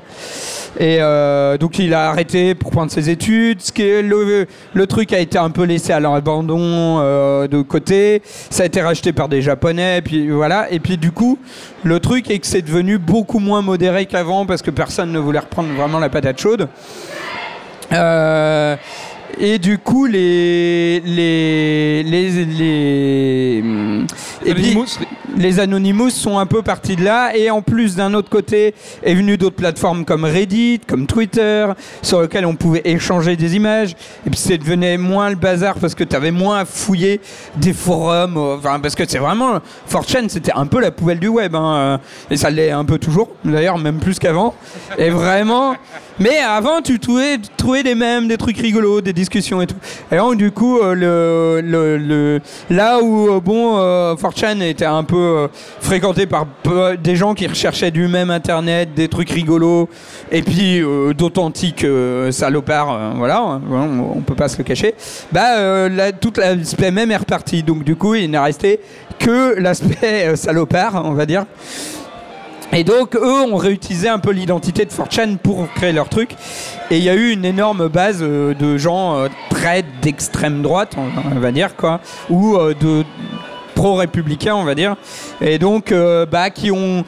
Et 0.79 0.97
euh, 0.99 1.57
donc 1.57 1.79
il 1.79 1.93
a 1.93 2.09
arrêté 2.09 2.55
pour 2.55 2.71
prendre 2.71 2.91
ses 2.91 3.09
études. 3.09 3.61
Ce 3.61 3.71
qui 3.71 3.83
est 3.83 4.01
le, 4.01 4.47
le 4.73 4.87
truc 4.87 5.11
a 5.13 5.19
été 5.19 5.37
un 5.37 5.49
peu 5.49 5.63
laissé 5.63 5.91
à 5.91 5.99
l'abandon 5.99 6.99
euh, 6.99 7.47
de 7.47 7.61
côté. 7.61 8.21
Ça 8.49 8.63
a 8.63 8.65
été 8.65 8.81
racheté 8.81 9.11
par 9.11 9.27
des 9.27 9.41
Japonais. 9.41 10.01
Puis 10.01 10.29
voilà. 10.29 10.71
Et 10.71 10.79
puis 10.79 10.97
du 10.97 11.11
coup, 11.11 11.37
le 11.83 11.99
truc 11.99 12.29
est 12.31 12.39
que 12.39 12.47
c'est 12.47 12.61
devenu 12.61 12.97
beaucoup 12.97 13.39
moins 13.39 13.61
modéré 13.61 14.05
qu'avant 14.05 14.45
parce 14.45 14.61
que 14.61 14.71
personne 14.71 15.11
ne 15.11 15.19
voulait 15.19 15.39
reprendre 15.39 15.69
vraiment 15.73 15.99
la 15.99 16.09
patate 16.09 16.39
chaude. 16.39 16.69
Euh, 17.91 18.75
et 19.39 19.59
du 19.59 19.77
coup, 19.77 20.05
les 20.05 21.01
les 21.01 22.03
les 22.03 22.45
les 22.45 23.57
et 24.45 24.53
puis, 24.53 24.71
Anonymous, 24.71 24.99
les 25.37 25.59
Anonymous 25.59 26.09
sont 26.09 26.37
un 26.37 26.45
peu 26.45 26.61
partis 26.61 26.95
de 26.95 27.03
là. 27.03 27.35
Et 27.35 27.49
en 27.49 27.61
plus 27.61 27.95
d'un 27.95 28.13
autre 28.13 28.29
côté 28.29 28.73
est 29.03 29.13
venu 29.15 29.37
d'autres 29.37 29.55
plateformes 29.55 30.05
comme 30.05 30.25
Reddit, 30.25 30.81
comme 30.87 31.07
Twitter 31.07 31.67
sur 32.01 32.21
lesquelles 32.21 32.45
on 32.45 32.55
pouvait 32.55 32.81
échanger 32.85 33.35
des 33.35 33.55
images. 33.55 33.91
Et 34.25 34.29
puis 34.29 34.39
c'est 34.39 34.57
devenu 34.57 34.97
moins 34.97 35.29
le 35.29 35.35
bazar 35.35 35.75
parce 35.79 35.95
que 35.95 36.03
tu 36.03 36.15
avais 36.15 36.31
moins 36.31 36.59
à 36.59 36.65
fouiller 36.65 37.21
des 37.57 37.73
forums 37.73 38.37
euh, 38.37 38.57
parce 38.81 38.95
que 38.95 39.03
c'est 39.07 39.17
vraiment 39.19 39.59
4chan 39.89 40.27
c'était 40.29 40.53
un 40.53 40.65
peu 40.65 40.79
la 40.79 40.91
poubelle 40.91 41.19
du 41.19 41.27
web 41.27 41.55
hein, 41.55 41.99
et 42.29 42.37
ça 42.37 42.49
l'est 42.49 42.71
un 42.71 42.85
peu 42.85 42.97
toujours 42.97 43.29
d'ailleurs 43.45 43.77
même 43.77 43.99
plus 43.99 44.17
qu'avant. 44.19 44.53
Et 44.97 45.09
vraiment 45.09 45.75
mais 46.19 46.37
avant 46.39 46.81
tu 46.81 46.99
trouvais, 46.99 47.37
trouvais 47.57 47.83
des 47.83 47.95
mèmes 47.95 48.27
des 48.27 48.37
trucs 48.37 48.57
rigolos 48.57 49.01
des 49.01 49.13
discussions 49.13 49.61
et 49.61 49.67
tout. 49.67 49.75
Et 50.11 50.17
donc 50.17 50.35
du 50.37 50.51
coup 50.51 50.79
euh, 50.79 50.93
le, 50.93 51.61
le, 51.67 51.97
le- 51.97 52.41
là 52.69 52.99
où 53.01 53.29
euh, 53.29 53.39
bon 53.39 53.77
euh, 53.79 54.15
4chan 54.15 54.61
était 54.61 54.85
un 54.85 55.03
peu 55.03 55.10
euh, 55.17 55.47
fréquenté 55.79 56.25
par 56.25 56.45
des 57.01 57.15
gens 57.15 57.33
qui 57.33 57.47
recherchaient 57.47 57.91
du 57.91 58.07
même 58.07 58.29
internet 58.29 58.93
des 58.93 59.07
trucs 59.07 59.29
rigolos 59.29 59.89
et 60.31 60.41
puis 60.41 60.81
euh, 60.81 61.13
d'authentiques 61.13 61.83
euh, 61.83 62.31
salopards 62.31 63.15
voilà 63.15 63.43
on, 63.43 64.17
on 64.17 64.21
peut 64.21 64.35
pas 64.35 64.47
se 64.47 64.57
le 64.57 64.63
cacher. 64.63 64.95
Bah 65.31 65.89
là, 65.89 66.11
toute 66.11 66.37
l'aspect 66.37 66.91
même 66.91 67.11
est 67.11 67.17
reparti. 67.17 67.63
Donc 67.63 67.83
du 67.83 67.95
coup 67.95 68.15
il 68.15 68.29
n'est 68.31 68.39
resté 68.39 68.79
que 69.19 69.59
l'aspect 69.59 70.35
salopard 70.35 71.01
on 71.05 71.13
va 71.13 71.25
dire. 71.25 71.45
Et 72.73 72.85
donc, 72.85 73.17
eux 73.17 73.41
ont 73.41 73.57
réutilisé 73.57 74.07
un 74.07 74.19
peu 74.19 74.31
l'identité 74.31 74.85
de 74.85 74.91
4chan 74.91 75.35
pour 75.35 75.69
créer 75.73 75.91
leur 75.91 76.07
truc. 76.07 76.37
Et 76.89 76.99
il 76.99 77.03
y 77.03 77.09
a 77.09 77.15
eu 77.15 77.31
une 77.31 77.43
énorme 77.43 77.89
base 77.89 78.21
de 78.21 78.77
gens 78.77 79.25
très 79.49 79.83
d'extrême 80.01 80.61
droite, 80.61 80.95
on, 80.97 81.37
va 81.37 81.51
dire, 81.51 81.75
quoi, 81.75 81.99
ou 82.29 82.57
de 82.57 83.03
pro-républicains, 83.81 84.53
on 84.53 84.63
va 84.63 84.75
dire, 84.75 84.95
et 85.41 85.57
donc 85.57 85.91
euh, 85.91 86.27
bah, 86.27 86.51
qui 86.51 86.69
ont 86.69 87.03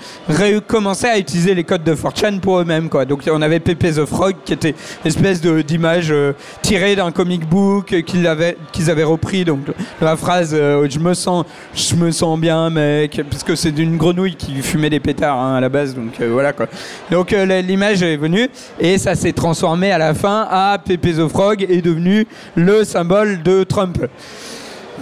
commencé 0.68 1.06
à 1.06 1.20
utiliser 1.20 1.54
les 1.54 1.64
codes 1.64 1.84
de 1.84 1.94
4chan 1.94 2.40
pour 2.40 2.60
eux-mêmes. 2.60 2.90
Quoi. 2.90 3.06
Donc 3.06 3.22
on 3.32 3.44
avait 3.44 3.60
Pepe 3.60 3.94
the 3.94 4.06
Frog, 4.06 4.34
qui 4.44 4.54
était 4.54 4.72
une 4.72 5.08
espèce 5.08 5.40
d'image 5.40 6.08
euh, 6.10 6.34
tirée 6.64 6.96
d'un 6.96 7.12
comic 7.12 7.48
book 7.48 7.94
euh, 7.94 8.02
qu'ils 8.02 8.26
avaient, 8.26 8.58
qu'ils 8.72 8.90
avaient 8.90 9.04
repris. 9.04 9.46
Donc 9.46 9.60
la 10.02 10.16
phrase 10.16 10.50
euh, 10.54 10.88
je, 10.90 10.98
me 10.98 11.14
sens, 11.14 11.46
je 11.76 11.94
me 11.94 12.10
sens 12.10 12.40
bien, 12.40 12.72
mec», 12.72 13.22
parce 13.30 13.44
que 13.44 13.54
c'est 13.56 13.72
d'une 13.72 13.98
grenouille 13.98 14.36
qui 14.36 14.64
fumait 14.64 14.90
des 14.90 15.00
pétards 15.00 15.38
hein, 15.38 15.56
à 15.56 15.62
la 15.62 15.70
base. 15.70 15.94
Donc 15.94 16.20
voilà 16.20 16.54
quoi. 16.54 16.66
Donc 17.12 17.30
l'image 17.32 18.02
est 18.02 18.18
venue, 18.18 18.50
et 18.80 18.98
ça 18.98 19.14
s'est 19.14 19.34
transformé 19.34 19.92
à 19.92 20.00
la 20.00 20.16
fin 20.16 20.48
à 20.50 20.80
Pepe 20.84 21.18
the 21.18 21.28
Frog, 21.28 21.68
est 21.70 21.84
devenu 21.84 22.26
le 22.56 22.84
symbole 22.84 23.44
de 23.44 23.64
Trump. 23.64 24.00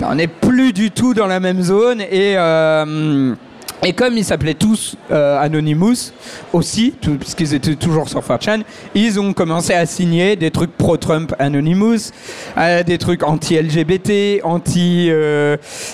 On 0.04 0.16
n'est 0.16 0.28
plus 0.28 0.74
du 0.74 0.92
tout 0.92 1.14
dans 1.14 1.28
la 1.28 1.40
même 1.40 1.62
zone 1.62 2.02
et 2.02 2.34
euh, 2.38 3.36
et 3.84 3.94
comme 3.94 4.16
ils 4.16 4.24
s'appelaient 4.24 4.54
tous 4.54 4.96
euh, 5.12 5.40
Anonymous 5.40 6.12
aussi, 6.54 6.94
tout- 7.02 7.18
puisqu'ils 7.18 7.56
étaient 7.56 7.76
toujours 7.76 8.08
sur 8.10 8.20
4chan, 8.22 8.62
ils 8.94 9.20
ont 9.20 9.34
commencé 9.34 9.74
à 9.74 9.86
signer 9.88 10.36
des 10.36 10.52
trucs 10.52 10.72
pro-Trump 10.78 11.34
Anonymous, 11.40 12.12
euh, 12.58 12.84
des 12.84 12.98
trucs 13.00 13.24
anti-LGBT, 13.24 14.42
anti... 14.44 15.10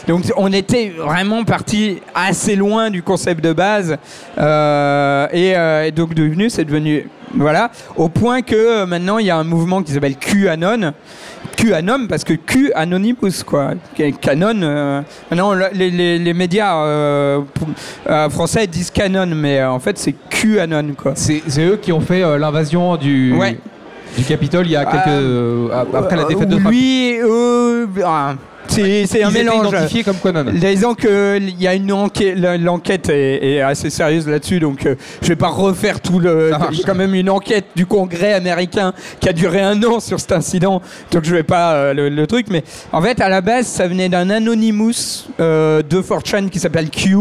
donc 0.07 0.23
on 0.35 0.51
était 0.51 0.89
vraiment 0.97 1.45
parti 1.45 1.99
assez 2.13 2.57
loin 2.57 2.89
du 2.89 3.03
concept 3.03 3.41
de 3.43 3.53
base 3.53 3.97
et, 4.37 5.51
et 5.87 5.91
donc 5.91 6.13
devenu, 6.13 6.49
c'est 6.49 6.65
devenu... 6.65 7.07
Voilà, 7.35 7.71
au 7.97 8.07
point 8.07 8.41
que 8.41 8.85
maintenant 8.85 9.17
il 9.17 9.25
y 9.25 9.29
a 9.29 9.35
un 9.35 9.43
mouvement 9.43 9.83
qui 9.83 9.91
s'appelle 9.91 10.15
QAnon, 10.15 10.93
QAnon 11.55 12.07
parce 12.07 12.23
que 12.23 12.33
Q 12.33 12.71
Anonymous 12.75 13.43
quoi. 13.45 13.71
Canon. 14.21 14.61
euh, 14.61 15.01
le- 15.31 15.69
les, 15.77 15.89
les- 15.89 16.19
les 16.19 16.33
médias 16.33 16.75
euh, 16.83 17.41
euh, 18.09 18.29
français 18.29 18.67
disent 18.67 18.91
Canon, 18.91 19.27
mais 19.35 19.63
en 19.63 19.79
fait 19.79 19.97
c'est 19.97 20.13
QAnon 20.29 20.93
quoi. 20.95 21.13
C'est 21.15 21.41
eux 21.59 21.77
qui 21.81 21.91
ont 21.91 22.01
fait 22.01 22.23
euh, 22.23 22.37
l'invasion 22.37 22.95
du, 22.97 23.33
Ouais. 23.33 23.57
du 24.17 24.23
Capitole 24.23 24.65
il 24.67 24.71
y 24.71 24.75
a 24.75 24.85
quelques. 24.85 25.73
Après 25.93 26.15
la 26.15 26.23
défaite 26.25 26.49
de 26.49 26.57
Trump. 26.57 26.67
C'est 28.67 29.05
c'est 29.05 29.23
un 29.23 29.31
mélange. 29.31 29.67
identifiés 29.67 30.03
comme 30.03 30.17
Conan. 30.17 30.45
Disons 30.53 30.93
qu'il 30.93 31.55
y 31.59 31.67
a 31.67 31.73
une 31.73 31.91
enquête, 31.91 32.37
l'enquête 32.59 33.09
est, 33.09 33.55
est 33.55 33.61
assez 33.61 33.89
sérieuse 33.89 34.27
là-dessus, 34.27 34.59
donc 34.59 34.85
euh, 34.85 34.95
je 35.21 35.27
vais 35.29 35.35
pas 35.35 35.49
refaire 35.49 35.99
tout 36.01 36.19
le. 36.19 36.53
A 36.53 36.69
quand 36.85 36.95
même 36.95 37.15
une 37.15 37.29
enquête 37.29 37.65
du 37.75 37.85
Congrès 37.85 38.33
américain 38.33 38.93
qui 39.19 39.29
a 39.29 39.33
duré 39.33 39.61
un 39.61 39.81
an 39.83 39.99
sur 39.99 40.19
cet 40.19 40.31
incident, 40.31 40.81
donc 41.11 41.23
je 41.23 41.33
vais 41.33 41.43
pas 41.43 41.73
euh, 41.73 41.93
le, 41.93 42.09
le 42.09 42.27
truc, 42.27 42.47
mais 42.49 42.63
en 42.91 43.01
fait 43.01 43.19
à 43.21 43.29
la 43.29 43.41
base 43.41 43.67
ça 43.67 43.87
venait 43.87 44.09
d'un 44.09 44.29
anonymous 44.29 45.27
euh, 45.39 45.81
de 45.81 46.01
4chan 46.01 46.49
qui 46.49 46.59
s'appelle 46.59 46.89
Q 46.89 47.15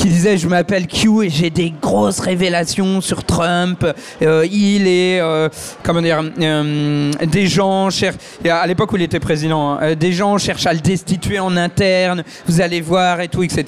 qui 0.00 0.08
disait 0.08 0.38
je 0.38 0.48
m'appelle 0.48 0.86
Q 0.86 1.24
et 1.24 1.28
j'ai 1.28 1.50
des 1.50 1.74
grosses 1.82 2.20
révélations 2.20 3.02
sur 3.02 3.22
Trump. 3.22 3.84
Euh, 4.22 4.46
il 4.50 4.86
est 4.86 5.20
euh, 5.20 5.50
comment 5.82 6.00
dire 6.00 6.22
euh, 6.40 7.12
des 7.30 7.46
gens 7.46 7.90
cherchent 7.90 8.16
à 8.48 8.66
l'époque 8.66 8.92
où 8.92 8.96
il 8.96 9.02
était 9.02 9.20
président, 9.20 9.78
hein, 9.78 9.94
des 9.94 10.12
gens 10.12 10.38
cherchent 10.38 10.66
à 10.66 10.72
le 10.72 10.80
destituer 10.80 11.38
en 11.38 11.54
interne. 11.54 12.24
Vous 12.46 12.62
allez 12.62 12.80
voir 12.80 13.20
et 13.20 13.28
tout, 13.28 13.42
etc. 13.42 13.64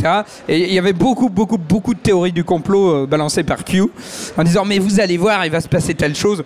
Et 0.49 0.68
il 0.68 0.73
y 0.73 0.79
avait 0.79 0.95
beaucoup 0.95 1.29
beaucoup 1.29 1.59
beaucoup 1.59 1.92
de 1.92 2.01
théories 2.01 2.33
du 2.33 2.45
complot 2.45 3.07
balancées 3.07 3.42
par 3.42 3.62
Q 3.62 3.83
en 4.38 4.42
disant 4.42 4.64
mais 4.64 4.79
vous 4.79 5.01
allez 5.01 5.18
voir 5.18 5.45
il 5.45 5.53
va 5.53 5.61
se 5.61 5.68
passer 5.68 5.92
telle 5.92 6.16
chose. 6.16 6.42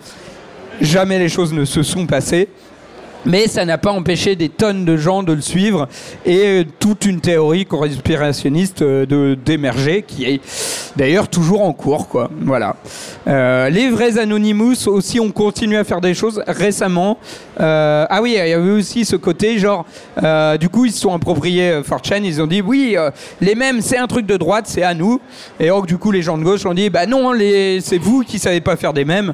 Jamais 0.81 1.17
les 1.17 1.29
choses 1.29 1.53
ne 1.53 1.63
se 1.63 1.81
sont 1.81 2.05
passées. 2.05 2.49
Mais 3.25 3.47
ça 3.47 3.65
n'a 3.65 3.77
pas 3.77 3.91
empêché 3.91 4.35
des 4.35 4.49
tonnes 4.49 4.85
de 4.85 4.95
gens 4.95 5.23
de 5.23 5.33
le 5.33 5.41
suivre 5.41 5.87
et 6.25 6.61
euh, 6.61 6.63
toute 6.79 7.05
une 7.05 7.19
théorie 7.19 7.65
conspirationniste 7.65 8.81
euh, 8.83 9.35
d'émerger 9.35 10.03
qui 10.07 10.25
est 10.25 10.41
d'ailleurs 10.95 11.27
toujours 11.27 11.63
en 11.63 11.73
cours 11.73 12.07
quoi. 12.07 12.29
Voilà. 12.41 12.75
Euh, 13.27 13.69
les 13.69 13.89
vrais 13.89 14.17
Anonymous 14.17 14.87
aussi 14.87 15.19
ont 15.19 15.31
continué 15.31 15.77
à 15.77 15.83
faire 15.83 15.99
des 15.99 16.13
choses 16.13 16.43
récemment. 16.47 17.17
Ah 17.59 18.19
oui, 18.21 18.35
il 18.37 18.47
y 18.47 18.53
avait 18.53 18.69
aussi 18.69 19.03
ce 19.03 19.15
côté 19.15 19.57
genre 19.57 19.85
du 20.59 20.69
coup 20.69 20.85
ils 20.85 20.91
se 20.91 21.01
sont 21.01 21.13
appropriés 21.13 21.81
4chan, 21.81 22.21
ils 22.23 22.41
ont 22.41 22.47
dit 22.47 22.61
oui 22.61 22.95
les 23.41 23.55
mêmes 23.55 23.81
c'est 23.81 23.97
un 23.97 24.07
truc 24.07 24.25
de 24.25 24.37
droite, 24.37 24.65
c'est 24.67 24.83
à 24.83 24.93
nous. 24.93 25.19
Et 25.59 25.69
donc 25.69 25.87
du 25.87 25.97
coup 25.97 26.11
les 26.11 26.21
gens 26.21 26.37
de 26.37 26.43
gauche 26.43 26.65
ont 26.65 26.73
dit 26.73 26.89
bah 26.89 27.07
non 27.07 27.33
c'est 27.81 27.97
vous 27.97 28.23
qui 28.23 28.37
savez 28.37 28.61
pas 28.61 28.75
faire 28.75 28.93
des 28.93 29.05
mêmes. 29.05 29.33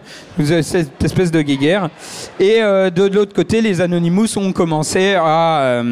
Cette 0.61 1.03
espèce 1.03 1.31
de 1.31 1.41
guéguerre. 1.41 1.89
Et 2.39 2.59
de 2.61 3.07
l'autre 3.07 3.33
côté, 3.33 3.61
les 3.61 3.72
Anonymous 3.81 4.37
ont 4.37 4.51
commencé 4.53 5.15
à. 5.17 5.83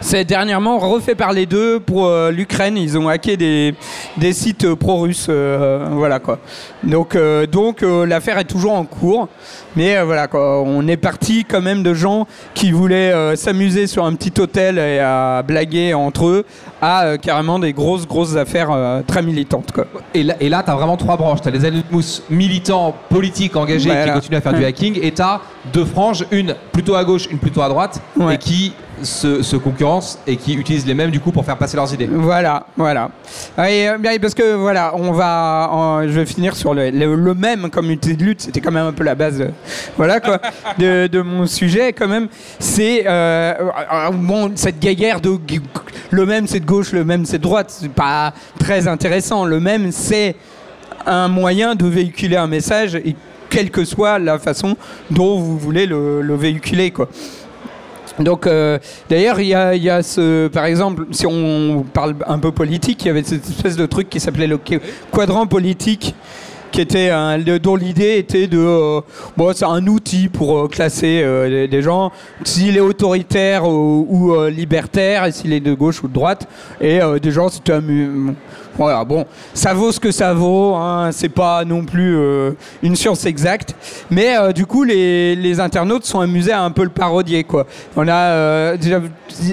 C'est 0.00 0.24
dernièrement 0.24 0.78
refait 0.78 1.14
parler 1.14 1.46
d'eux 1.46 1.80
pour 1.80 2.06
euh, 2.06 2.30
l'Ukraine. 2.30 2.76
Ils 2.76 2.96
ont 2.98 3.08
hacké 3.08 3.36
des, 3.36 3.74
des 4.16 4.32
sites 4.32 4.64
euh, 4.64 4.76
pro-russes. 4.76 5.26
euh, 5.28 5.86
voilà 5.92 6.18
quoi. 6.18 6.38
Donc, 6.84 7.14
euh, 7.16 7.46
donc 7.46 7.82
l'affaire 7.82 8.38
est 8.38 8.44
toujours 8.44 8.72
en 8.74 8.84
cours. 8.84 9.28
Mais 9.74 10.00
voilà 10.02 10.26
quoi. 10.28 10.62
On 10.62 10.86
est 10.88 10.96
parti 10.96 11.44
quand 11.44 11.60
même 11.60 11.82
de 11.82 11.92
gens 11.94 12.26
qui 12.54 12.70
voulaient 12.72 13.36
s'amuser 13.36 13.86
sur 13.86 14.04
un 14.04 14.14
petit 14.14 14.40
hôtel 14.40 14.78
et 14.78 14.98
à 15.00 15.42
blaguer 15.46 15.92
entre 15.94 16.26
eux 16.26 16.44
à 16.80 17.16
carrément 17.20 17.58
des 17.58 17.72
grosses, 17.72 18.06
grosses 18.06 18.36
affaires 18.36 18.70
très 19.06 19.22
militantes 19.22 19.72
quoi. 19.72 19.84
Et 20.14 20.22
là, 20.22 20.34
et 20.40 20.48
là 20.48 20.62
tu 20.64 20.70
as 20.70 20.74
vraiment 20.74 20.96
trois 20.96 21.16
branches. 21.16 21.40
Tu 21.42 21.48
as 21.48 21.50
les 21.50 21.64
Anonymous 21.64 22.22
militants, 22.30 22.94
politiques, 23.10 23.56
engagés 23.56 23.90
Voilà. 23.90 24.06
qui 24.06 24.12
continuent 24.12 24.36
à 24.38 24.40
faire 24.40 24.54
du 24.54 24.64
hacking. 24.64 24.98
Et 25.02 25.12
tu 25.12 25.20
as 25.22 25.40
deux 25.72 25.84
franges, 25.84 26.24
une 26.30 26.54
plutôt 26.72 26.94
à 26.94 27.04
gauche, 27.04 27.26
une 27.30 27.38
plutôt 27.38 27.60
à 27.62 27.68
droite, 27.68 28.00
Ouais. 28.16 28.36
et 28.36 28.38
qui 28.38 28.72
se, 29.02 29.42
se 29.42 29.56
concurrencent 29.56 30.18
et 30.26 30.36
qui 30.36 30.54
utilisent 30.54 30.86
les 30.86 30.94
mêmes 30.94 31.10
du 31.10 31.20
coup 31.20 31.30
pour 31.32 31.44
faire 31.44 31.56
passer 31.56 31.76
leurs 31.76 31.92
idées. 31.92 32.08
Voilà, 32.10 32.66
voilà. 32.76 33.10
Et, 33.58 33.88
euh, 33.88 33.98
bien, 33.98 34.12
parce 34.20 34.34
que 34.34 34.54
voilà, 34.54 34.92
on 34.96 35.12
va, 35.12 35.68
en- 35.70 36.02
je 36.02 36.08
vais 36.12 36.26
finir 36.26 36.56
sur 36.56 36.72
le, 36.74 36.90
le- 36.90 37.14
le 37.14 37.34
même 37.34 37.68
comme 37.70 37.86
unité 37.86 38.14
de 38.14 38.24
lutte. 38.24 38.42
C'était 38.42 38.60
quand 38.60 38.72
même 38.72 38.86
un 38.86 38.92
peu 38.92 39.04
la 39.04 39.14
base, 39.14 39.40
euh, 39.40 39.48
voilà 39.96 40.20
quoi, 40.20 40.40
de, 40.78 41.06
de 41.08 41.20
mon 41.20 41.46
sujet 41.46 41.92
quand 41.92 42.08
même. 42.08 42.28
C'est 42.58 43.04
euh, 43.06 43.54
euh, 43.92 44.10
bon 44.12 44.52
cette 44.54 44.78
guerre 44.80 45.20
de 45.20 45.30
gu- 45.30 45.60
le 46.10 46.24
même 46.26 46.46
c'est 46.46 46.60
de 46.60 46.66
gauche, 46.66 46.92
le 46.92 47.04
même 47.04 47.26
c'est 47.26 47.38
de 47.38 47.42
droite. 47.42 47.74
C'est 47.80 47.90
pas 47.92 48.32
très 48.58 48.88
intéressant. 48.88 49.44
Le 49.44 49.60
même 49.60 49.92
c'est 49.92 50.36
un 51.06 51.28
moyen 51.28 51.74
de 51.74 51.86
véhiculer 51.86 52.36
un 52.36 52.46
message 52.48 52.94
et 52.96 53.14
quelle 53.48 53.70
que 53.70 53.84
soit 53.84 54.18
la 54.18 54.38
façon 54.40 54.76
dont 55.10 55.38
vous 55.38 55.56
voulez 55.58 55.86
le, 55.86 56.20
le 56.20 56.34
véhiculer 56.34 56.90
quoi. 56.90 57.08
Donc, 58.18 58.46
euh, 58.46 58.78
d'ailleurs, 59.10 59.40
il 59.40 59.48
y 59.48 59.54
a, 59.54 60.02
ce, 60.02 60.48
par 60.48 60.64
exemple, 60.64 61.04
si 61.10 61.26
on 61.26 61.84
parle 61.92 62.14
un 62.26 62.38
peu 62.38 62.50
politique, 62.50 63.02
il 63.04 63.08
y 63.08 63.10
avait 63.10 63.22
cette 63.22 63.46
espèce 63.48 63.76
de 63.76 63.86
truc 63.86 64.08
qui 64.08 64.20
s'appelait 64.20 64.46
le 64.46 64.56
qu- 64.58 64.80
quadrant 65.12 65.46
politique, 65.46 66.14
qui 66.72 66.80
était 66.80 67.10
un, 67.10 67.38
dont 67.38 67.76
l'idée 67.76 68.16
était 68.18 68.46
de, 68.46 68.58
euh, 68.58 69.00
bon, 69.36 69.52
c'est 69.54 69.64
un 69.66 69.86
outil 69.86 70.28
pour 70.28 70.58
euh, 70.58 70.68
classer 70.68 71.24
des, 71.70 71.82
gens, 71.82 72.10
s'il 72.44 72.76
est 72.76 72.80
autoritaire 72.80 73.68
ou, 73.68 74.34
libertaire, 74.48 75.26
et 75.26 75.32
s'il 75.32 75.52
est 75.52 75.60
de 75.60 75.74
gauche 75.74 76.02
ou 76.02 76.08
de 76.08 76.14
droite, 76.14 76.48
et 76.80 77.00
des 77.22 77.30
gens, 77.30 77.48
c'était 77.50 77.72
amu- 77.74 78.34
voilà, 78.78 79.04
bon, 79.04 79.26
ça 79.54 79.72
vaut 79.74 79.92
ce 79.92 80.00
que 80.00 80.10
ça 80.10 80.34
vaut, 80.34 80.74
hein, 80.74 81.10
c'est 81.12 81.28
pas 81.28 81.64
non 81.64 81.84
plus 81.84 82.16
euh, 82.16 82.52
une 82.82 82.96
science 82.96 83.24
exacte, 83.24 83.74
mais 84.10 84.36
euh, 84.36 84.52
du 84.52 84.66
coup, 84.66 84.84
les, 84.84 85.34
les 85.34 85.60
internautes 85.60 86.04
sont 86.04 86.20
amusés 86.20 86.52
à 86.52 86.62
un 86.62 86.70
peu 86.70 86.82
le 86.82 86.90
parodier, 86.90 87.44
quoi. 87.44 87.66
On 87.96 88.06
a 88.06 88.14
euh, 88.14 88.76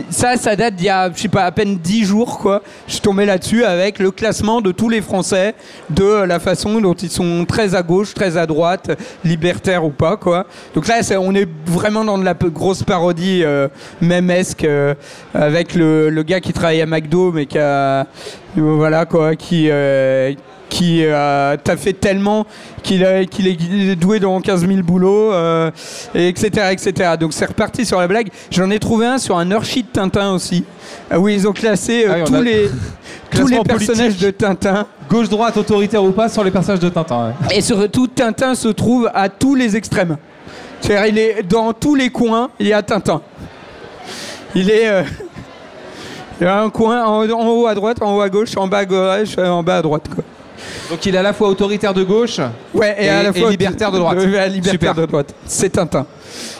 ça, 0.09 0.37
ça 0.37 0.55
date 0.55 0.75
d'il 0.75 0.85
y 0.85 0.89
a, 0.89 1.11
je 1.13 1.21
sais 1.21 1.27
pas, 1.27 1.45
à 1.45 1.51
peine 1.51 1.77
10 1.77 2.05
jours, 2.05 2.39
quoi. 2.39 2.61
Je 2.87 2.93
suis 2.93 3.01
tombé 3.01 3.25
là-dessus 3.25 3.63
avec 3.63 3.99
le 3.99 4.11
classement 4.11 4.61
de 4.61 4.71
tous 4.71 4.89
les 4.89 5.01
Français, 5.01 5.55
de 5.89 6.23
la 6.23 6.39
façon 6.39 6.79
dont 6.81 6.93
ils 6.93 7.09
sont 7.09 7.45
très 7.45 7.75
à 7.75 7.83
gauche, 7.83 8.13
très 8.13 8.37
à 8.37 8.45
droite, 8.45 8.91
libertaires 9.23 9.85
ou 9.85 9.89
pas, 9.89 10.17
quoi. 10.17 10.45
Donc 10.75 10.87
là, 10.87 10.99
on 11.19 11.35
est 11.35 11.47
vraiment 11.65 12.03
dans 12.03 12.17
de 12.17 12.25
la 12.25 12.33
grosse 12.33 12.83
parodie 12.83 13.41
euh, 13.43 13.67
memesque 14.01 14.63
euh, 14.63 14.93
avec 15.33 15.75
le, 15.75 16.09
le 16.09 16.23
gars 16.23 16.39
qui 16.39 16.53
travaille 16.53 16.81
à 16.81 16.85
McDo, 16.85 17.31
mais 17.31 17.45
qui 17.45 17.57
a, 17.57 18.05
voilà, 18.61 19.05
quoi, 19.05 19.35
qui 19.35 19.67
euh, 19.69 20.33
qui 20.69 21.01
euh, 21.05 21.55
t'a 21.63 21.77
fait 21.77 21.93
tellement 21.93 22.47
qu'il 22.81 23.03
est 23.03 23.95
doué 23.95 24.19
dans 24.19 24.39
15 24.41 24.67
000 24.67 24.81
boulots, 24.81 25.31
euh, 25.31 25.69
et 26.15 26.27
etc., 26.29 26.69
etc. 26.71 27.11
Donc 27.19 27.31
c'est 27.33 27.45
reparti 27.45 27.85
sur 27.85 27.99
la 27.99 28.07
blague. 28.07 28.29
J'en 28.49 28.69
ai 28.71 28.79
trouvé 28.79 29.05
un 29.05 29.17
sur 29.19 29.37
un 29.37 29.49
Earthsheet 29.51 29.85
Tintin 29.93 30.31
aussi, 30.31 30.63
euh, 31.11 31.17
où 31.17 31.29
ils 31.29 31.47
ont 31.47 31.53
classé 31.53 32.05
euh, 32.07 32.11
Ah 32.11 32.15
oui, 32.17 32.21
on 32.23 32.25
tous 32.25 32.35
a- 32.35 32.41
les 32.41 32.69
tous 33.31 33.37
les 33.37 33.57
Classement 33.57 33.63
personnages 33.63 33.97
politique. 34.17 34.25
de 34.25 34.31
Tintin. 34.31 34.87
Gauche-droite, 35.09 35.57
autoritaire 35.57 36.03
ou 36.03 36.11
pas, 36.11 36.27
sur 36.29 36.43
les 36.43 36.49
personnages 36.51 36.79
de 36.79 36.89
Tintin. 36.89 37.27
ouais. 37.49 37.57
Et 37.57 37.61
surtout, 37.61 38.07
Tintin 38.07 38.55
se 38.55 38.69
trouve 38.69 39.09
à 39.13 39.29
tous 39.29 39.53
les 39.53 39.75
extrêmes. 39.75 40.17
C'est-à-dire, 40.81 41.05
il 41.07 41.17
est 41.19 41.43
dans 41.43 41.71
tous 41.73 41.93
les 41.93 42.09
coins, 42.09 42.49
il 42.59 42.67
y 42.67 42.73
a 42.73 42.81
Tintin. 42.81 43.21
Il 44.55 44.69
est. 44.71 45.03
il 46.39 46.43
y 46.45 46.47
a 46.47 46.61
un 46.61 46.69
coin 46.69 47.03
en, 47.05 47.29
en 47.29 47.47
haut 47.49 47.67
à 47.67 47.75
droite, 47.75 47.97
en 48.01 48.15
haut 48.17 48.21
à 48.21 48.29
gauche, 48.29 48.55
en 48.57 48.67
bas 48.67 48.79
à 48.79 48.85
gauche, 48.85 49.35
euh, 49.37 49.47
en 49.49 49.63
bas 49.63 49.77
à 49.77 49.81
droite. 49.81 50.05
Quoi. 50.13 50.23
Donc 50.89 51.05
il 51.05 51.13
est 51.15 51.17
à 51.17 51.21
la 51.23 51.33
fois 51.33 51.49
autoritaire 51.49 51.93
de 51.93 52.03
gauche 52.03 52.39
Ouais, 52.73 52.95
et, 52.99 53.05
Et- 53.05 53.09
à 53.09 53.23
la 53.23 53.29
et 53.29 53.39
fois 53.39 53.49
libertaire 53.49 53.91
de 53.91 53.97
droite. 53.99 54.17
Libertaire 54.23 54.71
Super. 54.71 54.95
de 54.95 55.05
droite. 55.05 55.33
C'est 55.45 55.69
Tintin. 55.71 56.05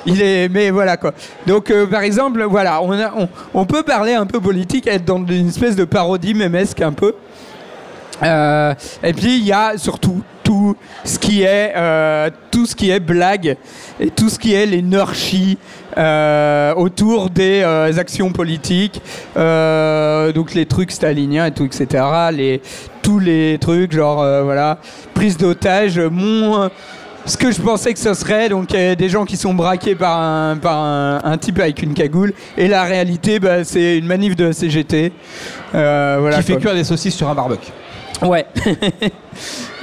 Il 0.05 0.21
est, 0.21 0.49
mais 0.49 0.69
voilà 0.71 0.97
quoi. 0.97 1.13
Donc 1.47 1.71
euh, 1.71 1.85
par 1.87 2.01
exemple, 2.01 2.43
voilà, 2.43 2.81
on, 2.81 2.91
a- 2.91 3.13
on, 3.17 3.27
on 3.53 3.65
peut 3.65 3.83
parler 3.83 4.13
un 4.13 4.25
peu 4.25 4.39
politique, 4.39 4.87
être 4.87 5.05
dans 5.05 5.25
une 5.25 5.47
espèce 5.49 5.75
de 5.75 5.85
parodie 5.85 6.33
mémesque 6.33 6.81
un 6.81 6.91
peu. 6.91 7.13
Euh, 8.21 8.73
et 9.03 9.13
puis 9.13 9.37
il 9.37 9.45
y 9.45 9.51
a 9.51 9.73
surtout 9.77 10.21
tout 10.43 10.75
ce 11.03 11.17
qui 11.17 11.43
est 11.43 11.73
euh, 11.75 12.29
tout 12.51 12.65
ce 12.65 12.75
qui 12.75 12.89
est 12.91 12.99
blague 12.99 13.57
et 13.99 14.09
tout 14.09 14.29
ce 14.29 14.37
qui 14.37 14.53
est 14.53 14.65
l'énergie 14.65 15.57
euh, 15.97 16.73
autour 16.75 17.29
des 17.29 17.61
euh, 17.63 17.97
actions 17.97 18.31
politiques, 18.31 19.01
euh, 19.37 20.31
donc 20.31 20.53
les 20.53 20.65
trucs 20.65 20.91
staliniens 20.91 21.45
et 21.45 21.51
tout, 21.51 21.65
etc. 21.65 22.03
Les, 22.31 22.61
tous 23.01 23.19
les 23.19 23.57
trucs 23.59 23.91
genre 23.91 24.21
euh, 24.21 24.43
voilà 24.43 24.79
prise 25.13 25.37
d'otage. 25.37 25.99
Mon 25.99 26.69
ce 27.25 27.37
que 27.37 27.51
je 27.51 27.61
pensais 27.61 27.93
que 27.93 27.99
ce 27.99 28.13
serait 28.13 28.49
donc 28.49 28.73
euh, 28.75 28.95
des 28.95 29.07
gens 29.07 29.23
qui 29.23 29.37
sont 29.37 29.53
braqués 29.53 29.95
par 29.95 30.19
un 30.19 30.57
par 30.57 30.77
un, 30.77 31.21
un 31.23 31.37
type 31.37 31.59
avec 31.59 31.81
une 31.81 31.93
cagoule 31.93 32.33
et 32.57 32.67
la 32.67 32.83
réalité 32.83 33.39
bah, 33.39 33.63
c'est 33.63 33.97
une 33.97 34.07
manif 34.07 34.35
de 34.35 34.51
CGT. 34.51 35.13
Euh, 35.73 36.17
voilà, 36.19 36.37
qui 36.37 36.43
fait 36.43 36.53
quoi. 36.53 36.61
cuire 36.61 36.73
des 36.75 36.83
saucisses 36.83 37.15
sur 37.15 37.29
un 37.29 37.35
barbecue. 37.35 37.71
Ouais. 38.21 38.45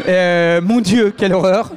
Euh, 0.08 0.62
mon 0.62 0.80
Dieu, 0.80 1.12
quelle 1.14 1.34
horreur. 1.34 1.72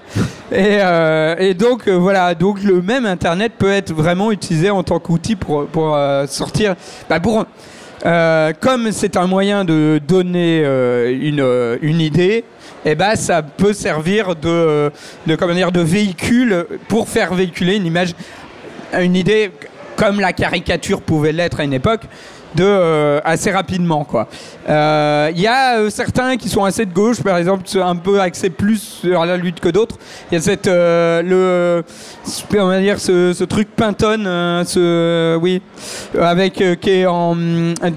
Et, 0.49 0.78
euh, 0.80 1.54
donc 1.54 1.89
euh, 1.89 1.93
voilà, 1.93 2.36
donc 2.36 2.64
le 2.64 2.82
même 2.82 3.06
Internet 3.06 3.51
peut 3.58 3.72
être 3.72 3.91
vraiment 3.93 4.32
utilisé 4.32 4.70
en 4.70 4.82
tant 4.82 4.99
qu'outil 4.99 5.36
pour, 5.36 5.68
sortir, 6.28 6.76
bah, 7.10 7.20
comme 8.62 8.91
c'est 8.93 9.18
un 9.18 9.28
moyen 9.28 9.66
de 9.66 9.99
donner 10.08 10.64
une, 11.12 11.99
idée, 11.99 12.45
et 12.86 12.95
ben 12.95 13.18
ça 13.18 13.41
peut 13.41 13.74
servir 13.74 14.38
de, 14.38 14.89
de 15.28 15.36
comment 15.36 15.54
dire 15.54 15.74
de 15.74 15.82
véhicule 15.82 16.66
pour 16.88 17.10
faire 17.10 17.34
véhiculer 17.34 17.76
une 17.76 17.88
image, 17.88 18.14
une 18.97 19.18
idée 19.18 19.51
comme 19.97 20.20
la 20.20 20.32
caricature 20.34 21.01
pouvait 21.01 21.32
l'être 21.32 21.60
à 21.60 21.64
une 21.64 21.74
époque 21.74 22.04
de 22.56 22.64
euh, 22.64 23.20
assez 23.24 23.51
rapidement 23.51 24.04
quoi. 24.04 24.28
Euh, 24.70 25.32
Il 25.36 25.41
y 25.41 25.47
a 25.47 25.80
euh, 25.80 25.89
certains 25.89 26.38
qui 26.38 26.49
sont 26.49 26.64
assez 26.64 26.86
de 26.86 26.93
gauche, 26.93 27.22
par 27.22 27.38
exemple, 27.38 27.64
un 27.82 27.95
peu 27.95 28.20
axés 28.20 28.49
plus 28.49 28.82
sur 29.01 29.26
la 29.26 29.38
lutte 29.38 29.60
que 29.60 29.70
d'autres. 29.70 29.97
Il 30.32 30.36
y 30.36 30.38
a 30.38 30.41
cette 30.41 30.68
euh, 30.68 31.22
le 31.22 31.84
on 32.60 32.68
va 32.68 32.80
dire 32.80 32.99
ce, 32.99 33.43
truc 33.43 33.70
Pinton, 33.76 34.24
euh, 34.26 34.64
ce 34.66 35.38
oui, 35.41 35.62
avec 36.20 36.62
euh, 36.62 36.76
qui 36.76 36.89
est 36.91 37.06
en 37.06 37.36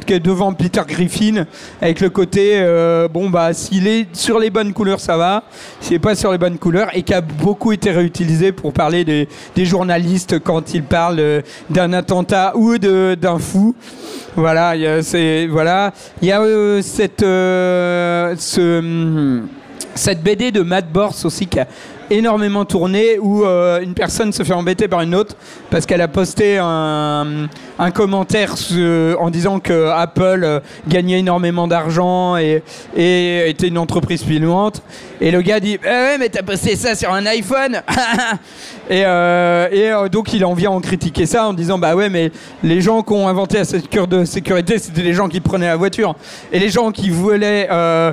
qui 0.06 0.14
est 0.14 0.20
devant 0.20 0.52
Peter 0.52 0.82
Griffin, 0.86 1.46
avec 1.80 2.00
le 2.00 2.10
côté 2.10 2.54
euh, 2.56 3.08
bon 3.08 3.30
bah 3.30 3.52
s'il 3.52 3.86
est 3.86 4.06
sur 4.14 4.38
les 4.38 4.50
bonnes 4.50 4.72
couleurs 4.72 5.00
ça 5.00 5.16
va, 5.16 5.44
s'il 5.80 5.94
est 5.94 6.00
pas 6.00 6.14
sur 6.14 6.32
les 6.32 6.38
bonnes 6.38 6.58
couleurs 6.58 6.88
et 6.94 7.02
qui 7.02 7.14
a 7.14 7.20
beaucoup 7.20 7.72
été 7.72 7.90
réutilisé 7.90 8.52
pour 8.52 8.72
parler 8.72 9.04
des, 9.04 9.28
des 9.54 9.64
journalistes 9.64 10.38
quand 10.40 10.74
ils 10.74 10.82
parlent 10.82 11.20
euh, 11.20 11.42
d'un 11.70 11.92
attentat 11.92 12.52
ou 12.56 12.78
d'un 12.78 13.38
fou. 13.38 13.74
Voilà, 14.34 14.45
a, 14.46 15.02
c'est, 15.02 15.46
voilà. 15.46 15.92
Il 16.22 16.28
y 16.28 16.32
a 16.32 16.40
euh, 16.40 16.82
cette, 16.82 17.22
euh, 17.22 18.34
ce, 18.38 18.78
hum, 18.78 19.48
cette 19.94 20.22
BD 20.22 20.50
de 20.50 20.62
Matt 20.62 20.90
Borst 20.90 21.24
aussi 21.24 21.46
qui 21.46 21.58
a 21.58 21.66
énormément 22.10 22.64
tourné 22.64 23.18
où 23.18 23.44
euh, 23.44 23.80
une 23.80 23.94
personne 23.94 24.32
se 24.32 24.42
fait 24.42 24.52
embêter 24.52 24.88
par 24.88 25.00
une 25.00 25.14
autre 25.14 25.36
parce 25.70 25.86
qu'elle 25.86 26.00
a 26.00 26.08
posté 26.08 26.58
un, 26.58 27.48
commentaire 27.94 28.56
sur- 28.56 29.20
en 29.20 29.30
disant 29.30 29.58
que 29.60 29.88
Apple 29.90 30.42
euh, 30.44 30.60
gagnait 30.88 31.20
énormément 31.20 31.66
d'argent 31.68 32.36
et, 32.36 32.62
était 32.96 33.68
une 33.68 33.78
entreprise 33.78 34.22
polluante 34.22 34.82
et 35.20 35.30
le 35.30 35.40
gars 35.42 35.60
dit 35.60 35.78
Eh 35.84 35.88
ouais 35.88 36.18
mais 36.18 36.28
t'as 36.28 36.42
posté 36.42 36.76
ça 36.76 36.94
sur 36.94 37.12
un 37.12 37.26
iPhone! 37.26 37.80
Et, 38.88 39.02
euh, 39.04 39.66
euh, 39.72 40.08
donc 40.08 40.32
il 40.32 40.44
en 40.44 40.54
vient 40.54 40.70
en 40.70 40.80
critiquer 40.80 41.26
ça 41.26 41.48
en 41.48 41.52
disant 41.52 41.76
bah 41.76 41.96
ouais 41.96 42.08
mais 42.08 42.30
les 42.62 42.80
gens 42.80 43.02
qui 43.02 43.14
ont 43.14 43.26
inventé 43.26 43.58
la 43.58 43.64
sécurité 43.64 44.16
de 44.16 44.24
sécurité 44.24 44.78
c'était 44.78 45.02
les 45.02 45.12
gens 45.12 45.28
qui 45.28 45.40
prenaient 45.40 45.66
la 45.66 45.76
voiture. 45.76 46.14
Et 46.52 46.60
les 46.60 46.68
gens 46.68 46.92
qui 46.92 47.10
voulaient 47.10 47.66
euh, 47.70 48.12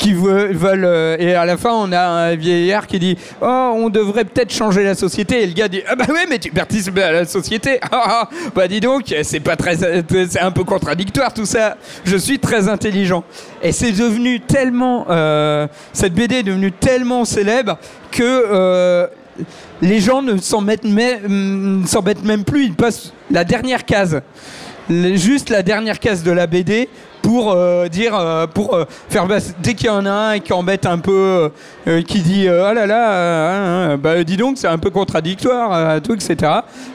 qui 0.00 0.14
veulent, 0.14 0.84
euh, 0.84 1.16
et 1.18 1.34
à 1.34 1.44
la 1.44 1.58
fin 1.58 1.72
on 1.74 1.92
a 1.92 2.00
un 2.00 2.34
vieillard 2.34 2.86
qui 2.86 2.98
dit 2.98 3.18
oh 3.42 3.72
on 3.76 3.90
devrait 3.90 4.24
peut-être 4.24 4.52
changer 4.52 4.82
la 4.82 4.94
société. 4.94 5.42
Et 5.42 5.46
le 5.46 5.52
gars 5.52 5.68
dit 5.68 5.82
ah 5.86 5.94
bah 5.94 6.06
ouais 6.08 6.26
mais 6.28 6.38
tu 6.38 6.50
participes 6.50 6.98
à 6.98 7.12
la 7.12 7.24
société. 7.26 7.78
Ah, 7.92 8.22
ah, 8.22 8.28
bah 8.54 8.68
dis 8.68 8.78
donc 8.80 9.14
c'est 9.22 9.40
pas 9.40 9.56
très 9.56 9.76
c'est 9.76 10.40
un 10.40 10.52
peu 10.52 10.64
contradictoire 10.64 11.34
tout 11.34 11.44
ça. 11.44 11.76
Je 12.04 12.16
suis 12.16 12.38
très 12.38 12.68
intelligent. 12.68 13.24
Et 13.62 13.72
c'est 13.72 13.92
devenu 13.92 14.40
tellement 14.40 15.06
euh, 15.10 15.66
cette 15.92 16.14
BD 16.14 16.36
est 16.36 16.42
devenue 16.44 16.72
tellement 16.72 17.24
célèbre 17.24 17.76
que 18.12 18.22
euh, 18.22 19.06
les 19.82 20.00
gens 20.00 20.22
ne 20.22 20.38
s'en 20.38 20.60
mettent 20.60 20.86
s'en 21.86 22.02
mettent 22.02 22.24
même 22.24 22.44
plus. 22.44 22.64
Ils 22.64 22.74
passent 22.74 23.12
la 23.30 23.44
dernière 23.44 23.84
case. 23.84 24.22
Juste 24.88 25.50
la 25.50 25.62
dernière 25.62 25.98
case 25.98 26.22
de 26.22 26.30
la 26.30 26.46
BD 26.46 26.88
pour 27.22 27.52
euh, 27.52 27.88
dire 27.88 28.14
euh, 28.18 28.46
pour 28.46 28.74
euh, 28.74 28.84
faire 29.08 29.26
basse- 29.26 29.54
dès 29.62 29.74
qu'il 29.74 29.86
y 29.86 29.90
en 29.90 30.06
a 30.06 30.10
un 30.10 30.38
qui 30.38 30.52
embête 30.52 30.86
un 30.86 30.98
peu 30.98 31.50
qui 32.06 32.20
dit 32.20 32.48
ah 32.48 32.72
là 32.74 32.86
là 32.86 33.10
euh, 33.12 33.92
hein, 33.94 33.96
bah 33.98 34.22
dis 34.24 34.36
donc 34.36 34.56
c'est 34.58 34.68
un 34.68 34.78
peu 34.78 34.90
contradictoire 34.90 36.00
tout 36.02 36.14
etc 36.14 36.36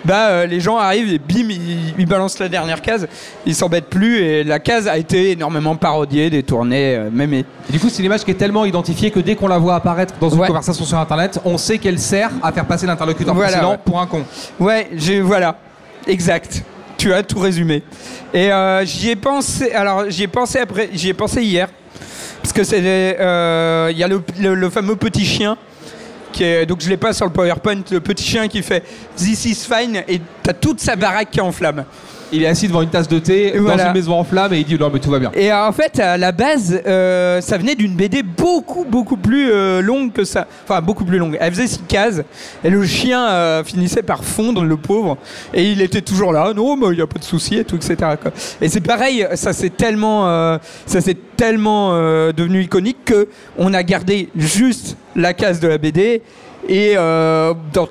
bah 0.03 0.45
les 0.45 0.59
gens 0.59 0.77
arrivent 0.77 1.11
et 1.13 1.19
bim 1.19 1.49
ils, 1.49 1.93
ils 1.97 2.05
balancent 2.05 2.39
la 2.39 2.49
dernière 2.49 2.81
case 2.81 3.07
ils 3.45 3.55
s'embêtent 3.55 3.89
plus 3.89 4.19
et 4.19 4.43
la 4.43 4.59
case 4.59 4.87
a 4.87 4.97
été 4.97 5.31
énormément 5.31 5.75
parodiée 5.75 6.29
détournée 6.29 6.97
même 7.11 7.33
Et 7.33 7.45
du 7.69 7.79
coup, 7.79 7.89
c'est 7.89 7.99
une 7.99 8.05
image 8.05 8.23
qui 8.23 8.31
est 8.31 8.35
tellement 8.35 8.65
identifiée 8.65 9.11
que 9.11 9.19
dès 9.19 9.35
qu'on 9.35 9.47
la 9.47 9.57
voit 9.57 9.75
apparaître 9.75 10.13
dans 10.19 10.29
une 10.29 10.39
Ouais. 10.39 10.47
conversation 10.47 10.85
sur 10.85 10.97
Internet, 10.99 11.39
on 11.45 11.57
sait 11.57 11.77
qu'elle 11.77 11.97
sert 11.99 12.29
à 12.43 12.51
faire 12.51 12.65
passer 12.65 12.85
l'interlocuteur 12.85 13.33
Voilà, 13.33 13.49
précédent 13.51 13.71
ouais. 13.71 13.79
pour 13.83 13.99
un 13.99 14.05
con. 14.05 14.23
Ouais, 14.59 14.87
j'ai 14.95 15.21
voilà, 15.21 15.55
exact. 16.07 16.63
Tu 17.05 17.13
as 17.13 17.21
tout 17.21 17.37
résumé. 17.37 17.83
Et 18.33 18.51
euh, 18.51 18.83
j'y 18.83 19.11
ai 19.11 19.15
pensé. 19.15 19.71
Alors 19.73 20.09
j'y 20.09 20.23
ai 20.23 20.27
pensé 20.27 20.57
après. 20.57 20.89
J'y 20.91 21.09
ai 21.09 21.13
pensé 21.13 21.43
hier 21.43 21.69
parce 22.41 22.51
que 22.51 22.63
c'est 22.63 22.81
euh, 22.83 23.89
il 23.91 23.97
y 23.99 24.03
a 24.03 24.07
le, 24.07 24.69
fameux 24.71 24.95
petit 24.95 25.23
chien. 25.23 25.55
Qui 26.33 26.45
est, 26.45 26.65
donc 26.65 26.81
je 26.81 26.89
l'ai 26.89 26.97
pas 26.97 27.13
sur 27.13 27.27
le 27.27 27.31
PowerPoint, 27.31 27.83
le 27.91 27.99
petit 27.99 28.23
chien 28.23 28.47
qui 28.47 28.63
fait 28.63 28.83
This 29.15 29.45
is 29.45 29.67
fine 29.71 30.01
et 30.07 30.19
t'as 30.41 30.53
toute 30.53 30.79
sa 30.79 30.95
baraque 30.95 31.29
qui 31.29 31.37
est 31.37 31.43
en 31.43 31.51
flamme. 31.51 31.85
Il 32.31 32.43
est 32.43 32.47
assis 32.47 32.67
devant 32.67 32.81
une 32.81 32.89
tasse 32.89 33.07
de 33.07 33.19
thé 33.19 33.53
dans 33.57 33.77
une 33.77 33.93
maison 33.93 34.13
en 34.13 34.23
flammes 34.23 34.53
et 34.53 34.59
il 34.59 34.65
dit 34.65 34.77
non 34.77 34.89
mais 34.93 34.99
tout 34.99 35.09
va 35.09 35.19
bien. 35.19 35.31
Et 35.33 35.51
euh, 35.51 35.67
en 35.67 35.71
fait, 35.71 35.99
à 35.99 36.17
la 36.17 36.31
base, 36.31 36.81
euh, 36.85 37.41
ça 37.41 37.57
venait 37.57 37.75
d'une 37.75 37.95
BD 37.95 38.23
beaucoup, 38.23 38.85
beaucoup 38.85 39.17
plus 39.17 39.51
euh, 39.51 39.81
longue 39.81 40.11
que 40.11 40.23
ça. 40.23 40.47
Enfin, 40.63 40.81
beaucoup 40.81 41.05
plus 41.05 41.17
longue. 41.17 41.37
Elle 41.39 41.53
faisait 41.53 41.67
six 41.67 41.83
cases. 41.87 42.21
Et 42.63 42.69
le 42.69 42.85
chien 42.85 43.27
euh, 43.27 43.63
finissait 43.63 44.03
par 44.03 44.23
fondre, 44.23 44.63
le 44.63 44.77
pauvre. 44.77 45.17
Et 45.53 45.71
il 45.71 45.81
était 45.81 46.01
toujours 46.01 46.33
là. 46.33 46.53
Non, 46.53 46.77
mais 46.77 46.87
il 46.87 46.95
n'y 46.95 47.01
a 47.01 47.07
pas 47.07 47.19
de 47.19 47.23
souci 47.23 47.57
et 47.57 47.65
tout, 47.65 47.75
etc. 47.75 47.95
quoi. 48.21 48.31
Et 48.61 48.69
c'est 48.69 48.81
pareil, 48.81 49.27
ça 49.35 49.53
s'est 49.53 49.69
tellement, 49.69 50.59
ça 50.85 51.01
s'est 51.01 51.17
tellement 51.35 51.93
devenu 52.31 52.63
iconique 52.63 53.05
que 53.05 53.27
on 53.57 53.73
a 53.73 53.83
gardé 53.83 54.29
juste 54.35 54.97
la 55.15 55.33
case 55.33 55.59
de 55.59 55.67
la 55.67 55.77
BD. 55.77 56.21
Et 56.67 56.95
dans 56.95 57.87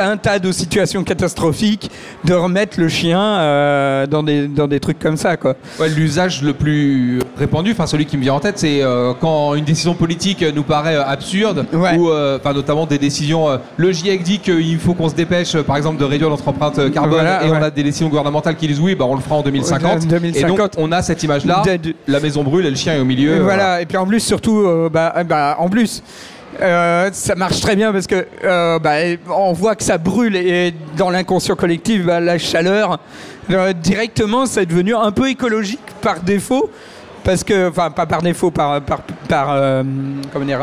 un 0.00 0.16
tas 0.16 0.38
de 0.38 0.50
situations 0.52 1.04
catastrophiques, 1.04 1.90
de 2.24 2.34
remettre 2.34 2.80
le 2.80 2.88
chien 2.88 3.20
euh, 3.20 4.06
dans, 4.06 4.22
des, 4.22 4.48
dans 4.48 4.66
des 4.66 4.80
trucs 4.80 4.98
comme 4.98 5.16
ça, 5.16 5.36
quoi. 5.36 5.54
Ouais, 5.78 5.88
L'usage 5.88 6.42
le 6.42 6.52
plus 6.52 7.18
répandu, 7.36 7.72
enfin 7.72 7.86
celui 7.86 8.06
qui 8.06 8.16
me 8.16 8.22
vient 8.22 8.34
en 8.34 8.40
tête, 8.40 8.58
c'est 8.58 8.82
euh, 8.82 9.12
quand 9.20 9.54
une 9.54 9.64
décision 9.64 9.94
politique 9.94 10.44
nous 10.54 10.62
paraît 10.62 10.96
euh, 10.96 11.04
absurde, 11.04 11.66
Ouais. 11.72 11.96
ou 11.96 12.08
enfin 12.10 12.52
notamment 12.52 12.86
des 12.86 12.98
décisions. 12.98 13.46
le 13.76 13.92
GIEC 13.92 14.22
dit 14.22 14.38
qu'il 14.38 14.78
faut 14.78 14.94
qu'on 14.94 15.08
se 15.08 15.14
dépêche, 15.14 15.56
par 15.62 15.76
exemple, 15.76 15.98
de 15.98 16.04
réduire 16.04 16.30
notre 16.30 16.46
empreinte 16.48 16.90
carbone, 16.92 17.14
Voilà, 17.14 17.44
et 17.44 17.50
ouais. 17.50 17.56
on 17.58 17.62
a 17.62 17.70
des 17.70 17.82
décisions 17.82 18.08
gouvernementales 18.08 18.56
qui 18.56 18.66
disent 18.66 18.80
oui, 18.80 18.94
bah 18.94 19.04
on 19.08 19.14
le 19.14 19.20
fera 19.20 19.36
en 19.36 19.42
2050. 19.42 20.02
En 20.04 20.06
2050. 20.06 20.36
Et 20.36 20.44
donc 20.56 20.70
on 20.78 20.92
a 20.92 21.02
cette 21.02 21.22
image-là, 21.22 21.62
la 22.06 22.20
maison 22.20 22.42
brûle 22.42 22.66
et 22.66 22.70
le 22.70 22.76
chien 22.76 22.94
est 22.94 23.00
au 23.00 23.04
milieu. 23.04 23.36
Et 23.36 23.40
voilà. 23.40 23.80
Et 23.80 23.86
puis 23.86 23.96
en 23.96 24.06
plus, 24.06 24.20
surtout, 24.20 24.66
bah, 24.92 25.14
bah, 25.28 25.56
en 25.58 25.68
plus, 25.68 26.02
euh, 26.60 27.10
ça 27.12 27.34
marche 27.34 27.60
très 27.60 27.76
bien 27.76 27.92
parce 27.92 28.06
que 28.06 28.26
euh, 28.44 28.78
bah, 28.78 28.94
on 29.28 29.52
voit 29.52 29.74
que 29.74 29.82
ça 29.82 29.98
brûle 29.98 30.36
et 30.36 30.74
dans 30.96 31.10
l'inconscient 31.10 31.56
collectif, 31.56 32.04
bah, 32.04 32.20
la 32.20 32.38
chaleur, 32.38 32.98
euh, 33.50 33.72
directement, 33.72 34.46
c'est 34.46 34.66
devenu 34.66 34.94
un 34.94 35.10
peu 35.10 35.28
écologique 35.28 35.80
par 36.00 36.20
défaut. 36.20 36.70
Parce 37.24 37.42
que, 37.42 37.70
enfin, 37.70 37.90
pas 37.90 38.04
par 38.04 38.20
défaut, 38.20 38.50
par, 38.50 38.82
par, 38.82 39.00
par 39.26 39.82
comment 40.30 40.44
dire, 40.44 40.60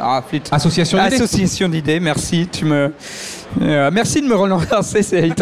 ah, 0.00 0.20
flûte. 0.28 0.48
Association 0.50 0.98
d'idées. 0.98 1.14
Association 1.14 1.68
d'idées, 1.68 2.00
merci. 2.00 2.48
Tu 2.50 2.64
me, 2.64 2.92
merci 3.60 4.20
de 4.20 4.26
me 4.26 4.34
relancer, 4.34 5.02
c'est. 5.04 5.32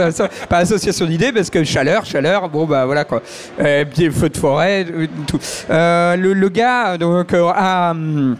Pas 0.46 0.58
association 0.58 1.06
d'idées 1.06 1.32
parce 1.32 1.48
que 1.48 1.64
chaleur, 1.64 2.04
chaleur, 2.04 2.50
bon 2.50 2.66
bah 2.66 2.84
voilà 2.84 3.04
quoi. 3.06 3.22
Euh, 3.58 3.86
puis 3.90 4.10
feu 4.10 4.28
de 4.28 4.36
forêt, 4.36 4.84
tout. 5.26 5.40
Le, 5.70 6.34
le 6.34 6.48
gars 6.50 6.98
donc 6.98 7.32
a, 7.32 7.92
hum, 7.92 8.36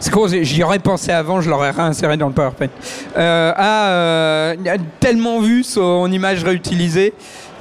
c'est 0.00 0.44
j'y 0.44 0.62
aurais 0.62 0.78
pensé 0.78 1.12
avant, 1.12 1.40
je 1.40 1.50
l'aurais 1.50 1.70
réinséré 1.70 2.16
dans 2.16 2.28
le 2.28 2.32
PowerPoint. 2.32 2.68
Euh, 3.16 3.52
a, 3.56 3.88
euh, 3.88 4.54
tellement 5.00 5.40
vu 5.40 5.62
son 5.62 6.10
image 6.10 6.44
réutilisée 6.44 7.14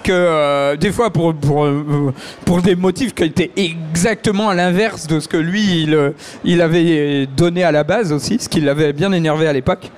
que 0.04 0.12
euh, 0.12 0.76
des 0.76 0.92
fois 0.92 1.10
pour, 1.12 1.34
euh, 1.66 2.14
pour 2.46 2.62
des 2.62 2.76
motifs 2.76 3.14
qui 3.16 3.24
étaient 3.24 3.52
exactement 3.56 4.50
à 4.50 4.54
l'inverse 4.56 5.08
de 5.08 5.20
ce 5.20 5.28
que 5.28 5.38
lui 5.38 5.84
il, 5.84 5.94
euh, 5.96 6.12
il 6.44 6.62
avait 6.62 7.26
donné 7.26 7.64
à 7.64 7.72
la 7.72 7.84
base 7.84 8.12
aussi, 8.12 8.38
ce 8.40 8.50
qui 8.50 8.62
l'avait 8.62 8.94
bien 8.94 9.12
énervé 9.14 9.48
à 9.48 9.54
l'époque. 9.54 9.90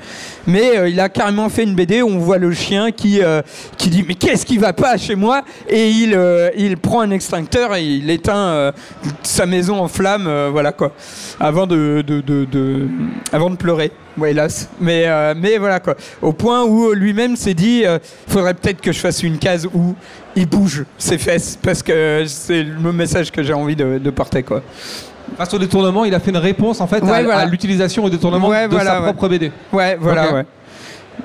Mais 0.47 0.91
il 0.91 0.99
a 0.99 1.09
carrément 1.09 1.49
fait 1.49 1.63
une 1.63 1.73
BD 1.73 2.03
où 2.03 2.07
on 2.07 2.19
voit 2.19 2.37
le 2.37 2.51
chien 2.51 2.91
qui, 2.91 3.19
qui 3.79 3.89
dit 3.89 4.05
mais 4.07 4.13
qu'est-ce 4.13 4.45
qui 4.45 4.59
va 4.59 4.73
pas 4.73 4.95
chez 4.95 5.15
moi? 5.15 5.41
Et 5.67 5.89
il, 5.89 6.15
il 6.55 6.77
prend 6.77 7.01
un 7.01 7.09
extincteur 7.09 7.73
et 7.73 7.83
il 7.83 8.07
éteint 8.11 8.71
sa 9.23 9.47
maison 9.47 9.79
en 9.79 9.87
flammes, 9.87 10.29
voilà 10.51 10.71
quoi, 10.71 10.91
avant 11.39 11.65
de, 11.65 12.03
de, 12.05 12.21
de- 12.21 12.87
avant 13.33 13.49
de 13.49 13.55
pleurer. 13.55 13.91
Ouais, 14.17 14.31
hélas. 14.31 14.69
Mais, 14.79 15.03
euh, 15.07 15.33
mais 15.37 15.57
voilà 15.57 15.79
quoi. 15.79 15.95
Au 16.21 16.31
point 16.31 16.63
où 16.63 16.91
lui-même 16.93 17.35
s'est 17.35 17.53
dit, 17.53 17.83
il 17.85 17.99
faudrait 18.33 18.53
peut-être 18.53 18.81
que 18.81 18.91
je 18.91 18.99
fasse 18.99 19.23
une 19.23 19.37
case 19.37 19.67
où 19.73 19.93
il 20.35 20.47
bouge 20.47 20.85
ses 20.97 21.17
fesses 21.17 21.57
parce 21.61 21.83
que 21.83 22.23
c'est 22.27 22.63
le 22.63 22.91
message 22.93 23.31
que 23.31 23.43
j'ai 23.43 23.53
envie 23.53 23.75
de, 23.75 23.97
de 23.97 24.09
porter 24.09 24.43
quoi. 24.43 24.61
Face 25.37 25.53
au 25.53 25.57
détournement, 25.59 26.05
il 26.05 26.13
a 26.13 26.19
fait 26.19 26.31
une 26.31 26.37
réponse 26.37 26.79
en 26.81 26.87
fait 26.87 27.01
à, 27.01 27.05
Ouais, 27.05 27.23
voilà. 27.23 27.39
à 27.39 27.45
l'utilisation 27.45 28.03
au 28.05 28.09
détournement 28.09 28.47
Ouais, 28.47 28.67
de 28.67 28.73
voilà, 28.73 28.91
sa 28.91 28.97
ouais. 28.99 29.05
propre 29.07 29.27
BD. 29.27 29.51
Ouais, 29.73 29.97
voilà, 29.99 30.39
Ok. 30.39 30.45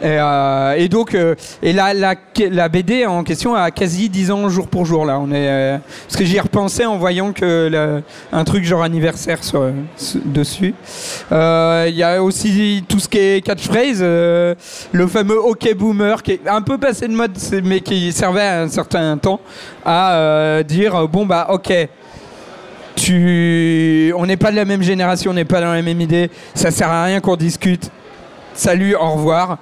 Euh, 0.02 0.74
et 0.74 0.88
donc, 0.88 1.14
euh, 1.14 1.34
et 1.62 1.72
la, 1.72 2.68
BD 2.68 3.06
en 3.06 3.24
question 3.24 3.54
a 3.54 3.70
quasi 3.70 4.08
10 4.08 4.30
ans 4.30 4.48
jour 4.48 4.68
pour 4.68 4.86
jour 4.86 5.04
là. 5.04 5.18
On 5.18 5.30
est, 5.30 5.48
euh, 5.48 5.78
parce 6.06 6.16
que 6.16 6.24
j'y 6.24 6.36
ai 6.36 6.40
repensé 6.40 6.84
en 6.84 6.96
voyant 6.96 7.32
que 7.32 8.02
un 8.32 8.44
truc 8.44 8.64
genre 8.64 8.82
anniversaire 8.82 9.42
sur, 9.44 9.70
dessus. 10.24 10.74
Il 11.30 11.94
y 11.94 12.02
a 12.02 12.22
aussi 12.22 12.84
tout 12.88 12.98
ce 12.98 13.08
qui 13.08 13.18
est 13.18 13.44
catchphrase, 13.44 14.00
le 14.02 15.06
fameux 15.08 15.40
OK 15.40 15.74
Boomer 15.74 16.22
qui 16.22 16.32
est 16.32 16.48
un 16.48 16.62
peu 16.62 16.78
passé 16.78 17.08
de 17.08 17.14
mode, 17.14 17.36
mais 17.64 17.80
qui 17.80 18.12
servait 18.12 18.40
à 18.42 18.62
un 18.62 18.68
certain 18.68 19.16
temps 19.18 19.40
à 19.84 20.62
dire 20.66 21.08
bon 21.08 21.26
bah 21.26 21.48
OK. 21.50 21.72
Tu... 22.96 24.12
On 24.14 24.26
n'est 24.26 24.36
pas 24.36 24.50
de 24.50 24.56
la 24.56 24.66
même 24.66 24.82
génération, 24.82 25.30
on 25.30 25.34
n'est 25.34 25.46
pas 25.46 25.62
dans 25.62 25.72
la 25.72 25.80
même 25.80 26.00
idée, 26.02 26.30
ça 26.54 26.70
sert 26.70 26.90
à 26.90 27.04
rien 27.04 27.20
qu'on 27.20 27.36
discute 27.36 27.90
salut, 28.54 28.94
au 28.94 29.12
revoir. 29.12 29.58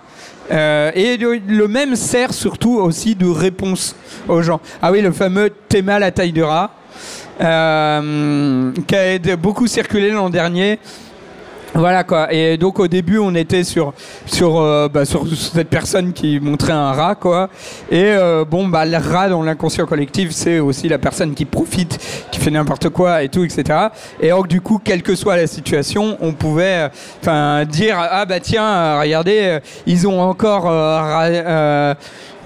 Euh, 0.51 0.91
et 0.95 1.17
le, 1.17 1.69
même 1.69 1.95
sert 1.97 2.33
surtout 2.33 2.79
aussi 2.79 3.15
de 3.15 3.27
réponse 3.27 3.95
aux 4.29 4.43
gens. 4.43 4.61
Ah 4.81 4.91
oui, 4.91 5.01
le 5.01 5.13
fameux 5.13 5.51
t'es 5.69 5.83
mal 5.83 6.03
à 6.03 6.11
taille 6.11 6.33
de 6.33 6.43
rat, 6.43 6.71
euh, 7.41 8.73
qui 8.87 8.95
a 8.95 9.37
beaucoup 9.37 9.67
circulé 9.67 10.11
l'an 10.11 10.31
dernier. 10.31 10.79
Voilà 11.75 12.03
quoi. 12.03 12.33
Et 12.33 12.57
donc 12.57 12.81
au 12.81 12.89
début, 12.89 13.19
on 13.19 13.35
était 13.35 13.63
sur 13.63 13.93
sur 14.27 14.59
euh, 14.59 14.89
bah, 14.89 15.05
sur 15.05 15.27
cette 15.37 15.69
personne 15.69 16.13
qui 16.13 16.41
montrait 16.41 16.73
un 16.73 16.93
rat 16.93 17.15
quoi. 17.15 17.51
Et 17.91 18.05
euh, 18.05 18.45
bon 18.45 18.67
bah 18.67 18.87
le 18.87 18.97
rat 18.97 19.29
dans 19.29 19.43
l'inconscient 19.43 19.87
collectif, 19.87 20.31
c'est 20.31 20.61
aussi 20.61 20.89
la 20.89 20.99
personne 20.99 21.35
qui 21.35 21.45
profite, 21.45 21.99
qui 22.31 22.41
fait 22.41 22.51
n'importe 22.51 22.89
quoi 22.89 23.23
et 23.23 23.29
tout, 23.29 23.45
etc. 23.45 23.89
Et 24.21 24.31
donc 24.31 24.49
du 24.49 24.61
coup, 24.61 24.81
quelle 24.83 25.03
que 25.03 25.15
soit 25.15 25.37
la 25.37 25.47
situation, 25.47 26.17
on 26.21 26.33
pouvait 26.33 26.87
euh, 26.87 26.89
enfin 27.21 27.65
dire 27.67 27.97
ah 27.99 28.25
bah 28.25 28.41
tiens, 28.41 28.99
regardez, 29.01 29.59
ils 29.87 30.09
ont 30.09 30.21
encore 30.21 30.67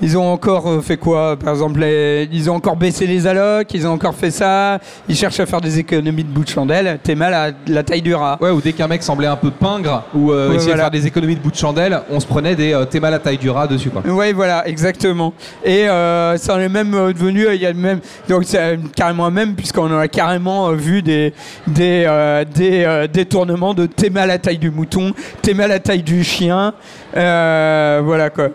ils 0.03 0.19
ont 0.19 0.31
encore 0.33 0.69
euh, 0.69 0.81
fait 0.83 0.97
quoi 0.97 1.37
Par 1.37 1.55
exemple, 1.55 1.81
les- 1.81 2.29
ils 2.33 2.51
ont 2.51 2.57
encore 2.57 2.77
baissé 2.77 3.07
les 3.07 3.27
allocs, 3.27 3.73
ils 3.73 3.87
ont 3.87 3.93
encore 3.93 4.15
fait 4.15 4.31
ça, 4.31 4.79
ils 5.09 5.17
cherchent 5.17 5.41
à 5.41 5.47
faire 5.47 5.61
des 5.61 5.79
économies 5.79 6.25
de 6.25 6.29
bout 6.29 6.45
de 6.45 6.49
chandelle. 6.49 6.99
T'es 7.03 7.15
mal 7.15 7.33
à 7.33 7.51
la 7.69 7.83
taille 7.83 8.03
du 8.03 8.15
rat. 8.15 8.37
Ouais, 8.41 8.51
ou 8.51 8.61
dès 8.61 8.73
qu'un 8.73 8.89
mec 8.89 9.03
semblait 9.03 9.29
un 9.29 9.37
peu 9.37 9.51
pingre 9.51 10.03
ou 10.15 10.33
euh, 10.33 10.49
Ouais, 10.51 10.57
essayer 10.57 10.73
voilà. 10.73 10.89
de 10.89 10.91
faire 10.95 11.01
des 11.03 11.07
économies 11.07 11.37
de 11.37 11.41
bout 11.41 11.51
de 11.53 11.57
chandelle, 11.57 12.01
on 12.11 12.21
se 12.21 12.27
prenait 12.27 12.55
des 12.57 12.73
euh, 12.75 12.85
thémas 12.85 13.09
à 13.09 13.13
la 13.13 13.19
taille 13.21 13.39
du 13.39 13.49
rat 13.49 13.67
dessus 13.67 13.91
quoi. 13.91 14.03
Oui, 14.07 14.33
voilà, 14.33 14.67
exactement. 14.69 15.33
Et 15.65 15.89
euh, 15.89 16.37
ça 16.37 16.55
en 16.57 16.59
est 16.61 16.69
même 16.69 16.95
euh, 16.95 17.13
devenu, 17.13 17.47
euh, 17.47 17.55
il 17.55 17.63
y 17.63 17.67
a 17.67 17.73
même, 17.73 18.01
donc 18.29 18.43
c'est 18.45 18.79
carrément 18.97 19.27
un 19.27 19.31
même, 19.31 19.55
puisqu'on 19.55 19.97
a 19.99 20.09
carrément 20.09 20.71
vu 20.73 21.03
des, 21.03 21.33
des, 21.67 22.05
euh, 22.07 22.45
des 22.45 22.83
euh, 22.85 23.07
détournements 23.07 23.73
de 23.75 23.87
t'es 23.87 24.11
mal 24.11 24.25
à 24.25 24.35
la 24.35 24.39
taille 24.39 24.59
du 24.59 24.71
mouton, 24.71 25.13
t'es 25.43 25.55
mal 25.55 25.71
à 25.71 25.75
la 25.75 25.81
taille 25.81 26.03
du 26.03 26.25
chien. 26.25 26.75
Euh, 27.17 28.01
voilà 28.05 28.31
quoi. 28.31 28.49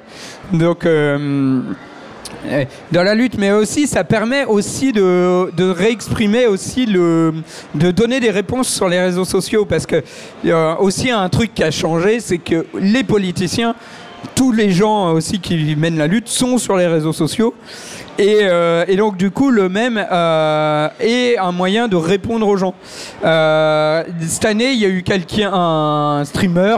Donc. 0.54 0.86
euh, 0.86 1.62
euh, 2.46 2.66
dans 2.92 3.04
la 3.04 3.16
lutte, 3.16 3.38
mais 3.38 3.52
aussi 3.52 3.88
ça 3.88 4.04
permet 4.04 4.46
aussi 4.46 4.92
de, 4.92 5.72
réexprimer 5.72 6.46
aussi 6.46 6.86
de 6.86 7.34
donner 7.74 8.20
des 8.20 8.30
réponses 8.30 8.70
sur 8.70 8.88
les 8.88 9.00
réseaux 9.00 9.26
sociaux 9.26 9.66
parce 9.66 9.86
que 9.86 10.04
a 10.50 10.80
aussi 10.80 11.10
un 11.10 11.28
truc 11.30 11.54
qui 11.54 11.64
a 11.64 11.72
changé, 11.72 12.20
c'est 12.20 12.38
que 12.38 12.66
les 12.80 13.04
politiciens, 13.04 13.76
tous 14.36 14.52
les 14.52 14.72
gens 14.72 15.14
aussi 15.14 15.40
qui 15.40 15.76
mènent 15.76 15.98
la 15.98 16.08
lutte 16.08 16.28
sont 16.28 16.58
sur 16.58 16.78
les 16.78 16.88
réseaux 16.88 17.14
sociaux. 17.14 17.54
Et, 18.20 18.40
euh, 18.42 18.96
donc 18.96 19.16
du 19.16 19.30
coup 19.30 19.52
le 19.52 19.70
même 19.70 20.04
euh, 20.12 20.90
est 21.00 21.38
un 21.38 21.52
moyen 21.52 21.88
de 21.88 21.96
répondre 21.96 22.48
aux 22.48 22.58
gens. 22.58 22.74
Euh, 23.24 24.04
cette 24.22 24.46
année 24.46 24.72
il 24.72 24.80
y 24.80 24.86
a 24.86 24.90
eu 24.90 25.04
quelqu'un, 25.04 25.54
un 25.54 26.26
streamer 26.26 26.78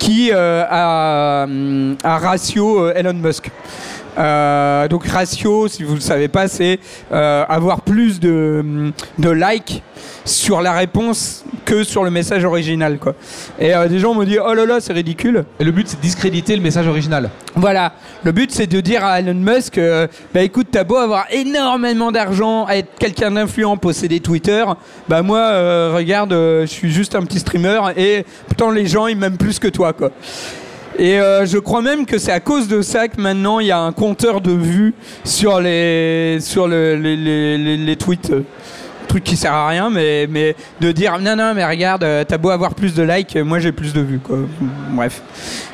qui 0.00 0.30
euh, 0.32 0.64
a, 0.68 1.44
hum, 1.44 1.96
a 2.02 2.18
ratio 2.18 2.86
euh, 2.86 2.92
Elon 2.96 3.14
Musk. 3.14 3.50
Euh, 4.20 4.88
donc 4.88 5.06
ratio, 5.06 5.66
si 5.68 5.82
vous 5.82 5.92
ne 5.92 5.96
le 5.96 6.02
savez 6.02 6.28
pas, 6.28 6.46
c'est 6.46 6.78
euh, 7.10 7.44
avoir 7.48 7.80
plus 7.80 8.20
de, 8.20 8.92
de 9.18 9.30
likes 9.30 9.82
sur 10.24 10.60
la 10.60 10.72
réponse 10.72 11.44
que 11.64 11.84
sur 11.84 12.04
le 12.04 12.10
message 12.10 12.44
original. 12.44 12.98
Quoi. 12.98 13.14
Et 13.58 13.74
euh, 13.74 13.88
des 13.88 13.98
gens 13.98 14.14
m'ont 14.14 14.24
dit 14.24 14.38
oh 14.38 14.52
là 14.54 14.66
là 14.66 14.80
c'est 14.80 14.92
ridicule. 14.92 15.44
Et 15.58 15.64
le 15.64 15.72
but 15.72 15.88
c'est 15.88 15.96
de 15.96 16.02
discréditer 16.02 16.54
le 16.56 16.62
message 16.62 16.86
original. 16.86 17.30
Voilà, 17.56 17.92
le 18.22 18.32
but 18.32 18.50
c'est 18.50 18.66
de 18.66 18.80
dire 18.80 19.04
à 19.04 19.20
Elon 19.20 19.34
Musk, 19.34 19.78
euh, 19.78 20.06
bah 20.34 20.42
écoute, 20.42 20.68
t'as 20.70 20.84
beau 20.84 20.96
avoir 20.96 21.26
énormément 21.30 22.12
d'argent, 22.12 22.68
être 22.68 22.88
quelqu'un 22.98 23.32
d'influent, 23.32 23.76
posséder 23.76 24.20
Twitter, 24.20 24.64
bah 25.08 25.22
moi, 25.22 25.38
euh, 25.38 25.92
regarde, 25.94 26.32
euh, 26.32 26.62
je 26.62 26.70
suis 26.70 26.90
juste 26.90 27.14
un 27.14 27.22
petit 27.22 27.40
streamer 27.40 27.80
et 27.96 28.24
pourtant 28.46 28.70
les 28.70 28.86
gens 28.86 29.06
ils 29.06 29.16
m'aiment 29.16 29.38
plus 29.38 29.58
que 29.58 29.68
toi 29.68 29.92
quoi. 29.92 30.10
Et 31.02 31.18
euh, 31.18 31.46
je 31.46 31.56
crois 31.56 31.80
même 31.80 32.04
que 32.04 32.18
c'est 32.18 32.30
à 32.30 32.40
cause 32.40 32.68
de 32.68 32.82
ça 32.82 33.08
que 33.08 33.18
maintenant 33.18 33.58
il 33.58 33.68
y 33.68 33.70
a 33.70 33.78
un 33.80 33.90
compteur 33.90 34.42
de 34.42 34.52
vues 34.52 34.92
sur 35.24 35.58
les 35.58 36.36
sur 36.40 36.68
le- 36.68 36.94
les, 36.96 37.16
les, 37.16 37.56
les- 37.56 37.76
les 37.78 37.96
tweets. 37.96 38.30
Truc 39.10 39.24
qui 39.24 39.36
sert 39.36 39.52
à 39.52 39.68
rien, 39.68 39.90
mais, 39.90 40.28
mais 40.30 40.54
de 40.80 40.92
dire 40.92 41.18
non, 41.18 41.34
non, 41.34 41.52
mais 41.52 41.66
regarde, 41.66 42.04
euh, 42.04 42.22
t'as 42.26 42.38
beau 42.38 42.50
avoir 42.50 42.76
plus 42.76 42.94
de 42.94 43.02
likes, 43.02 43.34
euh, 43.34 43.44
moi 43.44 43.58
j'ai 43.58 43.72
plus 43.72 43.92
de 43.92 44.00
vues, 44.00 44.20
quoi. 44.20 44.38
Bref. 44.90 45.20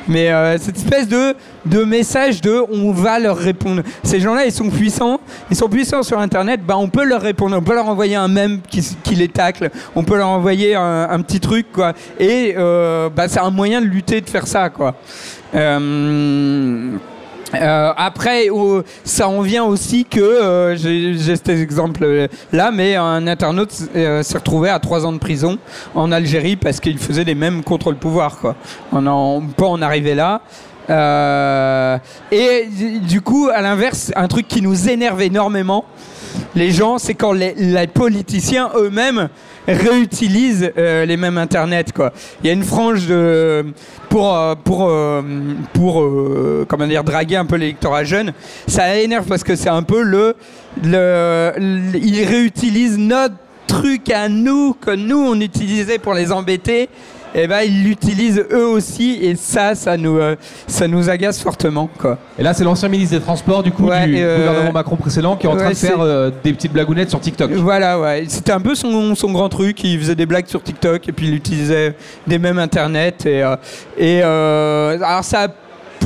Mais 0.07 0.31
euh, 0.31 0.57
cette 0.57 0.77
espèce 0.77 1.07
de, 1.07 1.35
de 1.65 1.83
message 1.83 2.41
de 2.41 2.63
on 2.71 2.91
va 2.91 3.19
leur 3.19 3.37
répondre. 3.37 3.83
Ces 4.03 4.19
gens-là, 4.19 4.45
ils 4.45 4.51
sont 4.51 4.71
puissants, 4.71 5.19
ils 5.51 5.55
sont 5.55 5.69
puissants 5.69 6.01
sur 6.01 6.17
Internet, 6.17 6.61
bah 6.65 6.77
on 6.77 6.89
peut 6.89 7.05
leur 7.05 7.21
répondre, 7.21 7.55
on 7.55 7.61
peut 7.61 7.75
leur 7.75 7.87
envoyer 7.87 8.15
un 8.15 8.27
mème 8.27 8.59
qui, 8.67 9.15
les 9.15 9.27
tacle, 9.27 9.69
on 9.95 10.03
peut 10.03 10.17
leur 10.17 10.29
envoyer 10.29 10.73
un, 10.73 11.21
petit 11.21 11.39
truc, 11.39 11.67
quoi. 11.71 11.93
Et 12.19 12.55
bah, 12.55 13.27
c'est 13.27 13.39
un 13.39 13.51
moyen 13.51 13.81
de 13.81 13.85
lutter, 13.85 14.21
de 14.21 14.29
faire 14.29 14.47
ça, 14.47 14.69
quoi. 14.69 14.95
Euh, 17.53 17.93
après, 17.95 18.47
ça 19.03 19.29
en 19.29 19.41
vient 19.41 19.63
aussi 19.63 20.05
que 20.05 20.19
euh, 20.19 20.75
j'ai 20.75 21.35
cet 21.35 21.49
exemple 21.49 22.27
là, 22.51 22.71
mais 22.71 22.95
un 22.95 23.25
internaute 23.27 23.73
euh, 23.95 24.23
s'est 24.23 24.37
retrouvé 24.37 24.69
à 24.69 24.79
trois 24.79 25.05
ans 25.05 25.13
de 25.13 25.17
prison 25.17 25.57
en 25.95 26.11
Algérie 26.11 26.55
parce 26.55 26.79
qu'il 26.79 26.97
faisait 26.97 27.25
des 27.25 27.35
mêmes 27.35 27.63
contre 27.63 27.91
le 27.91 27.97
pouvoir. 27.97 28.39
Quoi. 28.39 28.55
On, 28.91 29.05
en, 29.07 29.37
on 29.37 29.41
peut 29.41 29.65
en 29.65 29.81
arriver 29.81 30.15
là. 30.15 30.41
Euh, 30.89 31.97
et 32.31 32.67
du 33.01 33.21
coup, 33.21 33.49
à 33.53 33.61
l'inverse, 33.61 34.11
un 34.15 34.27
truc 34.27 34.47
qui 34.47 34.61
nous 34.61 34.89
énerve 34.89 35.21
énormément, 35.21 35.85
les 36.55 36.71
gens, 36.71 36.97
c'est 36.97 37.13
quand 37.13 37.33
les, 37.33 37.53
les 37.55 37.87
politiciens 37.87 38.69
eux-mêmes 38.75 39.29
réutilisent 39.67 40.71
euh, 40.77 41.05
les 41.05 41.17
mêmes 41.17 41.37
internet 41.37 41.91
quoi. 41.93 42.13
Il 42.43 42.47
y 42.47 42.49
a 42.49 42.53
une 42.53 42.63
frange 42.63 43.07
de 43.07 43.65
pour 44.09 44.35
euh, 44.35 44.55
pour 44.55 44.87
euh, 44.89 45.21
pour 45.73 46.01
euh, 46.01 46.65
comment 46.67 46.87
dire 46.87 47.03
draguer 47.03 47.35
un 47.35 47.45
peu 47.45 47.55
l'électorat 47.57 48.03
jeune. 48.03 48.33
Ça 48.67 48.97
énerve 48.97 49.25
parce 49.27 49.43
que 49.43 49.55
c'est 49.55 49.69
un 49.69 49.83
peu 49.83 50.01
le 50.01 50.35
le, 50.83 51.51
le- 51.57 51.97
ils 51.99 52.23
réutilisent 52.25 52.97
notre 52.97 53.35
truc 53.67 54.09
à 54.11 54.29
nous 54.29 54.73
que 54.73 54.91
nous 54.91 55.17
on 55.19 55.39
utilisait 55.41 55.97
pour 55.99 56.13
les 56.13 56.31
embêter. 56.31 56.89
Et 57.37 57.45
ben 57.45 57.61
ils 57.61 57.83
l'utilisent 57.83 58.43
eux 58.51 58.65
aussi 58.65 59.19
et 59.21 59.35
ça 59.35 59.75
ça 59.75 59.95
nous 59.95 60.17
euh, 60.17 60.35
ça 60.65 60.87
nous 60.87 61.07
agace 61.07 61.39
fortement 61.39 61.87
quoi. 61.99 62.17
Et 62.39 62.41
là 62.41 62.55
c'est 62.55 62.63
l'ancien 62.63 62.89
ministre 62.89 63.15
des 63.15 63.21
Transports 63.21 63.61
du 63.61 63.71
coup 63.71 63.85
Ouais, 63.85 64.07
du 64.07 64.17
euh, 64.17 64.37
gouvernement 64.37 64.71
Macron 64.71 64.95
précédent 64.95 65.35
qui 65.35 65.45
est 65.45 65.49
en 65.49 65.55
train 65.55 65.69
de 65.69 65.75
faire 65.75 66.01
euh, 66.01 66.31
des 66.43 66.51
petites 66.51 66.73
blagounettes 66.73 67.11
sur 67.11 67.19
TikTok. 67.19 67.51
Voilà, 67.51 67.99
ouais. 67.99 68.23
C'était 68.27 68.53
un 68.53 68.59
peu 68.59 68.73
son, 68.73 69.13
son 69.13 69.31
grand 69.31 69.49
truc. 69.49 69.83
Il 69.83 69.99
faisait 69.99 70.15
des 70.15 70.25
blagues 70.25 70.47
sur 70.47 70.63
TikTok 70.63 71.07
et 71.07 71.11
puis 71.11 71.27
il 71.27 71.35
utilisait 71.35 71.93
des 72.25 72.39
mêmes 72.39 72.57
internet. 72.57 73.27
Et, 73.27 73.43
et 73.99 74.21
alors 74.23 75.23
ça 75.23 75.43
a 75.43 75.47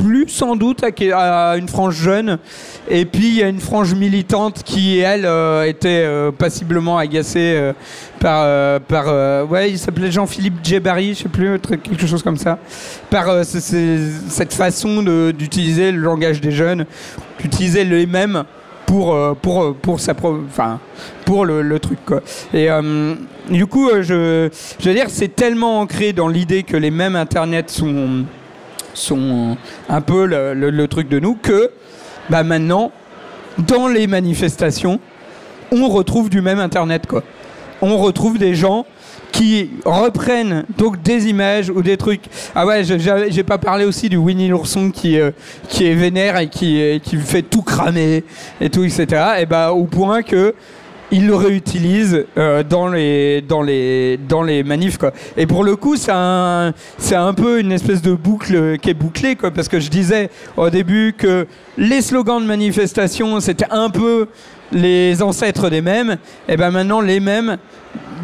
plu 0.02 0.24
sans 0.28 0.56
doute 0.56 0.82
à, 0.84 1.56
une 1.56 1.68
frange 1.68 1.94
jeune. 1.96 2.38
Et 2.90 3.04
puis 3.04 3.28
il 3.28 3.34
y 3.36 3.42
a 3.42 3.48
une 3.48 3.60
frange 3.60 3.94
militante 3.94 4.62
qui, 4.64 4.98
elle, 4.98 5.24
euh, 5.24 5.64
était 5.64 6.02
euh, 6.04 6.30
passiblement 6.32 6.98
agacée 6.98 7.54
euh, 7.56 7.72
par. 8.18 8.42
euh, 8.44 8.78
par 8.80 9.50
ouais, 9.50 9.70
il 9.70 9.78
s'appelait 9.78 10.10
Jean-Philippe 10.10 10.56
Djebari, 10.62 11.14
je 11.14 11.22
sais 11.22 11.28
plus, 11.28 11.58
quelque 11.60 12.06
chose 12.06 12.22
comme 12.22 12.36
ça. 12.36 12.58
Par 13.10 13.44
ce- 13.44 13.60
ce- 13.60 14.10
cette 14.28 14.52
façon 14.52 15.02
d'utiliser 15.32 15.92
le 15.92 15.98
langage 16.00 16.40
des 16.40 16.50
jeunes, 16.50 16.84
d'utiliser 17.40 17.84
les 17.84 18.06
mêmes 18.06 18.44
pour, 18.86 19.16
pour, 19.36 19.74
pour, 19.76 20.00
sa 20.00 20.12
enfin, 20.12 20.80
pour 21.24 21.44
le, 21.46 21.78
truc. 21.78 21.98
Et 22.52 22.68
du 23.48 23.66
coup, 23.66 23.88
je, 24.00 24.48
je 24.78 24.88
veux 24.88 24.94
dire, 24.94 25.06
c'est 25.08 25.34
tellement 25.34 25.80
ancré 25.80 26.12
dans 26.12 26.28
l'idée 26.28 26.62
que 26.62 26.76
les 26.76 26.90
mêmes 26.90 27.16
Internet 27.16 27.70
sont, 27.70 28.24
sont 28.94 29.56
un 29.88 30.00
peu 30.00 30.26
le, 30.26 30.86
truc 30.86 31.08
de 31.08 31.18
nous 31.18 31.34
que 31.34 31.70
bah, 32.30 32.42
maintenant, 32.42 32.92
dans 33.58 33.88
les 33.88 34.06
manifestations, 34.06 35.00
on 35.70 35.88
retrouve 35.88 36.30
du 36.30 36.40
même 36.40 36.58
Internet. 36.58 37.06
Quoi. 37.06 37.22
On 37.80 37.96
retrouve 37.98 38.38
des 38.38 38.54
gens 38.54 38.86
qui 39.32 39.70
reprennent 39.84 40.64
donc 40.76 41.02
des 41.02 41.28
images 41.28 41.70
ou 41.70 41.82
des 41.82 41.96
trucs. 41.96 42.22
Ah 42.54 42.66
ouais, 42.66 42.82
j'ai 42.84 43.42
pas 43.42 43.58
parlé 43.58 43.84
aussi 43.84 44.08
du 44.08 44.18
Winnie 44.18 44.48
l'ourson 44.48 44.90
qui, 44.90 45.18
euh, 45.18 45.30
qui 45.68 45.86
est 45.86 45.94
vénère 45.94 46.38
et 46.38 46.48
qui, 46.48 47.00
qui 47.02 47.16
fait 47.16 47.42
tout 47.42 47.62
cramer 47.62 48.24
et 48.60 48.68
tout, 48.68 48.84
etc. 48.84 49.06
Et 49.40 49.46
bah 49.46 49.72
au 49.72 49.84
point 49.84 50.22
que 50.22 50.54
il 51.12 51.28
le 51.28 51.36
réutilise 51.36 52.24
euh, 52.36 52.64
dans 52.64 52.88
les 52.88 53.40
dans 53.40 53.62
les 53.62 54.18
dans 54.28 54.42
les 54.42 54.64
manifs 54.64 54.98
quoi. 54.98 55.12
Et 55.36 55.46
pour 55.46 55.62
le 55.62 55.76
coup, 55.76 55.94
c'est 55.94 56.12
un 56.12 56.72
c'est 56.98 57.14
un 57.14 57.34
peu 57.34 57.60
une 57.60 57.70
espèce 57.70 58.02
de 58.02 58.14
boucle 58.14 58.78
qui 58.78 58.90
est 58.90 58.94
bouclée 58.94 59.36
quoi 59.36 59.52
parce 59.52 59.68
que 59.68 59.78
je 59.78 59.90
disais 59.90 60.30
au 60.56 60.70
début 60.70 61.14
que 61.16 61.46
les 61.78 62.02
slogans 62.02 62.40
de 62.40 62.46
manifestation, 62.46 63.38
c'était 63.38 63.70
un 63.70 63.90
peu 63.90 64.26
les 64.72 65.22
ancêtres 65.22 65.68
des 65.70 65.82
mêmes, 65.82 66.16
et 66.48 66.56
ben 66.56 66.70
maintenant 66.70 67.00
les 67.00 67.20
mêmes 67.20 67.58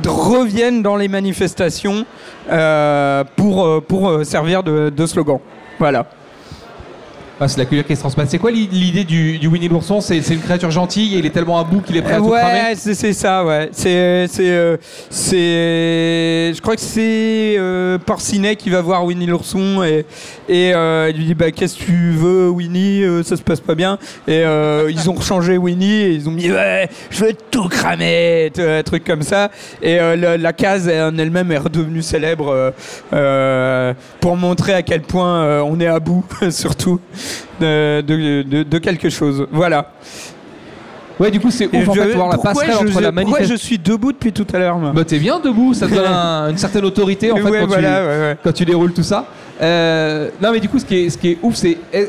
reviennent 0.06 0.82
dans 0.82 0.96
les 0.96 1.08
manifestations 1.08 2.04
euh, 2.50 3.24
pour, 3.36 3.66
euh, 3.66 3.80
pour 3.86 4.08
euh, 4.08 4.24
servir 4.24 4.62
de, 4.62 4.90
de 4.90 5.06
slogan. 5.06 5.38
Voilà. 5.78 6.06
Ah, 7.40 7.46
c'est 7.46 7.58
la 7.58 7.66
culture 7.66 7.86
qui 7.86 7.94
se 7.94 8.00
transmet. 8.00 8.24
C'est 8.26 8.38
quoi 8.38 8.50
l'idée 8.50 9.04
du, 9.04 9.38
du, 9.38 9.46
Winnie 9.46 9.68
l'ourson? 9.68 10.00
C'est, 10.00 10.18
une 10.28 10.40
créature 10.40 10.72
gentille 10.72 11.14
et 11.14 11.18
il 11.18 11.26
est 11.26 11.30
tellement 11.30 11.60
à 11.60 11.64
bout 11.64 11.80
qu'il 11.80 11.96
est 11.96 12.02
prêt 12.02 12.14
à 12.14 12.16
tout 12.16 12.24
ouais, 12.24 12.72
c'est, 12.74 13.12
ça, 13.12 13.44
ouais. 13.44 13.68
C'est, 13.70 14.26
c'est, 14.26 14.50
euh, 14.50 14.76
c'est, 15.08 16.52
je 16.52 16.60
crois 16.60 16.74
que 16.74 16.80
c'est 16.80 17.54
euh, 17.56 17.96
Porcinet 17.98 18.56
qui 18.56 18.70
va 18.70 18.80
voir 18.80 19.04
Winnie 19.04 19.26
l'ourson 19.26 19.84
et, 19.84 20.04
et 20.48 20.74
euh, 20.74 21.10
il 21.10 21.16
lui 21.16 21.24
dit 21.26 21.34
bah, 21.34 21.52
Qu'est-ce 21.52 21.78
que 21.78 21.84
tu 21.84 22.10
veux, 22.10 22.48
Winnie? 22.48 23.04
Ça 23.22 23.36
se 23.36 23.42
passe 23.42 23.60
pas 23.60 23.76
bien. 23.76 23.98
Et 24.26 24.42
ils 24.88 25.08
ont 25.08 25.20
changé 25.20 25.58
Winnie 25.58 25.94
et 25.94 26.10
ils 26.10 26.28
ont 26.28 26.32
mis 26.32 26.50
Ouais, 26.50 26.88
je 27.10 27.24
veux 27.24 27.34
tout 27.52 27.68
cramer, 27.68 28.50
un 28.58 28.82
truc 28.82 29.04
comme 29.04 29.22
ça. 29.22 29.52
Et 29.80 29.96
la, 30.16 30.52
case 30.52 30.88
en 30.88 31.16
elle-même 31.16 31.52
est 31.52 31.58
redevenue 31.58 32.02
célèbre 32.02 32.72
pour 34.20 34.36
montrer 34.36 34.74
à 34.74 34.82
quel 34.82 35.02
point 35.02 35.62
on 35.62 35.78
est 35.78 35.86
à 35.86 36.00
bout, 36.00 36.24
surtout 36.50 36.98
de, 37.60 38.02
de, 38.62 38.78
quelque 38.78 39.08
chose. 39.08 39.46
Voilà. 39.50 39.90
Ouais, 41.18 41.30
du 41.30 41.40
coup, 41.40 41.50
c'est 41.50 41.66
ouf 41.66 41.88
en 41.88 41.94
fait, 41.94 42.12
voir 42.14 42.28
la 42.28 42.38
passerelle 42.38 42.88
entre 42.88 43.00
la 43.00 43.12
Pourquoi 43.12 43.42
je 43.42 43.54
suis 43.54 43.78
debout 43.78 44.12
depuis 44.12 44.32
tout 44.32 44.46
à 44.52 44.58
l'heure 44.58 44.78
Bah, 44.78 45.04
t'es 45.04 45.18
bien 45.18 45.40
debout, 45.40 45.74
ça 45.74 45.88
te 45.88 45.94
donne 45.94 46.06
une 46.50 46.58
certaine 46.58 46.84
autorité 46.84 47.32
en 47.32 47.36
fait 47.36 47.42
quand, 47.42 47.66
tu, 47.66 48.38
quand, 48.44 48.52
tu, 48.52 48.64
déroules 48.64 48.92
tout 48.92 49.02
ça. 49.02 49.26
Euh, 49.60 50.30
non, 50.40 50.52
mais 50.52 50.60
du 50.60 50.68
coup, 50.68 50.78
ce 50.78 50.84
qui 50.84 50.96
est, 50.96 51.10
ce 51.10 51.18
qui 51.18 51.30
est 51.30 51.38
ouf, 51.42 51.56
c'est 51.56 51.76
eh, 51.92 52.08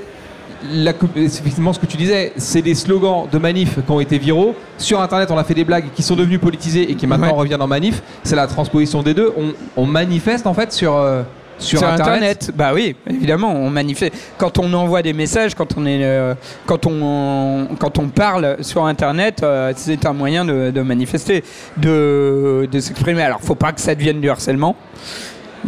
effectivement 1.15 1.73
ce 1.73 1.79
que 1.79 1.85
tu 1.85 1.97
disais, 1.97 2.33
c'est 2.37 2.61
des 2.61 2.75
slogans 2.75 3.27
de 3.31 3.37
manif 3.37 3.83
qui 3.83 3.91
ont 3.91 3.99
été 3.99 4.17
viraux. 4.17 4.55
Sur 4.77 5.01
Internet, 5.01 5.31
on 5.31 5.37
a 5.37 5.43
fait 5.43 5.53
des 5.53 5.63
blagues 5.63 5.85
qui 5.95 6.03
sont 6.03 6.15
devenues 6.15 6.39
politisées 6.39 6.91
et 6.91 6.95
qui 6.95 7.07
maintenant 7.07 7.33
reviennent 7.33 7.61
en 7.61 7.67
manif. 7.67 8.01
C'est 8.23 8.35
la 8.35 8.47
transposition 8.47 9.01
des 9.01 9.13
deux. 9.13 9.31
On, 9.37 9.53
on 9.75 9.85
manifeste 9.85 10.47
en 10.47 10.53
fait 10.53 10.71
sur. 10.71 10.95
Euh, 10.95 11.23
sur, 11.59 11.83
Internet. 11.83 12.51
Bah 12.55 12.71
oui, 12.73 12.95
évidemment, 13.09 13.53
on 13.53 13.69
manifeste. 13.69 14.13
Quand 14.37 14.59
on 14.59 14.73
envoie 14.73 15.01
des 15.01 15.13
messages, 15.13 15.55
quand 15.55 15.77
on 15.77 15.85
est, 15.85 16.03
euh, 16.03 16.33
quand 16.65 16.85
on, 16.85 17.67
quand 17.77 17.99
on 17.99 18.09
parle 18.09 18.57
sur 18.61 18.85
Internet, 18.85 19.41
euh, 19.43 19.73
c'est 19.75 20.05
un 20.05 20.13
moyen 20.13 20.45
de, 20.45 20.81
manifester, 20.81 21.43
de, 21.77 22.67
de 22.71 22.79
s'exprimer. 22.79 23.21
Alors, 23.21 23.41
faut 23.41 23.55
pas 23.55 23.71
que 23.71 23.81
ça 23.81 23.95
devienne 23.95 24.21
du 24.21 24.29
harcèlement. 24.29 24.75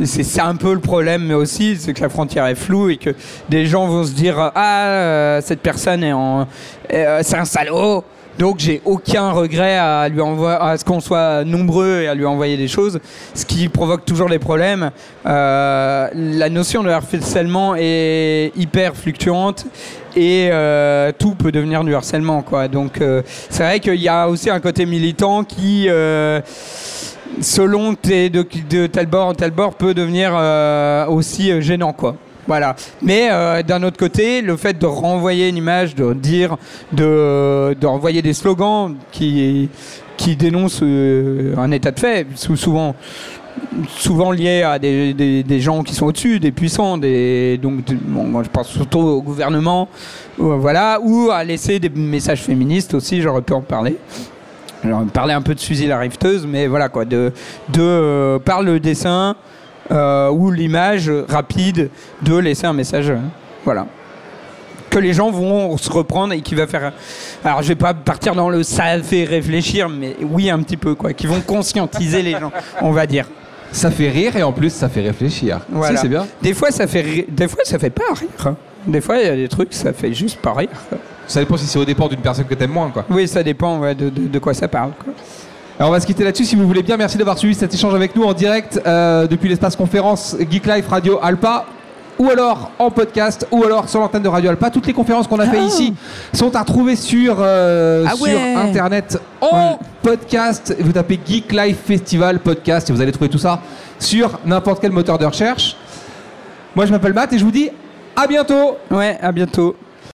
C'est 0.05 0.39
un 0.39 0.55
peu 0.55 0.73
le 0.73 0.79
problème, 0.79 1.25
mais 1.25 1.33
aussi, 1.33 1.75
c'est 1.75 1.93
que 1.93 2.01
la 2.01 2.07
frontière 2.07 2.45
est 2.45 2.55
floue 2.55 2.89
et 2.89 2.97
que 2.97 3.09
des 3.49 3.65
gens 3.65 3.87
vont 3.87 4.05
se 4.05 4.13
dire 4.13 4.51
Ah, 4.55 4.85
euh, 4.85 5.41
cette 5.43 5.59
personne 5.59 6.03
est 6.03 6.13
en. 6.13 6.47
c'est 6.89 7.35
un 7.35 7.45
salaud 7.45 8.05
donc 8.41 8.57
j'ai 8.57 8.81
aucun 8.85 9.29
regret 9.29 9.77
à 9.77 10.09
lui 10.09 10.19
à 10.19 10.75
ce 10.75 10.83
qu'on 10.83 10.99
soit 10.99 11.43
nombreux 11.43 12.01
et 12.01 12.07
à 12.07 12.15
lui 12.15 12.25
envoyer 12.25 12.57
des 12.57 12.67
choses, 12.67 12.99
ce 13.35 13.45
qui 13.45 13.69
provoque 13.69 14.03
toujours 14.03 14.29
des 14.29 14.39
problèmes. 14.39 14.89
Euh, 15.27 16.09
la 16.15 16.49
notion 16.49 16.81
de 16.81 16.89
harcèlement 16.89 17.75
est 17.77 18.51
hyper 18.57 18.95
fluctuante 18.95 19.67
et 20.15 20.49
euh, 20.51 21.11
tout 21.15 21.35
peut 21.35 21.51
devenir 21.51 21.83
du 21.83 21.93
harcèlement, 21.93 22.41
quoi. 22.41 22.67
Donc 22.67 22.99
euh, 22.99 23.21
c'est 23.51 23.61
vrai 23.61 23.79
qu'il 23.79 24.01
y 24.01 24.09
a 24.09 24.27
aussi 24.27 24.49
un 24.49 24.59
côté 24.59 24.87
militant 24.87 25.43
qui 25.43 25.87
selon 27.41 27.93
t'es 27.93 28.31
de, 28.31 28.43
de, 28.67 28.87
tel 28.87 29.05
bord 29.05 29.27
en 29.27 29.33
tel 29.35 29.51
bord 29.51 29.75
peut 29.75 29.93
devenir 29.93 30.33
aussi 31.09 31.61
gênant 31.61 31.93
quoi. 31.93 32.15
Voilà. 32.47 32.75
Mais 33.01 33.29
euh, 33.31 33.63
d'un 33.63 33.83
autre 33.83 33.97
côté, 33.97 34.41
le 34.41 34.57
fait 34.57 34.77
de 34.77 34.85
renvoyer 34.85 35.49
une 35.49 35.57
image, 35.57 35.95
de 35.95 36.13
dire, 36.13 36.57
de, 36.91 37.75
renvoyer 37.85 38.21
des 38.21 38.33
slogans 38.33 38.95
qui, 39.11 39.69
qui 40.17 40.35
dénoncent 40.35 40.81
euh, 40.83 41.55
un 41.57 41.71
état 41.71 41.91
de 41.91 41.99
fait, 41.99 42.27
souvent 42.35 42.95
souvent 43.97 44.31
liés 44.31 44.63
à 44.63 44.79
des, 44.79 45.13
des, 45.43 45.59
gens 45.59 45.83
qui 45.83 45.93
sont 45.93 46.05
au-dessus, 46.05 46.39
des 46.39 46.51
puissants, 46.51 46.97
donc 46.97 47.83
je 47.87 48.49
pense 48.51 48.69
surtout 48.69 48.99
au 48.99 49.21
gouvernement, 49.21 49.89
euh, 50.39 50.55
voilà, 50.55 50.99
ou 51.01 51.29
à 51.31 51.43
laisser 51.43 51.79
des 51.79 51.89
messages 51.89 52.41
féministes 52.41 52.93
aussi, 52.93 53.21
j'aurais 53.21 53.41
pu 53.41 53.53
en 53.53 53.61
parler. 53.61 53.97
J'aurais 54.83 55.05
parler 55.05 55.33
un 55.33 55.41
peu 55.41 55.53
de 55.53 55.59
Suzy 55.59 55.85
la 55.85 55.99
rifteuse, 55.99 56.47
mais 56.47 56.67
voilà 56.67 56.89
quoi, 56.89 57.05
de, 57.05 57.31
de 57.69 58.39
par 58.43 58.63
le 58.63 58.79
dessin, 58.79 59.35
euh, 59.35 59.50
ou 59.91 60.51
l'image 60.51 61.11
rapide 61.29 61.89
de 62.21 62.35
laisser 62.35 62.67
un 62.67 62.73
message. 62.73 63.09
Euh, 63.09 63.17
voilà 63.65 63.85
que 64.89 64.99
les 64.99 65.13
gens 65.13 65.31
vont 65.31 65.77
se 65.77 65.89
reprendre 65.89 66.33
et 66.33 66.41
qui 66.41 66.53
va 66.53 66.67
faire. 66.67 66.91
Alors, 67.45 67.61
je 67.61 67.69
vais 67.69 67.75
pas 67.75 67.93
partir 67.93 68.35
dans 68.35 68.49
le 68.49 68.61
ça 68.61 69.01
fait 69.01 69.23
réfléchir, 69.23 69.87
mais 69.87 70.17
oui, 70.21 70.49
un 70.49 70.59
petit 70.61 70.75
peu, 70.75 70.95
quoi. 70.95 71.13
Qui 71.13 71.27
vont 71.27 71.39
conscientiser 71.39 72.21
les 72.21 72.31
gens, 72.31 72.51
on 72.81 72.91
va 72.91 73.07
dire. 73.07 73.25
Ça 73.71 73.89
fait 73.89 74.09
rire 74.09 74.35
et 74.35 74.43
en 74.43 74.51
plus, 74.51 74.69
ça 74.69 74.89
fait 74.89 74.99
réfléchir. 74.99 75.61
Voilà. 75.69 75.97
c'est 75.97 76.09
bien. 76.09 76.27
Des 76.41 76.53
fois, 76.53 76.71
ça 76.71 76.87
fait, 76.87 77.25
des 77.29 77.47
fois, 77.47 77.63
ça 77.63 77.79
fait 77.79 77.89
pas 77.89 78.13
rire. 78.13 78.47
Hein. 78.47 78.55
Des 78.85 78.99
fois, 78.99 79.17
il 79.17 79.25
y 79.25 79.29
a 79.29 79.35
des 79.37 79.47
trucs, 79.47 79.73
ça 79.73 79.93
fait 79.93 80.13
juste 80.13 80.39
pas 80.41 80.53
rire. 80.53 80.69
Ça 81.25 81.39
dépend 81.39 81.55
si 81.55 81.67
c'est 81.67 81.79
au 81.79 81.85
départ 81.85 82.09
d'une 82.09 82.19
personne 82.19 82.45
que 82.45 82.55
t'aimes 82.55 82.71
moins, 82.71 82.89
quoi. 82.89 83.05
Oui, 83.09 83.29
ça 83.29 83.43
dépend 83.43 83.79
de, 83.93 84.09
de, 84.09 84.39
quoi 84.39 84.53
ça 84.53 84.67
parle. 84.67 84.91
Quoi. 85.01 85.13
Alors 85.81 85.89
on 85.89 85.93
va 85.93 85.99
se 85.99 86.05
quitter 86.05 86.23
là-dessus 86.23 86.45
si 86.45 86.55
vous 86.55 86.67
voulez 86.67 86.83
bien. 86.83 86.95
Merci 86.95 87.17
d'avoir 87.17 87.39
suivi 87.39 87.55
cet 87.55 87.73
échange 87.73 87.95
avec 87.95 88.15
nous 88.15 88.21
en 88.21 88.33
direct 88.33 88.79
euh, 88.85 89.25
depuis 89.25 89.49
l'espace 89.49 89.75
conférence 89.75 90.37
Geek 90.39 90.67
Life 90.67 90.87
Radio 90.87 91.17
Alpa 91.19 91.65
ou 92.19 92.29
alors 92.29 92.69
en 92.77 92.91
podcast, 92.91 93.47
ou 93.49 93.63
alors 93.63 93.89
sur 93.89 93.99
l'antenne 93.99 94.21
de 94.21 94.27
Radio 94.27 94.51
Alpa. 94.51 94.69
Toutes 94.69 94.85
les 94.85 94.93
conférences 94.93 95.25
qu'on 95.25 95.39
a 95.39 95.47
fait 95.47 95.57
ah. 95.59 95.65
ici 95.65 95.95
sont 96.35 96.55
à 96.55 96.59
retrouver 96.59 96.95
sur, 96.95 97.37
euh, 97.39 98.05
ah 98.07 98.15
sur 98.15 98.27
Internet 98.57 99.19
en 99.41 99.79
podcast. 100.03 100.75
Vous 100.79 100.91
tapez 100.91 101.19
Geek 101.25 101.51
Life 101.51 101.77
Festival 101.83 102.37
Podcast 102.41 102.87
et 102.87 102.93
vous 102.93 103.01
allez 103.01 103.11
trouver 103.11 103.29
tout 103.31 103.39
ça 103.39 103.59
sur 103.97 104.37
n'importe 104.45 104.81
quel 104.81 104.91
moteur 104.91 105.17
de 105.17 105.25
recherche. 105.25 105.75
Moi, 106.75 106.85
je 106.85 106.91
m'appelle 106.91 107.13
Matt 107.13 107.33
et 107.33 107.39
je 107.39 107.43
vous 107.43 107.49
dis 107.49 107.71
à 108.15 108.27
bientôt. 108.27 108.77
Ouais, 108.91 109.17
à 109.19 109.31
bientôt. 109.31 109.75